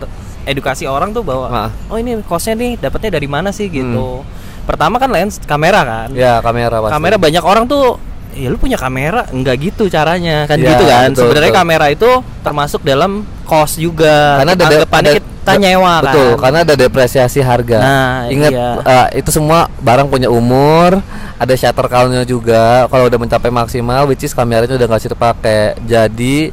edukasi 0.44 0.86
orang 0.86 1.12
tuh 1.12 1.22
bahwa 1.22 1.46
Ah. 1.48 1.70
oh 1.88 1.96
ini 1.96 2.18
kosnya 2.22 2.54
nih 2.54 2.78
dapatnya 2.80 3.14
dari 3.14 3.28
mana 3.28 3.50
sih 3.50 3.68
gitu 3.68 4.26
pertama 4.66 4.98
kan 4.98 5.10
lens 5.14 5.38
kamera 5.46 5.82
kan. 5.86 6.10
Ya 6.12 6.42
kamera 6.42 6.82
pasti. 6.82 6.94
kamera 6.98 7.16
banyak 7.22 7.44
orang 7.46 7.66
tuh 7.70 8.02
ya 8.36 8.52
lu 8.52 8.58
punya 8.60 8.76
kamera. 8.76 9.30
Enggak 9.32 9.62
gitu 9.62 9.88
caranya. 9.88 10.44
Kan 10.50 10.60
Iya, 10.60 10.76
gitu 10.76 10.84
kan. 10.90 11.10
betul, 11.14 11.22
sebenarnya 11.24 11.52
betul. 11.54 11.62
kamera 11.64 11.86
itu 11.94 12.10
termasuk 12.44 12.82
dalam 12.84 13.12
cost 13.46 13.78
juga. 13.78 14.42
Karena 14.42 14.54
ada 14.58 14.66
anggapannya 14.66 15.14
ada- 15.16 15.34
kita 15.46 15.62
nyewa 15.62 16.02
betul 16.02 16.30
kan. 16.34 16.42
karena 16.42 16.60
ada 16.66 16.74
depresiasi 16.74 17.38
harga. 17.38 17.78
Nah, 17.78 18.14
ingat 18.34 18.50
iya. 18.50 18.70
eh, 18.82 19.22
itu 19.22 19.30
semua 19.30 19.70
barang 19.78 20.10
punya 20.10 20.26
umur 20.26 20.98
ada 21.38 21.54
shutter 21.54 21.86
countnya 21.86 22.26
juga. 22.26 22.90
Kalau 22.90 23.06
udah 23.06 23.20
mencapai 23.22 23.54
maksimal 23.54 24.10
which 24.10 24.26
is 24.26 24.34
kameranya 24.34 24.74
udah 24.74 24.88
nggak 24.90 25.02
bisa 25.06 25.14
dipakai. 25.14 25.78
Jadi 25.86 26.50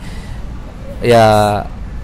ya 1.01 1.27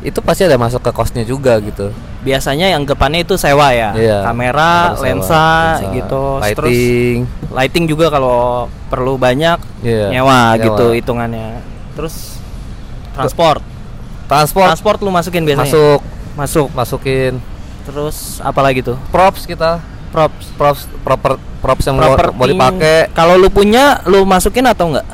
itu 0.01 0.19
pasti 0.23 0.47
ada 0.47 0.57
masuk 0.57 0.81
ke 0.81 0.91
costnya 0.95 1.27
juga 1.27 1.59
gitu 1.61 1.91
biasanya 2.19 2.75
yang 2.75 2.83
anggapannya 2.83 3.23
itu 3.23 3.39
sewa 3.39 3.71
ya. 3.71 3.95
Iya, 3.95 4.19
kamera 4.27 4.99
sewa, 4.99 5.03
lensa, 5.07 5.47
lensa, 5.79 5.95
gitu. 5.95 6.25
Terus 6.43 6.71
lighting. 6.75 7.17
lighting 7.55 7.85
juga 7.87 8.07
kalau 8.11 8.67
perlu 8.91 9.15
banyak 9.15 9.59
Iya, 9.87 10.11
nyewa, 10.11 10.59
nyewa. 10.59 10.65
gitu 10.67 10.87
hitungannya. 10.99 11.63
Terus 11.95 12.39
transport. 13.15 13.63
Transport. 14.29 14.69
Transport 14.75 14.99
lu 15.01 15.11
masukin 15.15 15.43
biasanya? 15.47 15.65
Masuk. 15.65 16.01
Masuk. 16.37 16.69
Masukin. 16.75 17.35
Terus 17.89 18.39
apa 18.45 18.61
lagi 18.61 18.85
tuh? 18.85 18.99
Props 19.09 19.49
kita. 19.49 19.81
Props. 20.13 20.53
Props 20.55 20.83
proper 21.01 21.41
props 21.59 21.85
yang 21.89 21.97
mau, 21.99 22.15
mau 22.15 22.47
dipakai. 22.47 23.11
Kalau 23.17 23.35
lu 23.35 23.49
punya 23.51 24.05
lu 24.07 24.23
masukin 24.29 24.69
atau 24.69 24.93
enggak? 24.93 25.07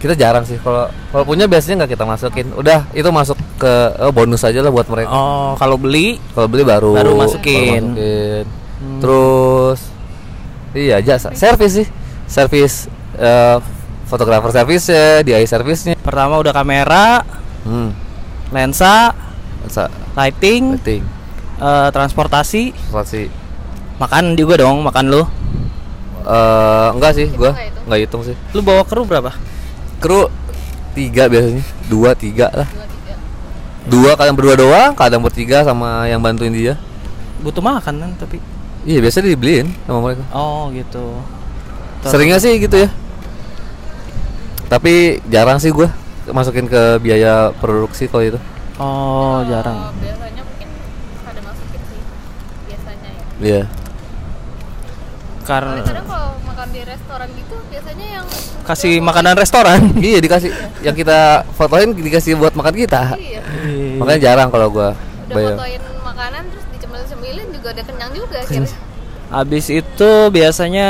Kita 0.00 0.14
jarang 0.14 0.44
sih. 0.46 0.56
Kalau 0.62 0.88
kalau 1.12 1.24
punya 1.26 1.44
biasanya 1.50 1.84
nggak 1.84 1.92
kita 1.98 2.04
masukin. 2.06 2.46
Udah 2.54 2.86
itu 2.94 3.08
masuk 3.10 3.36
ke 3.64 3.74
oh, 4.04 4.12
bonus 4.12 4.44
aja 4.44 4.60
lah 4.60 4.68
buat 4.68 4.84
mereka. 4.92 5.08
Oh 5.08 5.56
kalau 5.56 5.80
beli? 5.80 6.20
Kalau 6.36 6.44
beli 6.44 6.62
baru 6.62 6.92
Baru 6.92 7.16
masukin. 7.16 7.96
masukin. 7.96 8.44
Hmm. 8.84 9.00
terus 9.00 9.80
iya 10.76 11.00
jasa 11.00 11.32
servis 11.32 11.72
sih. 11.80 11.86
Servis 12.28 12.84
eh, 13.16 13.56
fotografer 14.04 14.52
servisnya 14.52 15.24
DI 15.24 15.48
servisnya. 15.48 15.96
Pertama 15.96 16.36
udah 16.36 16.52
kamera 16.52 17.24
hmm. 17.64 17.90
lensa 18.52 19.16
Sa- 19.72 19.88
lighting 20.12 20.76
lighting. 20.76 21.00
eh, 21.56 21.88
transportasi. 21.88 22.76
Transportasi. 22.76 23.24
Makan 23.96 24.36
juga 24.36 24.60
dong 24.60 24.84
makan 24.84 25.04
lu. 25.08 25.22
Eh 26.24 26.88
enggak 26.92 27.12
sih 27.16 27.28
gua 27.32 27.56
nggak 27.84 27.98
hitung? 28.04 28.20
sih. 28.20 28.36
Lu 28.52 28.60
bawa 28.60 28.84
kru 28.84 29.08
berapa? 29.08 29.32
Kru 30.00 30.28
tiga 30.92 31.28
biasanya. 31.28 31.64
Dua 31.88 32.12
tiga 32.12 32.48
lah. 32.52 32.68
Dua, 32.68 32.84
tiga. 32.84 32.93
Dua 33.84 34.16
kadang 34.16 34.32
berdua 34.32 34.56
doang 34.56 34.92
kadang 34.96 35.20
bertiga 35.20 35.60
sama 35.64 36.08
yang 36.08 36.20
bantuin 36.24 36.52
dia. 36.52 36.74
Butuh 37.44 37.60
makan 37.60 37.94
kan 38.00 38.10
tapi. 38.16 38.40
Iya 38.84 39.00
biasa 39.00 39.24
dibeliin 39.24 39.72
sama 39.88 40.00
mereka. 40.04 40.24
Oh 40.32 40.68
gitu. 40.72 41.20
Terus- 42.04 42.12
seringnya 42.12 42.38
sih 42.40 42.56
gitu 42.60 42.76
ya. 42.84 42.88
Tapi 44.68 45.20
jarang 45.28 45.60
sih 45.60 45.72
gua 45.72 45.92
masukin 46.32 46.64
ke 46.64 46.96
biaya 47.04 47.52
produksi 47.60 48.08
kalau 48.08 48.24
itu 48.24 48.40
oh 48.80 49.44
jarang. 49.44 49.76
Kalau 49.76 49.96
biasanya 50.00 50.42
mungkin 50.44 50.68
pada 51.20 51.40
masukin 51.44 51.80
sih 51.84 52.00
biasanya 52.68 53.10
ya. 53.12 53.24
Iya. 53.44 53.62
Karena 55.44 55.76
Soalnya 55.76 55.84
kadang 55.92 56.06
kalau 56.08 56.30
makan 56.48 56.68
di 56.72 56.80
restoran 56.88 57.28
gitu 57.36 57.56
biasanya 57.68 58.06
yang 58.20 58.26
kasih 58.64 58.98
makanan 58.98 59.34
restoran 59.34 59.80
iya 60.02 60.18
dikasih 60.18 60.50
yang 60.80 60.92
kita 60.92 61.18
fotoin 61.52 61.92
dikasih 61.92 62.34
buat 62.34 62.52
makan 62.52 62.74
kita 62.74 63.14
iya 63.14 63.40
makanya 63.94 64.20
jarang 64.22 64.48
kalau 64.48 64.68
gua 64.68 64.96
udah 65.24 65.30
bayar 65.30 65.52
fotoin 65.54 65.80
makanan 66.02 66.42
terus 66.48 66.64
dicemil-cemilin 66.70 67.46
juga 67.52 67.68
udah 67.70 67.84
kenyang 67.84 68.12
juga 68.12 68.38
akhirnya 68.40 68.76
Habis 69.24 69.66
itu 69.66 70.10
biasanya 70.30 70.88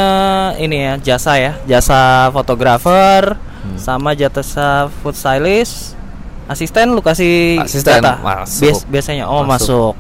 ini 0.55 0.77
ya 0.77 0.93
jasa 0.99 1.33
ya, 1.35 1.53
jasa 1.65 2.29
fotografer 2.29 3.39
Hmm. 3.65 3.81
sama 3.81 4.13
jasa 4.13 4.93
food 5.01 5.17
stylist. 5.17 5.97
Asisten 6.45 6.93
lu 6.93 7.01
kasih 7.01 7.65
Asisten, 7.65 7.97
jatah? 7.97 8.21
masuk. 8.21 8.61
Bias- 8.69 8.85
biasanya 8.85 9.25
oh 9.25 9.41
Masuk. 9.41 9.49
masuk. 9.49 9.95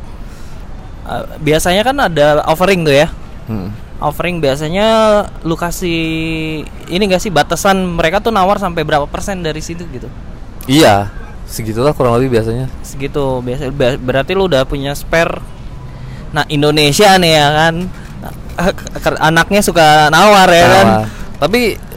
Eh, 1.06 1.24
biasanya 1.40 1.82
kan 1.82 1.96
ada 1.98 2.44
offering 2.44 2.84
tuh 2.84 2.92
ya. 2.94 3.08
Hmm. 3.46 3.72
Offering 3.98 4.42
biasanya 4.42 4.86
lu 5.42 5.54
kasih 5.54 5.98
ini 6.88 7.02
gak 7.06 7.22
sih 7.22 7.30
batasan 7.30 7.94
mereka 7.94 8.18
tuh 8.18 8.34
nawar 8.34 8.58
sampai 8.58 8.82
berapa 8.82 9.06
persen 9.06 9.40
dari 9.40 9.62
situ 9.62 9.86
gitu. 9.88 10.10
iya 10.66 11.12
segitulah 11.44 11.92
kurang 11.92 12.16
lebih 12.16 12.40
biasanya 12.40 12.66
Segitu 12.80 13.20
biasa 13.38 13.68
ber- 13.68 14.00
berarti 14.00 14.32
lu 14.32 14.48
udah 14.48 14.64
punya 14.64 14.96
spare. 14.96 15.38
Nah, 16.32 16.42
Indonesia 16.48 17.14
nih 17.20 17.32
ya 17.36 17.48
kan. 17.52 17.74
Anaknya 19.28 19.60
suka 19.62 20.08
nawar 20.10 20.48
ya 20.50 20.66
kan. 20.66 20.86
Nah, 20.88 21.06
tapi 21.38 21.76
eh, 21.76 21.93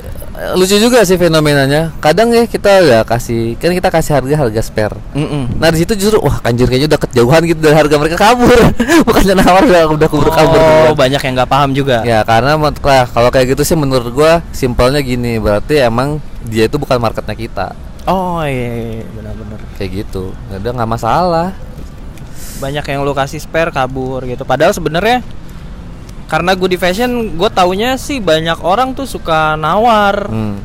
lucu 0.53 0.77
juga 0.77 1.01
sih 1.01 1.17
fenomenanya 1.17 1.89
kadang 1.97 2.29
ya 2.29 2.45
kita 2.45 2.69
udah 2.79 3.01
kasih 3.03 3.57
kan 3.57 3.71
kita 3.71 3.89
kasih 3.89 4.11
harga 4.15 4.35
harga 4.37 4.61
spare 4.61 4.93
Mm-mm. 5.11 5.57
Nah 5.57 5.73
di 5.73 5.81
situ 5.81 5.97
justru 5.97 6.21
wah 6.21 6.37
kanjur 6.37 6.65
kayaknya 6.65 6.93
udah 6.93 7.01
kejauhan 7.01 7.41
gitu 7.43 7.59
dari 7.59 7.73
harga 7.73 7.95
mereka 7.97 8.15
kabur 8.15 8.59
bukannya 9.07 9.33
nawar 9.33 9.63
udah 9.65 9.81
udah 9.89 10.07
kubur 10.07 10.29
kabur 10.29 10.61
Oh, 10.87 10.93
banyak 10.93 11.17
yang 11.19 11.33
nggak 11.33 11.49
paham 11.49 11.73
juga. 11.73 12.05
ya 12.05 12.21
karena 12.21 12.53
lah, 12.55 13.05
kalau 13.07 13.29
kayak 13.29 13.57
gitu 13.57 13.65
sih 13.65 13.73
menurut 13.73 14.13
gua 14.13 14.45
simpelnya 14.51 15.01
gini 15.01 15.41
berarti 15.41 15.81
emang 15.81 16.21
dia 16.45 16.69
itu 16.69 16.77
bukan 16.77 17.01
marketnya 17.01 17.33
kita 17.33 17.67
Oh 18.05 18.39
iya, 18.39 18.53
iya, 18.71 18.91
iya, 19.01 19.05
benar-benar. 19.11 19.59
kayak 19.75 19.91
gitu 20.05 20.31
nggak 20.47 20.59
ada 20.61 20.69
nggak 20.77 20.91
masalah 20.91 21.49
Banyak 22.57 22.85
yang 22.87 23.05
lu 23.05 23.13
kasih 23.13 23.37
spare 23.37 23.69
kabur 23.69 24.25
gitu. 24.25 24.41
Padahal 24.41 24.73
sebenarnya 24.73 25.21
karena 26.27 26.51
gue 26.53 26.67
di 26.67 26.75
fashion, 26.75 27.39
gue 27.39 27.49
taunya 27.49 27.95
sih 27.95 28.19
banyak 28.19 28.59
orang 28.59 28.91
tuh 28.91 29.07
suka 29.07 29.55
nawar. 29.55 30.27
hmm. 30.27 30.55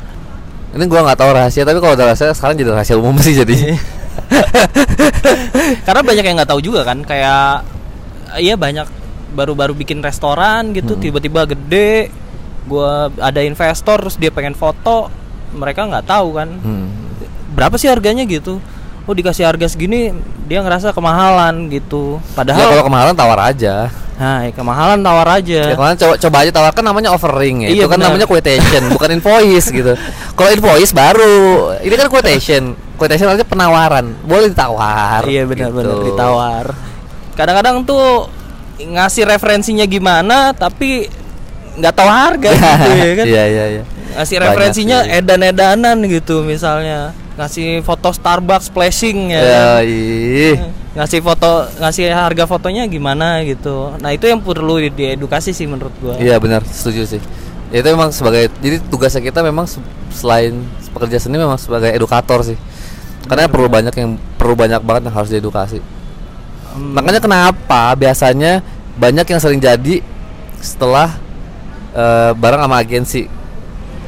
ini 0.73 0.83
gua 0.89 1.05
nggak 1.05 1.19
tahu 1.21 1.31
rahasia 1.37 1.63
tapi 1.63 1.77
kalau 1.77 1.93
udah 1.93 2.11
rahasia 2.11 2.33
sekarang 2.33 2.57
jadi 2.57 2.69
rahasia 2.73 2.97
umum 2.97 3.13
sih 3.21 3.37
jadi 3.37 3.77
karena 5.85 6.01
banyak 6.01 6.23
yang 6.25 6.35
nggak 6.35 6.49
tahu 6.49 6.61
juga 6.61 6.81
kan, 6.83 7.01
kayak 7.05 7.61
iya 8.41 8.57
banyak 8.57 8.85
baru-baru 9.33 9.73
bikin 9.73 10.01
restoran 10.01 10.73
gitu, 10.73 10.97
Hmm. 10.97 11.01
tiba-tiba 11.01 11.45
gede, 11.45 12.09
gua 12.65 13.09
ada 13.17 13.41
investor 13.41 14.01
terus 14.01 14.17
dia 14.17 14.29
pengen 14.29 14.53
foto 14.53 15.09
mereka 15.53 15.85
nggak 15.85 16.05
tahu 16.09 16.27
kan 16.33 16.49
Hmm. 16.57 16.89
berapa 17.53 17.77
sih 17.77 17.89
harganya 17.89 18.25
gitu 18.25 18.57
oh 19.03 19.13
dikasih 19.13 19.43
harga 19.43 19.67
segini 19.67 20.15
dia 20.43 20.59
ngerasa 20.59 20.91
kemahalan 20.91 21.67
gitu 21.67 22.17
Ya 22.17 22.35
padahal 22.35 22.67
kalau 22.71 22.83
kemahalan 22.85 23.13
tawar 23.13 23.39
aja. 23.43 23.91
nah 24.13 24.45
ya 24.45 24.53
kemahalan 24.53 25.01
tawar 25.01 25.27
aja 25.27 25.61
Ya 25.67 25.75
kemarin 25.75 25.97
coba 25.97 26.13
coba 26.15 26.37
aja 26.45 26.51
tawarkan 26.53 26.83
namanya 26.85 27.09
offering 27.11 27.65
ya. 27.65 27.69
Iya, 27.73 27.83
itu 27.83 27.87
kan 27.89 27.97
benar. 27.97 28.07
namanya 28.13 28.27
quotation, 28.29 28.83
bukan 28.89 29.09
invoice 29.17 29.67
gitu. 29.67 29.93
Kalau 30.33 30.49
invoice 30.53 30.93
baru, 30.93 31.35
ini 31.81 31.93
kan 31.93 32.07
quotation. 32.07 32.63
Quotation 32.93 33.25
artinya 33.25 33.49
penawaran. 33.49 34.05
Boleh 34.21 34.53
ditawar. 34.53 35.25
iya 35.25 35.43
benar-benar 35.43 35.97
gitu. 35.97 36.13
ditawar 36.13 36.65
kadang-kadang 37.33 37.81
tuh 37.81 38.29
ngasih 38.79 39.25
referensinya 39.25 39.85
gimana 39.85 40.53
tapi 40.53 41.09
nggak 41.73 41.93
tahu 41.93 42.05
harga 42.05 42.49
gitu 42.61 42.89
ya 42.93 43.13
kan 43.17 43.25
Iya 43.25 43.43
iya 43.49 43.65
iya. 43.73 43.83
ngasih 44.13 44.35
Banyak 44.37 44.45
referensinya 44.45 44.97
edan-edanan 45.09 45.97
gitu 46.05 46.45
misalnya 46.45 47.17
ngasih 47.33 47.81
foto 47.81 48.09
Starbucks 48.09 48.69
flashing 48.69 49.29
ya 49.29 49.39
Ya, 49.39 49.49
kan? 49.49 49.83
ih. 49.83 50.55
ngasih 50.93 51.19
foto 51.19 51.49
ngasih 51.75 52.05
harga 52.07 52.45
fotonya 52.45 52.85
gimana 52.85 53.41
gitu 53.41 53.97
nah 53.97 54.09
itu 54.09 54.25
yang 54.25 54.37
perlu 54.37 54.77
diedukasi 54.85 55.49
sih 55.49 55.65
menurut 55.65 55.89
gua 55.97 56.13
Iya 56.15 56.37
benar, 56.37 56.61
setuju 56.63 57.07
sih. 57.07 57.21
Ya, 57.69 57.81
itu 57.81 57.89
memang 57.89 58.09
sebagai 58.09 58.53
jadi 58.59 58.77
tugasnya 58.83 59.17
kita 59.19 59.41
memang 59.41 59.65
se- 59.65 59.81
selain 60.11 60.61
pekerja 60.93 61.17
seni 61.17 61.35
memang 61.35 61.57
sebagai 61.57 61.89
edukator 61.89 62.45
sih. 62.45 62.53
Karena 63.23 63.49
perlu 63.49 63.65
banyak 63.65 63.89
yang 63.91 64.09
perlu 64.35 64.53
banyak 64.53 64.77
banget 64.79 65.09
yang 65.09 65.15
harus 65.15 65.31
diedukasi. 65.31 65.81
Hmm, 66.69 66.93
Makanya 66.93 67.17
kenapa 67.17 67.97
biasanya 67.97 68.61
banyak 68.93 69.25
yang 69.25 69.41
sering 69.41 69.57
jadi 69.57 70.05
setelah 70.59 71.17
eh, 71.91 72.31
barang 72.31 72.61
sama 72.61 72.77
agensi. 72.77 73.25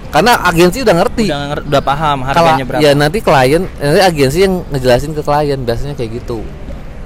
Karena 0.07 0.39
agensi 0.41 0.79
udah 0.79 0.95
ngerti. 0.95 1.25
udah 1.25 1.39
nger- 1.49 1.65
udah 1.65 1.81
paham 1.81 2.17
Kalau 2.23 2.31
harganya 2.47 2.65
berapa 2.65 2.81
ya 2.81 2.91
nanti 2.93 3.17
klien, 3.19 3.63
nanti 3.67 3.99
agensi 4.01 4.37
yang 4.41 4.63
ngejelasin 4.67 5.11
ke 5.11 5.21
klien 5.21 5.59
biasanya 5.59 5.93
kayak 5.93 6.11
gitu. 6.17 6.39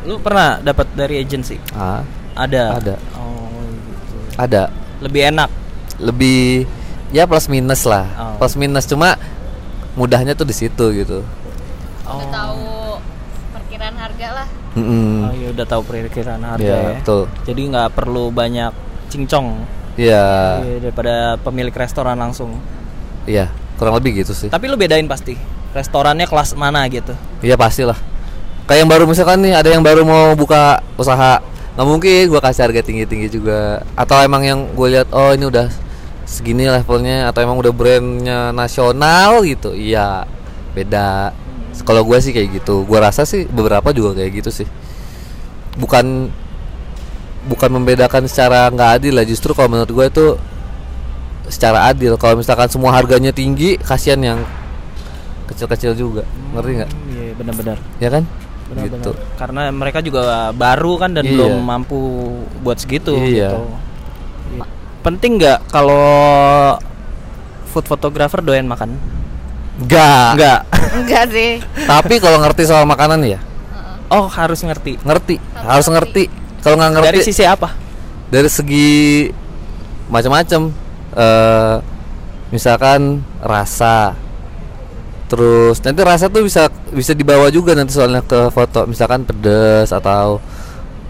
lu 0.01 0.15
pernah 0.17 0.57
dapat 0.57 0.87
dari 0.93 1.19
agensi 1.19 1.59
Ah, 1.69 2.01
ada 2.33 2.75
Ada. 2.75 2.95
oh 3.13 3.51
gitu 3.61 4.15
ada. 4.35 4.63
lebih 4.99 5.21
enak 5.27 5.49
Lebih 5.97 6.63
ya 7.09 7.25
plus 7.25 7.45
minus 7.45 7.83
lah. 7.83 8.07
Oh. 8.15 8.35
Plus 8.37 8.55
minus 8.55 8.85
cuma 8.85 9.19
mudahnya 9.93 10.31
tuh 10.31 10.43
di 10.43 10.53
situ 10.53 10.85
gitu. 10.95 11.19
oh, 12.01 12.15
Udah 12.15 12.27
tahu 12.31 12.63
perkiraan 13.51 13.95
harga 13.95 14.27
lah. 14.33 14.47
Mm-mm. 14.71 15.25
oh 15.25 15.33
iya 15.33 15.47
udah 15.49 15.65
tahu 15.65 15.81
perkiraan 15.83 16.39
harga 16.41 16.61
Iya, 16.61 16.77
ya 16.77 16.91
betul. 16.95 17.21
jadi 17.43 17.61
nggak 17.67 17.89
perlu 17.91 18.29
banyak 18.29 18.71
cincong 19.09 19.65
Iya, 19.97 20.61
Iya, 20.61 20.77
daripada 20.79 21.13
pemilik 21.37 21.73
restoran 21.73 22.15
langsung 22.15 22.55
iya, 23.29 23.53
kurang 23.77 24.01
lebih 24.01 24.25
gitu 24.25 24.33
sih. 24.33 24.49
tapi 24.49 24.65
lu 24.65 24.73
bedain 24.73 25.05
pasti 25.05 25.37
restorannya 25.69 26.25
kelas 26.25 26.57
mana 26.57 26.81
gitu 26.89 27.13
Iya 27.39 27.55
pastilah. 27.55 27.95
Kayak 28.67 28.79
yang 28.85 28.89
baru 28.91 29.03
misalkan 29.09 29.39
nih 29.41 29.53
ada 29.55 29.69
yang 29.71 29.81
baru 29.81 30.05
mau 30.05 30.35
buka 30.37 30.83
usaha, 30.99 31.41
nggak 31.73 31.87
mungkin 31.87 32.23
gua 32.29 32.41
kasih 32.43 32.69
harga 32.69 32.81
tinggi 32.85 33.05
tinggi 33.07 33.27
juga. 33.31 33.81
Atau 33.97 34.19
emang 34.21 34.43
yang 34.45 34.59
gue 34.75 34.87
lihat 34.93 35.09
oh 35.09 35.33
ini 35.33 35.47
udah 35.49 35.71
segini 36.29 36.69
levelnya 36.69 37.31
atau 37.33 37.41
emang 37.41 37.57
udah 37.57 37.73
brandnya 37.73 38.53
nasional 38.53 39.41
gitu, 39.41 39.73
iya 39.73 40.27
beda. 40.77 41.33
Kalau 41.81 42.05
gue 42.05 42.19
sih 42.21 42.35
kayak 42.35 42.61
gitu, 42.61 42.85
gua 42.85 43.09
rasa 43.09 43.25
sih 43.25 43.47
beberapa 43.49 43.89
juga 43.89 44.21
kayak 44.21 44.31
gitu 44.43 44.51
sih. 44.53 44.67
Bukan 45.79 46.29
bukan 47.49 47.69
membedakan 47.73 48.29
secara 48.29 48.69
nggak 48.69 48.89
adil 49.01 49.17
lah, 49.17 49.25
justru 49.25 49.55
kalau 49.57 49.71
menurut 49.73 49.89
gue 49.89 50.05
itu 50.11 50.25
secara 51.49 51.85
adil. 51.85 52.15
Kalau 52.15 52.37
misalkan 52.37 52.69
semua 52.69 52.93
harganya 52.93 53.29
tinggi, 53.29 53.75
kasihan 53.75 54.17
yang 54.17 54.39
kecil-kecil 55.45 55.91
juga, 55.93 56.23
ngerti 56.53 56.71
nggak? 56.77 56.89
Hmm, 56.89 57.09
iya 57.09 57.33
benar-benar 57.33 57.77
Ya 57.97 58.09
kan? 58.09 58.23
benar-benar 58.69 59.01
Gitu. 59.01 59.11
karena 59.33 59.61
mereka 59.73 59.97
juga 59.97 60.21
baru 60.53 60.93
kan 60.95 61.09
dan 61.09 61.25
Iya. 61.25 61.33
belum 61.33 61.53
mampu 61.59 61.97
buat 62.61 62.77
segitu 62.77 63.17
Iya. 63.17 63.49
gitu. 63.49 63.59
Iya. 64.53 64.65
penting 64.99 65.39
nggak 65.39 65.59
kalau 65.67 66.77
food 67.65 67.87
photographer 67.87 68.43
doyan 68.43 68.67
makan 68.67 68.93
Enggak. 69.79 70.37
nggak 70.37 70.59
Enggak 70.89 71.23
sih. 71.29 71.51
Tapi 71.81 72.19
kalau 72.19 72.37
ngerti 72.41 72.65
soal 72.65 72.83
makanan 72.83 73.21
ya, 73.23 73.39
oh 74.09 74.25
harus 74.27 74.59
ngerti 74.59 74.97
ngerti, 75.01 75.41
Harus 75.55 75.65
harus 75.65 75.87
ngerti. 75.89 76.23
Kalau 76.59 76.75
nggak 76.75 76.91
ngerti 76.93 77.07
dari 77.09 77.19
sisi 77.23 77.41
apa 77.41 77.73
dari 78.27 78.49
segi 78.51 78.89
macam-macam 80.07 80.61
eh 81.15 81.75
misalkan 82.49 83.21
rasa. 83.41 84.13
Terus 85.29 85.77
nanti 85.85 86.01
rasa 86.01 86.25
tuh 86.25 86.41
bisa 86.41 86.73
bisa 86.89 87.13
dibawa 87.13 87.53
juga 87.53 87.77
nanti 87.77 87.93
soalnya 87.93 88.25
ke 88.25 88.49
foto. 88.49 88.89
Misalkan 88.89 89.25
pedas 89.29 89.93
atau 89.93 90.41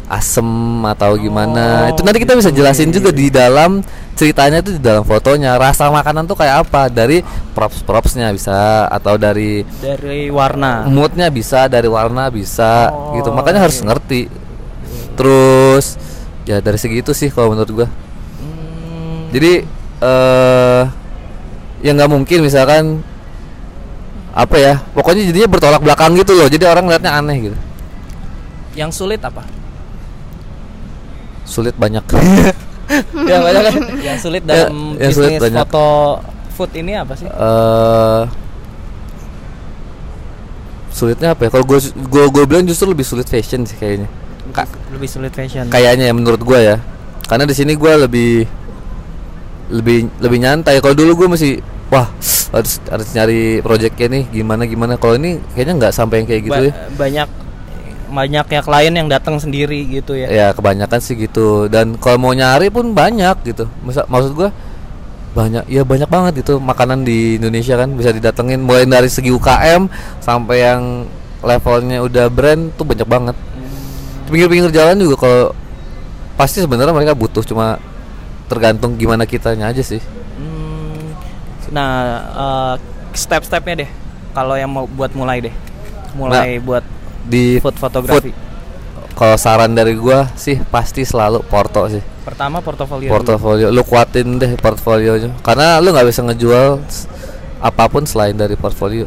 asem 0.09 0.49
atau 0.89 1.13
gimana. 1.15 1.85
Oh, 1.87 1.93
itu 1.93 2.01
nanti 2.01 2.19
kita 2.25 2.33
bisa 2.33 2.49
gitu. 2.49 2.65
jelasin 2.65 2.89
juga 2.89 3.13
di 3.13 3.29
dalam 3.29 3.79
ceritanya 4.17 4.59
itu 4.59 4.75
di 4.75 4.81
dalam 4.81 5.05
fotonya. 5.05 5.55
Rasa 5.55 5.87
makanan 5.93 6.25
tuh 6.25 6.35
kayak 6.35 6.65
apa? 6.65 6.89
Dari 6.89 7.21
props 7.53 7.85
propsnya 7.85 8.33
bisa 8.33 8.89
atau 8.89 9.15
dari 9.21 9.61
dari 9.79 10.33
warna. 10.33 10.89
moodnya 10.89 11.29
bisa 11.29 11.69
dari 11.69 11.87
warna 11.87 12.27
bisa 12.33 12.89
Oh, 12.89 13.15
gitu. 13.21 13.29
Makanya 13.29 13.69
harus 13.69 13.79
iya. 13.79 13.85
ngerti. 13.85 14.21
Terus 15.13 15.85
ya 16.49 16.57
dari 16.57 16.81
segi 16.81 17.05
itu 17.05 17.13
sih 17.13 17.29
kalau 17.29 17.53
menurut 17.53 17.69
gua. 17.69 17.87
Hmm, 17.87 19.29
jadi 19.29 19.63
eh 19.99 20.83
ya 21.79 21.91
nggak 21.91 22.07
mungkin 22.07 22.39
misalkan 22.41 22.99
apa 24.29 24.55
ya 24.55 24.73
pokoknya 24.93 25.27
jadinya 25.27 25.49
bertolak 25.49 25.81
belakang 25.81 26.15
gitu 26.15 26.31
loh 26.33 26.47
jadi 26.47 26.67
orang 26.67 26.87
liatnya 26.87 27.11
aneh 27.13 27.37
gitu. 27.41 27.57
Yang 28.73 28.91
sulit 28.95 29.19
apa? 29.19 29.43
Sulit 31.43 31.75
banyak. 31.75 32.03
Ya 33.29 33.37
banyak 33.37 33.63
kan? 33.69 33.75
Yang 34.01 34.17
sulit 34.19 34.41
Ya, 34.43 34.65
dalam 34.65 34.97
yang 34.97 35.13
sulit 35.13 35.37
bisnis 35.37 35.41
banyak. 35.45 35.61
foto 35.61 35.85
food 36.51 36.71
ini 36.73 36.97
apa 36.97 37.13
sih? 37.13 37.29
Eh 37.29 38.23
sulitnya 40.89 41.31
apa 41.31 41.45
ya? 41.45 41.49
Kalau 41.53 41.65
gue 41.65 41.79
gue 41.85 42.23
gue 42.27 42.43
bilang 42.45 42.65
justru 42.65 42.89
lebih 42.89 43.05
sulit 43.05 43.29
fashion 43.29 43.61
sih 43.63 43.77
kayaknya. 43.77 44.09
Ka- 44.49 44.65
lebih 44.89 45.05
sulit 45.05 45.29
fashion. 45.31 45.69
Kayaknya 45.69 46.09
ya 46.09 46.13
menurut 46.13 46.41
gua 46.41 46.57
ya. 46.57 46.75
Karena 47.29 47.45
di 47.45 47.53
sini 47.53 47.77
gua 47.77 48.09
lebih 48.09 48.49
lebih 49.69 50.09
lebih 50.19 50.37
nyantai. 50.41 50.81
Kalau 50.81 50.97
dulu 50.97 51.25
gua 51.25 51.37
masih 51.37 51.61
wah 51.89 52.09
harus 52.49 52.81
harus 52.89 53.07
nyari 53.13 53.61
proyeknya 53.61 54.07
nih 54.19 54.23
gimana 54.41 54.65
gimana. 54.65 54.93
Kalau 54.97 55.15
ini 55.15 55.37
kayaknya 55.53 55.73
nggak 55.85 55.93
sampai 55.93 56.21
yang 56.21 56.27
kayak 56.27 56.41
gitu 56.45 56.61
Ba- 56.61 56.67
ya. 56.67 56.73
banyak 56.97 57.29
banyak 58.09 58.45
ya 58.49 58.61
klien 58.65 58.93
yang 58.97 59.07
datang 59.07 59.37
sendiri 59.37 59.85
gitu 59.85 60.17
ya. 60.17 60.27
Ya 60.27 60.47
kebanyakan 60.51 60.99
sih 60.99 61.13
gitu. 61.13 61.69
Dan 61.69 61.95
kalau 62.01 62.17
mau 62.17 62.33
nyari 62.33 62.73
pun 62.73 62.91
banyak 62.97 63.37
gitu. 63.45 63.69
Masa, 63.85 64.03
maksud 64.09 64.33
gua 64.33 64.49
banyak 65.29 65.69
ya 65.69 65.85
banyak 65.85 66.09
banget 66.09 66.41
itu 66.41 66.57
makanan 66.57 67.05
di 67.05 67.37
Indonesia 67.37 67.77
kan 67.77 67.93
bisa 67.93 68.09
didatengin. 68.09 68.65
Mulai 68.65 68.89
dari 68.89 69.09
segi 69.09 69.29
UKM 69.29 69.85
sampai 70.19 70.57
yang 70.57 71.05
levelnya 71.45 72.01
udah 72.03 72.27
brand 72.27 72.73
tuh 72.75 72.83
banyak 72.83 73.05
banget. 73.07 73.37
Di 74.25 74.29
pinggir-pinggir 74.33 74.73
jalan 74.73 74.97
juga 74.97 75.15
kalau 75.21 75.43
pasti 76.33 76.63
sebenarnya 76.63 76.95
mereka 76.95 77.13
butuh 77.13 77.43
cuma 77.45 77.77
tergantung 78.49 78.97
gimana 78.97 79.29
kitanya 79.29 79.69
aja 79.69 79.85
sih. 79.85 80.01
Hmm, 80.35 81.13
nah 81.69 81.91
eh, 82.33 82.73
step-stepnya 83.13 83.85
deh. 83.85 83.89
Kalau 84.33 84.57
yang 84.57 84.73
mau 84.73 84.89
buat 84.89 85.13
mulai 85.13 85.45
deh. 85.45 85.55
Mulai 86.17 86.57
buat 86.57 86.81
di 87.29 87.61
food 87.61 87.77
fotografi. 87.77 88.33
kalau 89.13 89.35
saran 89.35 89.75
dari 89.75 89.99
gua 89.99 90.31
sih 90.33 90.57
pasti 90.73 91.05
selalu 91.05 91.45
porto 91.45 91.85
sih. 91.91 92.01
Pertama 92.25 92.63
portofolio 92.63 93.11
dulu. 93.11 93.15
portofolio. 93.19 93.67
Lu 93.69 93.83
kuatin 93.85 94.41
deh 94.41 94.57
portofolionya 94.57 95.37
karena 95.45 95.77
lu 95.83 95.93
nggak 95.93 96.07
bisa 96.07 96.25
ngejual 96.25 96.81
apa 97.59 97.83
pun 97.91 98.07
selain 98.07 98.33
dari 98.33 98.55
portfolio. 98.55 99.05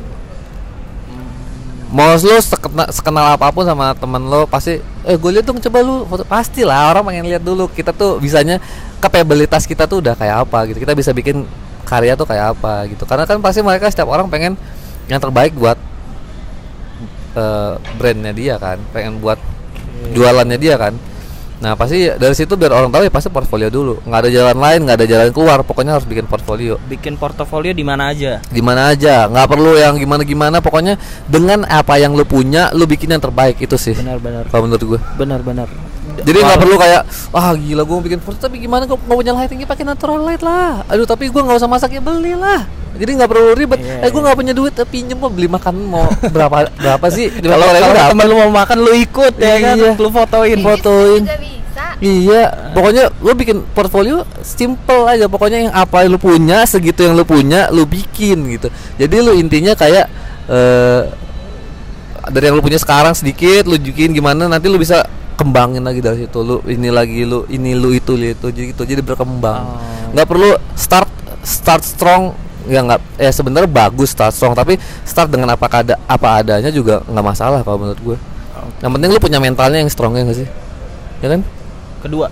Mau 1.93 2.13
lu 2.17 2.37
sekenal, 2.41 2.89
sekenal 2.93 3.37
apa 3.37 3.49
pun 3.53 3.65
sama 3.65 3.97
temen 3.97 4.23
lo 4.29 4.45
pasti 4.45 4.81
eh 5.03 5.19
gue 5.19 5.31
lihat 5.35 5.47
dong 5.47 5.59
coba 5.59 5.79
lu 5.83 6.07
foto 6.07 6.23
pasti 6.23 6.63
lah 6.63 6.95
orang 6.95 7.03
pengen 7.03 7.27
lihat 7.27 7.43
dulu 7.43 7.67
kita 7.67 7.91
tuh 7.91 8.23
bisanya 8.23 8.63
kapabilitas 9.03 9.67
kita 9.67 9.91
tuh 9.91 9.99
udah 9.99 10.15
kayak 10.15 10.47
apa 10.47 10.59
gitu. 10.71 10.79
Kita 10.79 10.95
bisa 10.95 11.11
bikin 11.11 11.43
karya 11.83 12.15
tuh 12.15 12.27
kayak 12.27 12.55
apa 12.59 12.87
gitu. 12.87 13.03
Karena 13.05 13.27
kan 13.27 13.43
pasti 13.43 13.61
mereka 13.61 13.91
setiap 13.91 14.09
orang 14.11 14.31
pengen 14.31 14.55
yang 15.11 15.19
terbaik 15.19 15.53
buat 15.59 15.79
eh, 17.35 17.75
brandnya 17.99 18.33
dia 18.33 18.55
kan 18.63 18.79
pengen 18.95 19.19
buat 19.19 19.39
jualannya 20.15 20.59
dia 20.59 20.79
kan 20.79 20.95
nah 21.63 21.79
pasti 21.79 22.11
dari 22.11 22.35
situ 22.35 22.59
biar 22.59 22.75
orang 22.75 22.91
tahu 22.91 23.07
ya 23.07 23.13
pasti 23.15 23.31
portfolio 23.31 23.71
dulu. 23.71 24.03
Nggak 24.03 24.21
ada 24.27 24.31
jalan 24.35 24.59
lain 24.59 24.81
nggak 24.83 24.97
ada 24.99 25.07
jalan 25.07 25.29
keluar 25.31 25.59
pokoknya 25.63 25.95
harus 25.95 26.07
bikin 26.11 26.27
portfolio. 26.27 26.75
Bikin 26.91 27.15
portofolio 27.15 27.71
di 27.71 27.87
mana 27.87 28.11
aja? 28.11 28.43
Di 28.43 28.59
mana 28.59 28.91
aja. 28.91 29.31
Nggak 29.31 29.47
perlu 29.47 29.79
yang 29.79 29.95
gimana 29.95 30.27
gimana 30.27 30.59
pokoknya 30.59 30.99
dengan 31.31 31.63
apa 31.71 32.03
yang 32.03 32.19
lu 32.19 32.27
punya 32.27 32.75
lu 32.75 32.83
bikin 32.91 33.15
yang 33.15 33.23
terbaik 33.23 33.63
itu 33.63 33.79
sih. 33.79 33.95
Benar-benar 33.95 34.51
kalau 34.51 34.67
menurut 34.67 34.83
gue 34.83 35.01
benar-benar 35.15 35.71
Jadi 36.13 36.39
nggak 36.45 36.61
perlu 36.61 36.77
kayak 36.77 37.03
wah 37.31 37.55
gila 37.55 37.83
gue 37.87 37.95
mau 37.95 38.05
bikin 38.05 38.21
foto 38.21 38.37
tapi 38.37 38.59
gimana 38.59 38.85
gue 38.85 38.99
nggak 38.99 39.17
punya 39.17 39.33
lightingnya 39.33 39.71
pakai 39.71 39.87
natural 39.87 40.19
light 40.19 40.43
lah. 40.43 40.83
Aduh 40.91 41.07
tapi 41.07 41.31
gue 41.31 41.41
nggak 41.41 41.63
usah 41.63 41.71
masak 41.71 41.95
ya 41.95 42.03
beli 42.03 42.35
lah. 42.35 42.82
Jadi 42.93 43.11
nggak 43.17 43.31
perlu 43.31 43.53
ribet. 43.53 43.79
Iya, 43.81 44.05
eh 44.05 44.09
gue 44.13 44.21
nggak 44.21 44.37
punya 44.37 44.53
duit, 44.53 44.75
eh, 44.77 44.87
pinjem 44.87 45.17
mau 45.17 45.33
beli 45.33 45.49
makan 45.49 45.75
mau 45.81 46.07
berapa 46.29 46.69
berapa 46.83 47.07
sih? 47.09 47.33
Kalau 47.41 47.67
kalau 47.67 48.05
temen 48.13 48.27
lu 48.27 48.37
mau 48.47 48.53
makan 48.63 48.79
lu 48.81 48.93
ikut 48.95 49.35
ya 49.37 49.55
kan, 49.61 49.75
Iya. 49.79 49.91
lu 49.97 50.09
fotoin. 50.09 50.59
fotoin. 50.61 51.23
juga 51.25 51.37
bisa 51.41 51.85
Iya, 52.03 52.43
pokoknya 52.75 53.15
lu 53.23 53.33
bikin 53.33 53.63
portfolio 53.73 54.27
simple 54.43 55.07
aja. 55.07 55.31
Pokoknya 55.31 55.71
yang 55.71 55.73
apa 55.73 56.03
yang 56.03 56.11
lu 56.13 56.21
punya, 56.21 56.67
segitu 56.67 57.07
yang 57.07 57.15
lu 57.15 57.23
punya, 57.23 57.71
lu 57.71 57.87
bikin 57.87 58.43
gitu. 58.51 58.69
Jadi 58.99 59.17
lu 59.23 59.33
intinya 59.39 59.73
kayak 59.73 60.07
eh 60.51 61.03
dari 62.23 62.45
yang 62.51 62.59
lu 62.59 62.63
punya 62.63 62.79
sekarang 62.79 63.15
sedikit, 63.15 63.67
lu 63.67 63.79
bikin 63.79 64.15
gimana 64.15 64.47
nanti 64.47 64.67
lu 64.71 64.79
bisa 64.79 65.07
kembangin 65.35 65.83
lagi 65.83 66.03
dari 66.03 66.27
situ. 66.27 66.39
Lu 66.43 66.59
ini 66.67 66.91
lagi 66.91 67.23
lu 67.23 67.47
ini 67.47 67.75
lu 67.75 67.95
itu 67.95 68.15
lu 68.15 68.27
itu 68.31 68.47
jadi 68.51 68.67
gitu. 68.75 68.83
Jadi 68.83 69.01
berkembang. 69.01 69.65
Oh. 69.65 70.11
nggak 70.13 70.27
perlu 70.29 70.51
start 70.77 71.09
start 71.43 71.83
strong 71.83 72.35
ya 72.67 72.81
nggak 72.83 73.01
ya 73.19 73.31
sebenarnya 73.31 73.67
bagus 73.67 74.11
start 74.11 74.31
strong 74.31 74.53
tapi 74.53 74.77
start 75.03 75.29
dengan 75.29 75.55
apa 75.55 75.67
ada 75.67 75.95
apa 76.05 76.39
adanya 76.39 76.71
juga 76.71 77.03
nggak 77.03 77.25
masalah 77.25 77.61
kalau 77.63 77.79
menurut 77.81 78.01
gue 78.01 78.17
yang 78.79 78.93
penting 78.95 79.09
lu 79.11 79.19
punya 79.19 79.39
mentalnya 79.39 79.83
yang 79.83 79.91
strongnya 79.91 80.23
nggak 80.23 80.39
sih 80.39 80.49
ya 81.21 81.29
kan 81.31 81.41
Kedua 82.03 82.27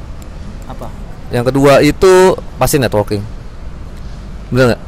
apa? 0.67 0.87
yang 1.31 1.47
kedua 1.47 1.79
itu 1.79 2.35
pasti 2.59 2.75
networking. 2.75 3.23
Bener 4.51 4.75
nggak? 4.75 4.83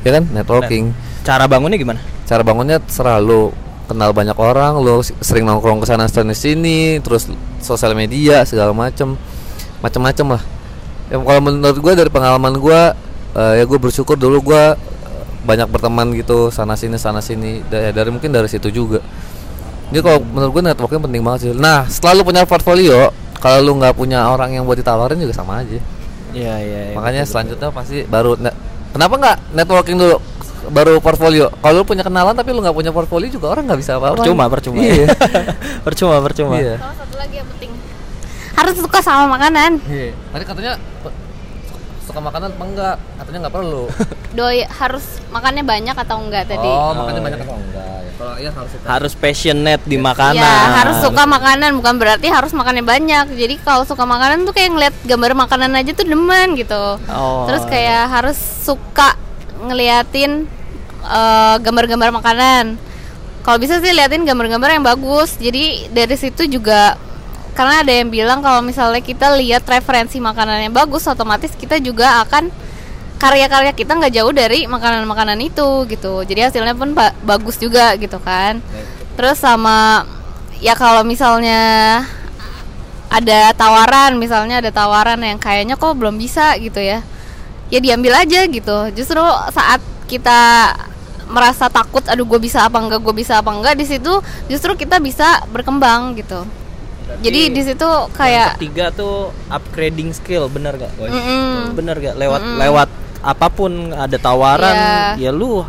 Ya 0.00 0.10
kan 0.16 0.24
networking. 0.32 0.84
Cara 1.20 1.44
bangunnya 1.44 1.76
gimana? 1.76 2.00
Cara 2.24 2.40
bangunnya 2.40 2.80
serah 2.88 3.20
lu 3.20 3.52
kenal 3.84 4.16
banyak 4.16 4.32
orang, 4.40 4.80
lu 4.80 5.04
s- 5.04 5.12
sering 5.20 5.44
nongkrong 5.44 5.84
ke 5.84 5.86
sana 5.88 6.08
sana 6.08 6.32
sini, 6.32 6.96
terus 7.04 7.28
sosial 7.60 7.92
media 7.92 8.40
segala 8.48 8.72
macem, 8.72 9.20
macem-macem 9.84 10.32
lah. 10.32 10.42
Ya 11.12 11.20
kalau 11.20 11.40
menurut 11.44 11.76
gua 11.76 11.92
dari 11.92 12.08
pengalaman 12.08 12.56
gua, 12.56 12.96
eh, 13.32 13.54
ya 13.56 13.64
gue 13.64 13.78
bersyukur 13.78 14.14
dulu 14.14 14.42
gua 14.42 14.72
eh, 14.72 15.24
banyak 15.40 15.66
berteman 15.66 16.12
gitu 16.12 16.48
sana 16.48 16.74
sini 16.74 16.96
sana 16.96 17.18
sini 17.18 17.62
Da- 17.66 17.80
ya 17.80 17.90
dari 17.92 18.08
mungkin 18.08 18.28
dari 18.28 18.46
situ 18.46 18.68
juga. 18.68 19.00
Jadi 19.90 20.00
kalau 20.00 20.22
menurut 20.22 20.50
gue 20.52 20.62
networking 20.64 21.02
penting 21.02 21.18
banget 21.20 21.40
sih. 21.40 21.50
Nah, 21.52 21.82
setelah 21.84 22.14
lu 22.14 22.22
punya 22.22 22.44
portfolio, 22.44 23.10
kalau 23.36 23.58
lu 23.60 23.72
nggak 23.76 23.92
punya 23.92 24.22
orang 24.24 24.54
yang 24.54 24.62
buat 24.62 24.76
ditawarin 24.76 25.18
juga 25.18 25.34
sama 25.34 25.60
aja. 25.60 25.82
Iya 26.30 26.54
iya. 26.56 26.80
iya, 26.88 26.94
Makanya 26.94 27.22
betul, 27.24 27.32
selanjutnya 27.34 27.68
pasti 27.70 27.98
baru 28.06 28.38
ne- 28.38 28.54
kenapa 28.90 29.14
nggak 29.18 29.36
networking 29.50 29.98
dulu 29.98 30.16
baru 30.70 30.94
portfolio. 30.98 31.50
Kalau 31.50 31.74
lu 31.74 31.84
punya 31.84 32.06
kenalan 32.06 32.30
tapi 32.32 32.54
lu 32.54 32.62
nggak 32.62 32.70
punya 32.70 32.94
portfolio 32.94 33.26
juga 33.26 33.50
orang 33.50 33.66
nggak 33.66 33.80
bisa 33.82 33.98
apa-apa. 33.98 34.22
Percuma 34.22 34.46
percuma. 34.46 34.78
Iya. 34.78 35.10
percuma 35.86 36.16
percuma. 36.22 36.54
Iya. 36.54 36.78
sama 36.78 36.94
satu 36.94 37.14
lagi 37.18 37.34
yang 37.34 37.48
penting 37.50 37.70
harus 38.54 38.74
suka 38.76 38.98
sama 39.00 39.24
makanan 39.26 39.80
Iya. 39.90 40.14
Tadi 40.30 40.44
katanya 40.46 40.72
suka 42.10 42.20
makanan 42.20 42.48
apa 42.50 42.64
enggak? 42.64 42.96
Katanya 43.16 43.38
nggak 43.40 43.54
perlu. 43.54 43.84
doi 44.36 44.62
harus 44.62 45.04
makannya 45.28 45.62
banyak 45.62 45.96
atau 45.96 46.16
enggak 46.18 46.44
tadi 46.46 46.66
Oh, 46.66 46.90
Oh, 46.90 46.92
makannya 46.94 47.18
iya. 47.18 47.26
banyak 47.26 47.40
atau 47.40 47.56
enggak? 47.56 47.86
Ya, 48.00 48.10
Kalau 48.14 48.34
iya 48.36 48.50
harus 48.52 48.70
suka. 48.70 48.86
Harus 48.86 49.12
passionate 49.14 49.82
di 49.84 49.96
makanan. 49.96 50.38
Ya 50.38 50.54
harus 50.76 50.96
suka 51.00 51.22
makanan 51.24 51.70
bukan 51.74 51.94
berarti 51.96 52.26
harus 52.28 52.52
makannya 52.52 52.84
banyak. 52.84 53.26
Jadi 53.32 53.54
kalau 53.62 53.82
suka 53.82 54.04
makanan 54.04 54.44
tuh 54.44 54.52
kayak 54.52 54.70
ngeliat 54.70 54.94
gambar 55.02 55.32
makanan 55.38 55.70
aja 55.72 55.90
tuh 55.90 56.04
demen 56.04 56.52
gitu. 56.54 56.84
Oh. 57.08 57.48
Terus 57.48 57.64
kayak 57.64 58.10
harus 58.10 58.36
suka 58.36 59.16
ngeliatin 59.60 60.44
eh, 61.00 61.56
gambar-gambar 61.58 62.10
makanan. 62.12 62.76
Kalau 63.40 63.56
bisa 63.56 63.80
sih 63.80 63.90
liatin 63.90 64.22
gambar-gambar 64.22 64.68
yang 64.70 64.84
bagus. 64.84 65.40
Jadi 65.40 65.88
dari 65.88 66.12
situ 66.14 66.44
juga 66.44 67.00
karena 67.60 67.84
ada 67.84 67.92
yang 67.92 68.08
bilang 68.08 68.40
kalau 68.40 68.64
misalnya 68.64 69.04
kita 69.04 69.36
lihat 69.36 69.68
referensi 69.68 70.16
makanan 70.16 70.64
yang 70.64 70.72
bagus, 70.72 71.04
otomatis 71.04 71.52
kita 71.52 71.76
juga 71.76 72.24
akan 72.24 72.48
karya-karya 73.20 73.76
kita 73.76 74.00
nggak 74.00 74.16
jauh 74.16 74.32
dari 74.32 74.64
makanan-makanan 74.64 75.36
itu 75.44 75.84
gitu. 75.92 76.24
Jadi 76.24 76.40
hasilnya 76.40 76.72
pun 76.72 76.96
ba- 76.96 77.12
bagus 77.20 77.60
juga 77.60 77.92
gitu 78.00 78.16
kan. 78.16 78.64
Terus 79.12 79.36
sama 79.36 80.08
ya 80.64 80.72
kalau 80.72 81.04
misalnya 81.04 82.00
ada 83.12 83.52
tawaran, 83.52 84.16
misalnya 84.16 84.64
ada 84.64 84.72
tawaran 84.72 85.20
yang 85.20 85.36
kayaknya 85.36 85.76
kok 85.76 86.00
belum 86.00 86.16
bisa 86.16 86.56
gitu 86.56 86.80
ya. 86.80 87.04
Ya 87.68 87.76
diambil 87.84 88.24
aja 88.24 88.40
gitu. 88.48 88.88
Justru 88.96 89.20
saat 89.52 89.84
kita 90.08 90.72
merasa 91.28 91.68
takut, 91.68 92.08
aduh 92.08 92.24
gue 92.24 92.40
bisa 92.40 92.64
apa 92.64 92.80
enggak, 92.80 93.04
gue 93.04 93.14
bisa 93.20 93.36
apa 93.36 93.52
enggak 93.52 93.76
di 93.76 93.84
situ 93.84 94.16
justru 94.48 94.80
kita 94.80 94.96
bisa 94.96 95.44
berkembang 95.52 96.16
gitu. 96.16 96.40
Jadi 97.18 97.40
di 97.50 97.62
situ 97.66 97.88
kayak 98.14 98.56
ketiga 98.56 98.94
tuh 98.94 99.34
upgrading 99.50 100.14
skill, 100.14 100.46
bener 100.46 100.78
gak? 100.78 100.92
Mm-mm. 100.96 101.74
Bener 101.74 101.96
gak? 101.98 102.14
Lewat 102.14 102.42
lewat 102.56 102.88
apa 103.20 103.46
pun 103.52 103.92
ada 103.92 104.16
tawaran, 104.16 104.76
Iya. 105.18 105.28
ya 105.28 105.30
lu 105.34 105.60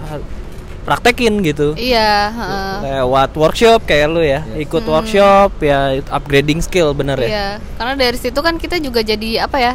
praktekin 0.82 1.46
gitu. 1.46 1.78
iya, 1.78 2.34
heeh. 2.34 2.74
Lewat 3.06 3.38
workshop 3.38 3.86
kayak 3.86 4.08
lu 4.10 4.22
ya, 4.26 4.42
ikut 4.58 4.82
workshop 4.82 5.54
ya 5.62 6.02
upgrading 6.10 6.58
skill 6.58 6.90
bener 6.98 7.22
ya. 7.22 7.30
Iya, 7.30 7.48
karena 7.78 7.94
dari 7.94 8.18
situ 8.18 8.40
kan 8.42 8.58
kita 8.58 8.82
juga 8.82 9.06
jadi 9.06 9.46
apa 9.46 9.62
ya? 9.62 9.74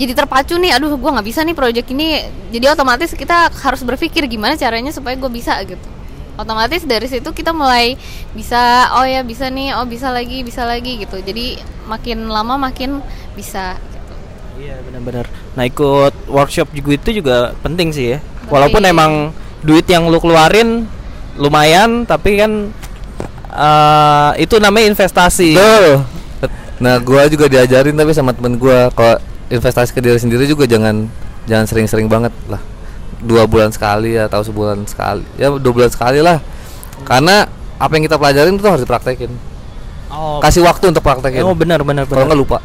Jadi 0.00 0.12
terpacu 0.16 0.56
nih, 0.56 0.72
aduh 0.72 0.96
gua 0.96 1.20
nggak 1.20 1.28
bisa 1.28 1.44
nih 1.44 1.52
project 1.52 1.88
ini. 1.92 2.24
Jadi 2.56 2.72
otomatis 2.72 3.12
kita 3.12 3.52
harus 3.52 3.84
berpikir 3.84 4.24
gimana 4.24 4.56
caranya 4.56 4.92
supaya 4.96 5.12
gue 5.16 5.28
bisa 5.28 5.60
gitu. 5.64 5.95
Otomatis 6.36 6.84
dari 6.84 7.08
situ 7.08 7.32
kita 7.32 7.56
mulai 7.56 7.96
bisa, 8.36 8.92
oh 8.96 9.04
ya 9.08 9.24
bisa 9.24 9.48
nih, 9.48 9.72
oh 9.80 9.88
bisa 9.88 10.12
lagi, 10.12 10.44
bisa 10.44 10.68
lagi 10.68 11.00
gitu. 11.00 11.16
Jadi 11.20 11.60
makin 11.88 12.28
lama 12.28 12.60
makin 12.60 13.00
bisa. 13.32 13.80
Gitu. 13.80 14.14
Iya 14.68 14.76
benar-benar. 14.84 15.24
Nah 15.56 15.64
ikut 15.64 16.14
workshop 16.28 16.68
juga 16.76 16.90
itu 17.00 17.24
juga 17.24 17.56
penting 17.64 17.88
sih 17.90 18.06
ya. 18.16 18.18
Walaupun 18.52 18.84
emang 18.84 19.32
duit 19.64 19.88
yang 19.88 20.06
lu 20.06 20.20
keluarin 20.20 20.84
lumayan, 21.40 22.04
tapi 22.04 22.38
kan 22.38 22.70
eh 23.56 24.30
itu 24.44 24.60
namanya 24.60 24.92
investasi. 24.92 25.56
Betul. 25.56 26.04
Nah, 26.76 27.00
gua 27.00 27.24
juga 27.24 27.48
diajarin 27.48 27.96
tapi 27.96 28.12
sama 28.12 28.36
temen 28.36 28.60
gua 28.60 28.92
kalau 28.92 29.16
investasi 29.48 29.96
ke 29.96 30.00
diri 30.04 30.20
sendiri 30.20 30.44
juga 30.44 30.68
jangan 30.68 31.08
jangan 31.48 31.64
sering-sering 31.64 32.04
banget 32.04 32.36
lah. 32.52 32.60
Dua 33.26 33.42
bulan 33.44 33.74
sekali 33.74 34.14
ya, 34.14 34.30
atau 34.30 34.40
sebulan 34.46 34.86
sekali. 34.86 35.26
Ya 35.36 35.50
dua 35.50 35.72
bulan 35.74 35.90
sekali 35.90 36.22
lah. 36.22 36.38
Karena 37.02 37.50
apa 37.76 37.92
yang 37.98 38.06
kita 38.06 38.16
pelajarin 38.16 38.56
itu 38.56 38.64
harus 38.64 38.82
dipraktekin. 38.86 39.28
Oh, 40.06 40.38
Kasih 40.38 40.62
waktu 40.62 40.94
untuk 40.94 41.02
praktekin. 41.02 41.42
oh 41.42 41.52
benar 41.52 41.82
benar 41.82 42.06
Kalau 42.06 42.24
nggak 42.30 42.38
lupa. 42.40 42.58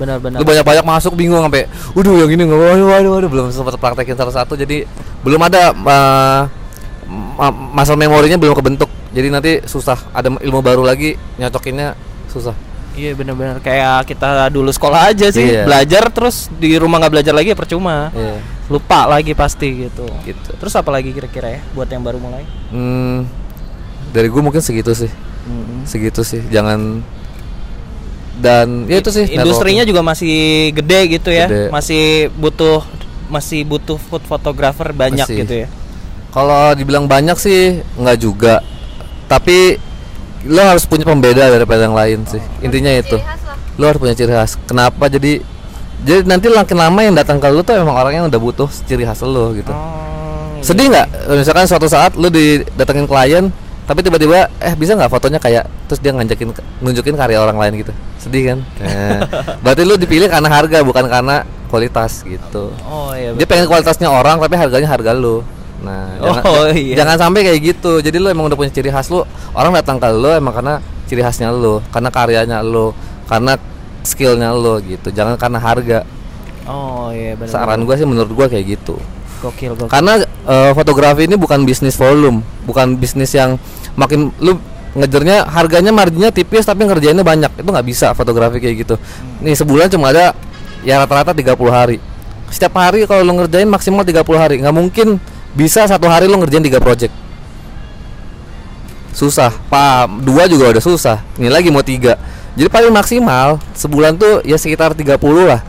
Benar 0.00 0.16
benar. 0.18 0.40
Lu 0.40 0.44
banyak-banyak 0.44 0.84
masuk 0.84 1.12
bingung 1.16 1.40
sampai 1.40 1.68
waduh 1.92 2.16
yang 2.24 2.30
ini 2.32 2.42
nggak 2.48 2.60
waduh 2.60 2.86
waduh 2.88 3.10
waduh 3.20 3.30
belum 3.30 3.46
sempat 3.52 3.76
praktekin 3.80 4.16
satu-satu 4.16 4.56
jadi 4.56 4.84
belum 5.24 5.40
ada 5.40 5.72
uh, 5.72 6.42
ma- 7.36 7.56
muscle 7.76 7.96
memorinya 8.00 8.36
belum 8.40 8.56
kebentuk. 8.56 8.88
Jadi 9.16 9.28
nanti 9.32 9.52
susah 9.64 9.96
ada 10.12 10.28
ilmu 10.28 10.60
baru 10.60 10.84
lagi 10.84 11.16
nyocokinnya 11.40 11.96
susah. 12.28 12.52
Iya 12.96 13.12
benar-benar 13.12 13.60
kayak 13.60 14.08
kita 14.08 14.48
dulu 14.48 14.72
sekolah 14.72 15.12
aja 15.12 15.28
sih, 15.28 15.44
Iya. 15.44 15.68
belajar 15.68 16.08
terus 16.08 16.48
di 16.56 16.80
rumah 16.80 16.96
nggak 16.96 17.12
belajar 17.12 17.34
lagi 17.36 17.52
ya 17.52 17.58
percuma. 17.58 18.08
Iya. 18.16 18.40
Lupa 18.72 19.04
lagi 19.04 19.36
pasti 19.36 19.86
gitu. 19.86 20.08
Gitu. 20.24 20.50
Terus 20.56 20.72
apa 20.74 20.88
lagi 20.90 21.12
kira-kira 21.12 21.60
ya 21.60 21.60
buat 21.76 21.86
yang 21.86 22.00
baru 22.00 22.16
mulai? 22.16 22.42
Hmm, 22.72 23.28
dari 24.10 24.32
gue 24.32 24.40
mungkin 24.40 24.64
segitu 24.64 24.96
sih, 24.96 25.12
Mm-mm. 25.46 25.84
segitu 25.84 26.24
sih. 26.24 26.40
Jangan 26.48 27.04
dan 28.36 28.84
ya 28.88 29.00
itu 29.00 29.12
sih. 29.12 29.28
Industrinya 29.28 29.84
juga 29.84 30.00
masih 30.00 30.72
gede 30.72 31.20
gitu 31.20 31.28
ya. 31.32 31.46
Gede. 31.48 31.68
Masih 31.72 32.32
butuh 32.36 32.80
masih 33.26 33.66
butuh 33.66 33.98
food 33.98 34.22
photographer 34.24 34.88
banyak 34.92 35.24
Masih. 35.26 35.38
gitu 35.44 35.54
ya. 35.66 35.68
Kalau 36.32 36.72
dibilang 36.76 37.08
banyak 37.08 37.36
sih 37.40 37.80
nggak 37.96 38.18
juga, 38.20 38.60
tapi 39.24 39.80
lo 40.46 40.62
harus 40.62 40.84
punya 40.86 41.04
pembeda 41.04 41.50
daripada 41.50 41.84
yang 41.84 41.96
lain 41.96 42.24
sih. 42.26 42.42
Intinya 42.62 42.90
itu. 42.94 43.18
Lo 43.76 43.90
harus 43.90 44.00
punya 44.00 44.14
ciri 44.16 44.32
khas. 44.32 44.56
Kenapa 44.64 45.10
jadi 45.10 45.42
jadi 46.06 46.28
nanti 46.28 46.52
makin 46.52 46.76
lama 46.76 47.00
yang 47.00 47.14
datang 47.16 47.40
ke 47.40 47.48
lo 47.48 47.64
tuh 47.64 47.76
emang 47.76 47.96
orang 47.96 48.12
yang 48.12 48.24
udah 48.28 48.40
butuh 48.40 48.68
ciri 48.84 49.04
khas 49.04 49.24
lo 49.24 49.52
gitu. 49.56 49.72
Oh, 49.72 50.60
Sedih 50.60 50.92
nggak? 50.92 51.32
Misalkan 51.36 51.64
suatu 51.68 51.88
saat 51.88 52.14
lo 52.14 52.28
didatengin 52.28 53.08
klien, 53.08 53.48
tapi 53.86 54.02
tiba-tiba 54.02 54.50
eh 54.58 54.74
bisa 54.74 54.98
nggak 54.98 55.08
fotonya 55.08 55.38
kayak 55.38 55.70
terus 55.86 56.02
dia 56.02 56.10
ngajakin 56.10 56.50
nunjukin 56.82 57.14
karya 57.14 57.38
orang 57.38 57.56
lain 57.56 57.86
gitu. 57.86 57.92
Sedih 58.18 58.54
kan? 58.54 58.58
Nah, 58.82 59.20
berarti 59.62 59.82
lo 59.86 59.94
dipilih 59.94 60.26
karena 60.26 60.48
harga 60.50 60.82
bukan 60.82 61.06
karena 61.06 61.46
kualitas 61.70 62.26
gitu. 62.26 62.74
Oh 62.82 63.14
iya. 63.14 63.32
Dia 63.34 63.46
pengen 63.46 63.70
kualitasnya 63.70 64.10
orang 64.10 64.42
tapi 64.42 64.54
harganya 64.58 64.90
harga 64.90 65.14
lo. 65.14 65.46
Nah, 65.76 66.16
jangan, 66.18 66.42
Oh, 66.48 66.64
ja- 66.68 66.72
iya. 66.72 66.94
jangan 66.96 67.16
sampai 67.20 67.40
kayak 67.44 67.60
gitu. 67.62 68.00
Jadi 68.00 68.16
lo 68.16 68.28
emang 68.28 68.48
udah 68.48 68.56
punya 68.56 68.70
ciri 68.70 68.88
khas 68.88 69.08
lo. 69.08 69.24
Orang 69.52 69.72
datang 69.72 69.96
ke 69.96 70.08
lo 70.08 70.32
emang 70.32 70.52
karena 70.52 70.80
ciri 71.06 71.20
khasnya 71.20 71.52
lo, 71.52 71.84
karena 71.90 72.08
karyanya 72.08 72.58
lo, 72.60 72.96
karena 73.26 73.60
skillnya 74.02 74.50
lo 74.50 74.80
gitu. 74.80 75.10
Jangan 75.10 75.36
karena 75.36 75.58
harga. 75.58 76.00
Oh 76.66 77.10
iya 77.10 77.38
benar. 77.38 77.52
Saran 77.52 77.84
gue 77.84 77.94
sih 77.94 78.06
menurut 78.06 78.32
gue 78.32 78.46
kayak 78.48 78.64
gitu. 78.66 78.98
Gokil 79.38 79.76
gokil. 79.76 79.86
Karena 79.86 80.18
eh, 80.22 80.72
fotografi 80.72 81.28
ini 81.28 81.36
bukan 81.36 81.62
bisnis 81.62 81.94
volume, 81.94 82.40
bukan 82.64 82.96
bisnis 82.96 83.30
yang 83.32 83.54
makin 83.94 84.32
lu 84.40 84.58
ngejarnya 84.96 85.44
harganya 85.46 85.92
marginnya 85.92 86.32
tipis 86.32 86.64
tapi 86.64 86.88
ngerjainnya 86.88 87.20
banyak 87.20 87.52
itu 87.52 87.68
nggak 87.68 87.84
bisa 87.84 88.16
fotografi 88.16 88.64
kayak 88.64 88.76
gitu 88.80 88.94
nih 89.44 89.52
sebulan 89.52 89.92
cuma 89.92 90.08
ada 90.08 90.32
ya 90.80 90.96
rata-rata 90.96 91.36
30 91.36 91.52
hari 91.68 92.00
setiap 92.48 92.80
hari 92.80 93.04
kalau 93.04 93.20
lo 93.20 93.36
ngerjain 93.36 93.68
maksimal 93.68 94.08
30 94.08 94.24
hari 94.40 94.54
nggak 94.56 94.72
mungkin 94.72 95.20
bisa 95.56 95.88
satu 95.88 96.04
hari 96.04 96.28
lo 96.28 96.36
ngerjain 96.36 96.60
tiga 96.60 96.76
project. 96.76 97.10
Susah. 99.16 99.48
Pak 99.72 100.20
dua 100.20 100.44
juga 100.44 100.76
udah 100.76 100.82
susah. 100.84 101.24
Ini 101.40 101.48
lagi 101.48 101.72
mau 101.72 101.80
tiga. 101.80 102.20
Jadi 102.56 102.68
paling 102.68 102.92
maksimal 102.92 103.56
sebulan 103.72 104.20
tuh 104.20 104.44
ya 104.44 104.60
sekitar 104.60 104.92
30 104.92 105.16
lah. 105.44 105.60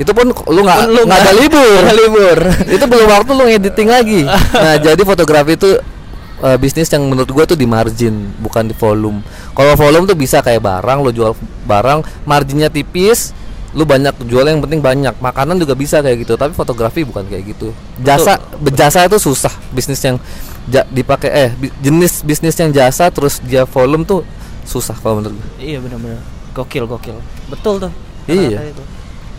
Itu 0.00 0.16
pun 0.16 0.32
lu 0.32 0.60
nggak 0.64 0.80
lu 0.88 1.00
nggak 1.04 1.20
ada 1.20 1.32
libur. 1.36 1.80
nggak 1.84 1.98
libur. 2.00 2.38
itu 2.80 2.84
belum 2.88 3.08
waktu 3.12 3.30
lu 3.36 3.44
ngediting 3.52 3.88
lagi. 3.92 4.20
Nah 4.56 4.80
jadi 4.80 5.00
fotografi 5.04 5.60
itu 5.60 5.76
eh, 6.40 6.56
bisnis 6.56 6.88
yang 6.88 7.04
menurut 7.04 7.28
gua 7.28 7.44
tuh 7.44 7.56
di 7.56 7.68
margin 7.68 8.32
bukan 8.40 8.72
di 8.72 8.74
volume. 8.76 9.20
Kalau 9.52 9.76
volume 9.76 10.08
tuh 10.08 10.16
bisa 10.16 10.40
kayak 10.40 10.64
barang 10.64 10.98
lu 11.04 11.12
jual 11.12 11.32
barang 11.68 12.04
marginnya 12.24 12.72
tipis 12.72 13.36
lu 13.74 13.82
banyak 13.82 14.14
jual 14.24 14.46
yang 14.46 14.62
penting 14.62 14.78
banyak 14.78 15.14
makanan 15.18 15.58
juga 15.58 15.74
bisa 15.74 15.98
kayak 15.98 16.22
gitu 16.22 16.38
tapi 16.38 16.54
fotografi 16.54 17.02
bukan 17.02 17.26
kayak 17.26 17.54
gitu 17.54 17.74
jasa 17.98 18.38
berjasa 18.56 19.02
itu 19.02 19.18
susah 19.18 19.50
bisnis 19.70 19.98
yang 19.98 20.16
ja- 20.64 20.86
dipakai 20.86 21.28
eh 21.28 21.50
bi- 21.52 21.74
jenis 21.82 22.22
bisnis 22.22 22.54
yang 22.54 22.70
jasa 22.70 23.10
terus 23.10 23.42
dia 23.42 23.66
volume 23.66 24.06
tuh 24.06 24.22
susah 24.62 24.94
kalau 24.94 25.18
menurut 25.18 25.36
gua 25.36 25.48
Iya 25.58 25.78
benar-benar. 25.82 26.22
Gokil 26.54 26.86
gokil. 26.86 27.18
Betul 27.50 27.82
tuh. 27.82 27.92
Iya. 28.24 28.70
itu. 28.70 28.82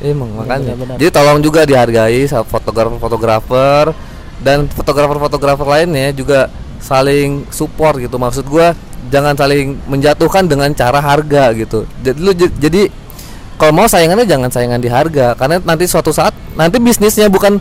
Emang 0.04 0.28
makanya. 0.36 0.76
benar. 0.76 1.00
Jadi 1.00 1.10
tolong 1.10 1.40
juga 1.40 1.64
dihargai 1.64 2.28
sama 2.28 2.44
fotografer-fotografer 2.46 3.96
dan 4.44 4.68
fotografer-fotografer 4.68 5.64
lainnya 5.66 6.12
juga 6.12 6.52
saling 6.78 7.48
support 7.50 7.98
gitu. 7.98 8.20
Maksud 8.20 8.46
gua 8.46 8.76
jangan 9.08 9.34
saling 9.34 9.80
menjatuhkan 9.88 10.46
dengan 10.46 10.70
cara 10.76 11.00
harga 11.00 11.56
gitu. 11.56 11.88
Jadi 12.04 12.18
lu 12.20 12.32
jadi 12.36 12.82
kalau 13.56 13.72
mau 13.72 13.88
saingannya 13.88 14.24
jangan 14.24 14.50
saingan 14.50 14.78
di 14.78 14.88
harga 14.88 15.32
karena 15.34 15.60
nanti 15.60 15.86
suatu 15.86 16.12
saat 16.12 16.36
nanti 16.54 16.76
bisnisnya 16.78 17.28
bukan 17.28 17.58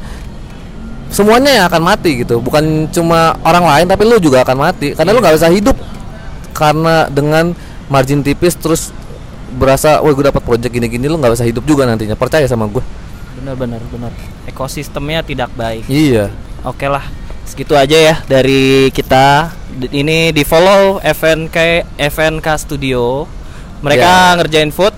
semuanya 1.08 1.62
yang 1.62 1.66
akan 1.66 1.82
mati 1.84 2.22
gitu. 2.22 2.38
Bukan 2.38 2.90
cuma 2.90 3.38
orang 3.40 3.64
lain 3.64 3.86
tapi 3.86 4.02
lu 4.02 4.18
juga 4.18 4.42
akan 4.42 4.56
mati 4.60 4.92
karena 4.92 5.10
lu 5.10 5.22
nggak 5.22 5.36
bisa 5.36 5.48
hidup 5.48 5.76
karena 6.50 7.06
dengan 7.06 7.54
margin 7.86 8.20
tipis 8.20 8.54
terus 8.54 8.90
berasa 9.54 10.02
wah 10.02 10.10
gue 10.10 10.24
dapat 10.24 10.42
project 10.42 10.70
gini-gini 10.70 11.06
lu 11.06 11.14
nggak 11.14 11.34
bisa 11.34 11.46
hidup 11.46 11.62
juga 11.62 11.86
nantinya 11.86 12.14
percaya 12.14 12.42
sama 12.44 12.66
gue 12.66 12.82
Benar-benar 13.34 13.82
benar. 13.88 14.10
Ekosistemnya 14.46 15.20
tidak 15.20 15.52
baik. 15.52 15.84
iya 15.86 16.30
Oke 16.64 16.88
lah, 16.88 17.04
segitu 17.44 17.76
aja 17.76 17.92
ya 17.92 18.16
dari 18.24 18.88
kita. 18.88 19.52
Ini 19.84 20.32
di 20.32 20.42
follow 20.42 20.96
FNK 20.98 21.84
FNK 22.00 22.46
Studio. 22.56 23.28
Mereka 23.78 24.00
Ya. 24.00 24.32
ngerjain 24.34 24.72
food. 24.72 24.96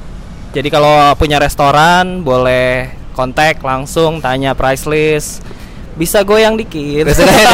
Jadi 0.57 0.73
kalau 0.73 1.13
punya 1.21 1.37
restoran 1.37 2.25
boleh 2.25 2.89
kontak 3.13 3.61
langsung 3.61 4.25
tanya 4.25 4.57
price 4.57 4.89
list. 4.89 5.45
Bisa 6.01 6.25
goyang 6.25 6.57
dikit. 6.57 7.13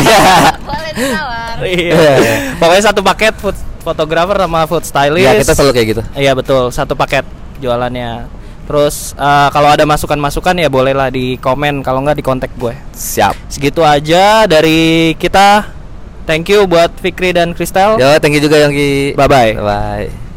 Boleh 0.71 0.91
ditawar. 0.95 1.59
Iya. 1.67 1.95
Iya. 1.99 2.35
Pokoknya 2.63 2.83
satu 2.87 3.03
paket 3.03 3.35
food 3.43 3.59
fotografer 3.83 4.39
sama 4.39 4.71
food 4.71 4.87
stylist. 4.87 5.27
ya 5.27 5.35
kita 5.35 5.53
selalu 5.59 5.73
kayak 5.75 5.87
gitu 5.91 6.03
Iya 6.15 6.33
betul, 6.39 6.71
satu 6.71 6.95
paket 6.95 7.27
jualannya. 7.59 8.31
Terus 8.71 9.19
eh, 9.19 9.49
kalau 9.51 9.75
ada 9.75 9.83
masukan-masukan 9.83 10.63
ya 10.63 10.71
bolehlah 10.71 11.11
di 11.11 11.39
komen, 11.43 11.83
kalau 11.83 12.07
nggak 12.07 12.23
di 12.23 12.25
kontak 12.27 12.55
gue. 12.55 12.75
siap 12.95 13.35
Segitu 13.51 13.83
aja 13.83 14.47
dari 14.47 15.15
kita. 15.19 15.67
Thank 16.23 16.55
you 16.55 16.71
buat 16.71 16.95
Fikri 17.03 17.35
dan 17.35 17.51
Kristel. 17.51 17.99
ya 17.99 18.23
thank 18.23 18.39
you 18.39 18.43
juga 18.43 18.63
yang 18.63 18.71
ki 18.71 19.19
Bye 19.19 19.27
bye. 19.27 19.53
bye 19.59 20.32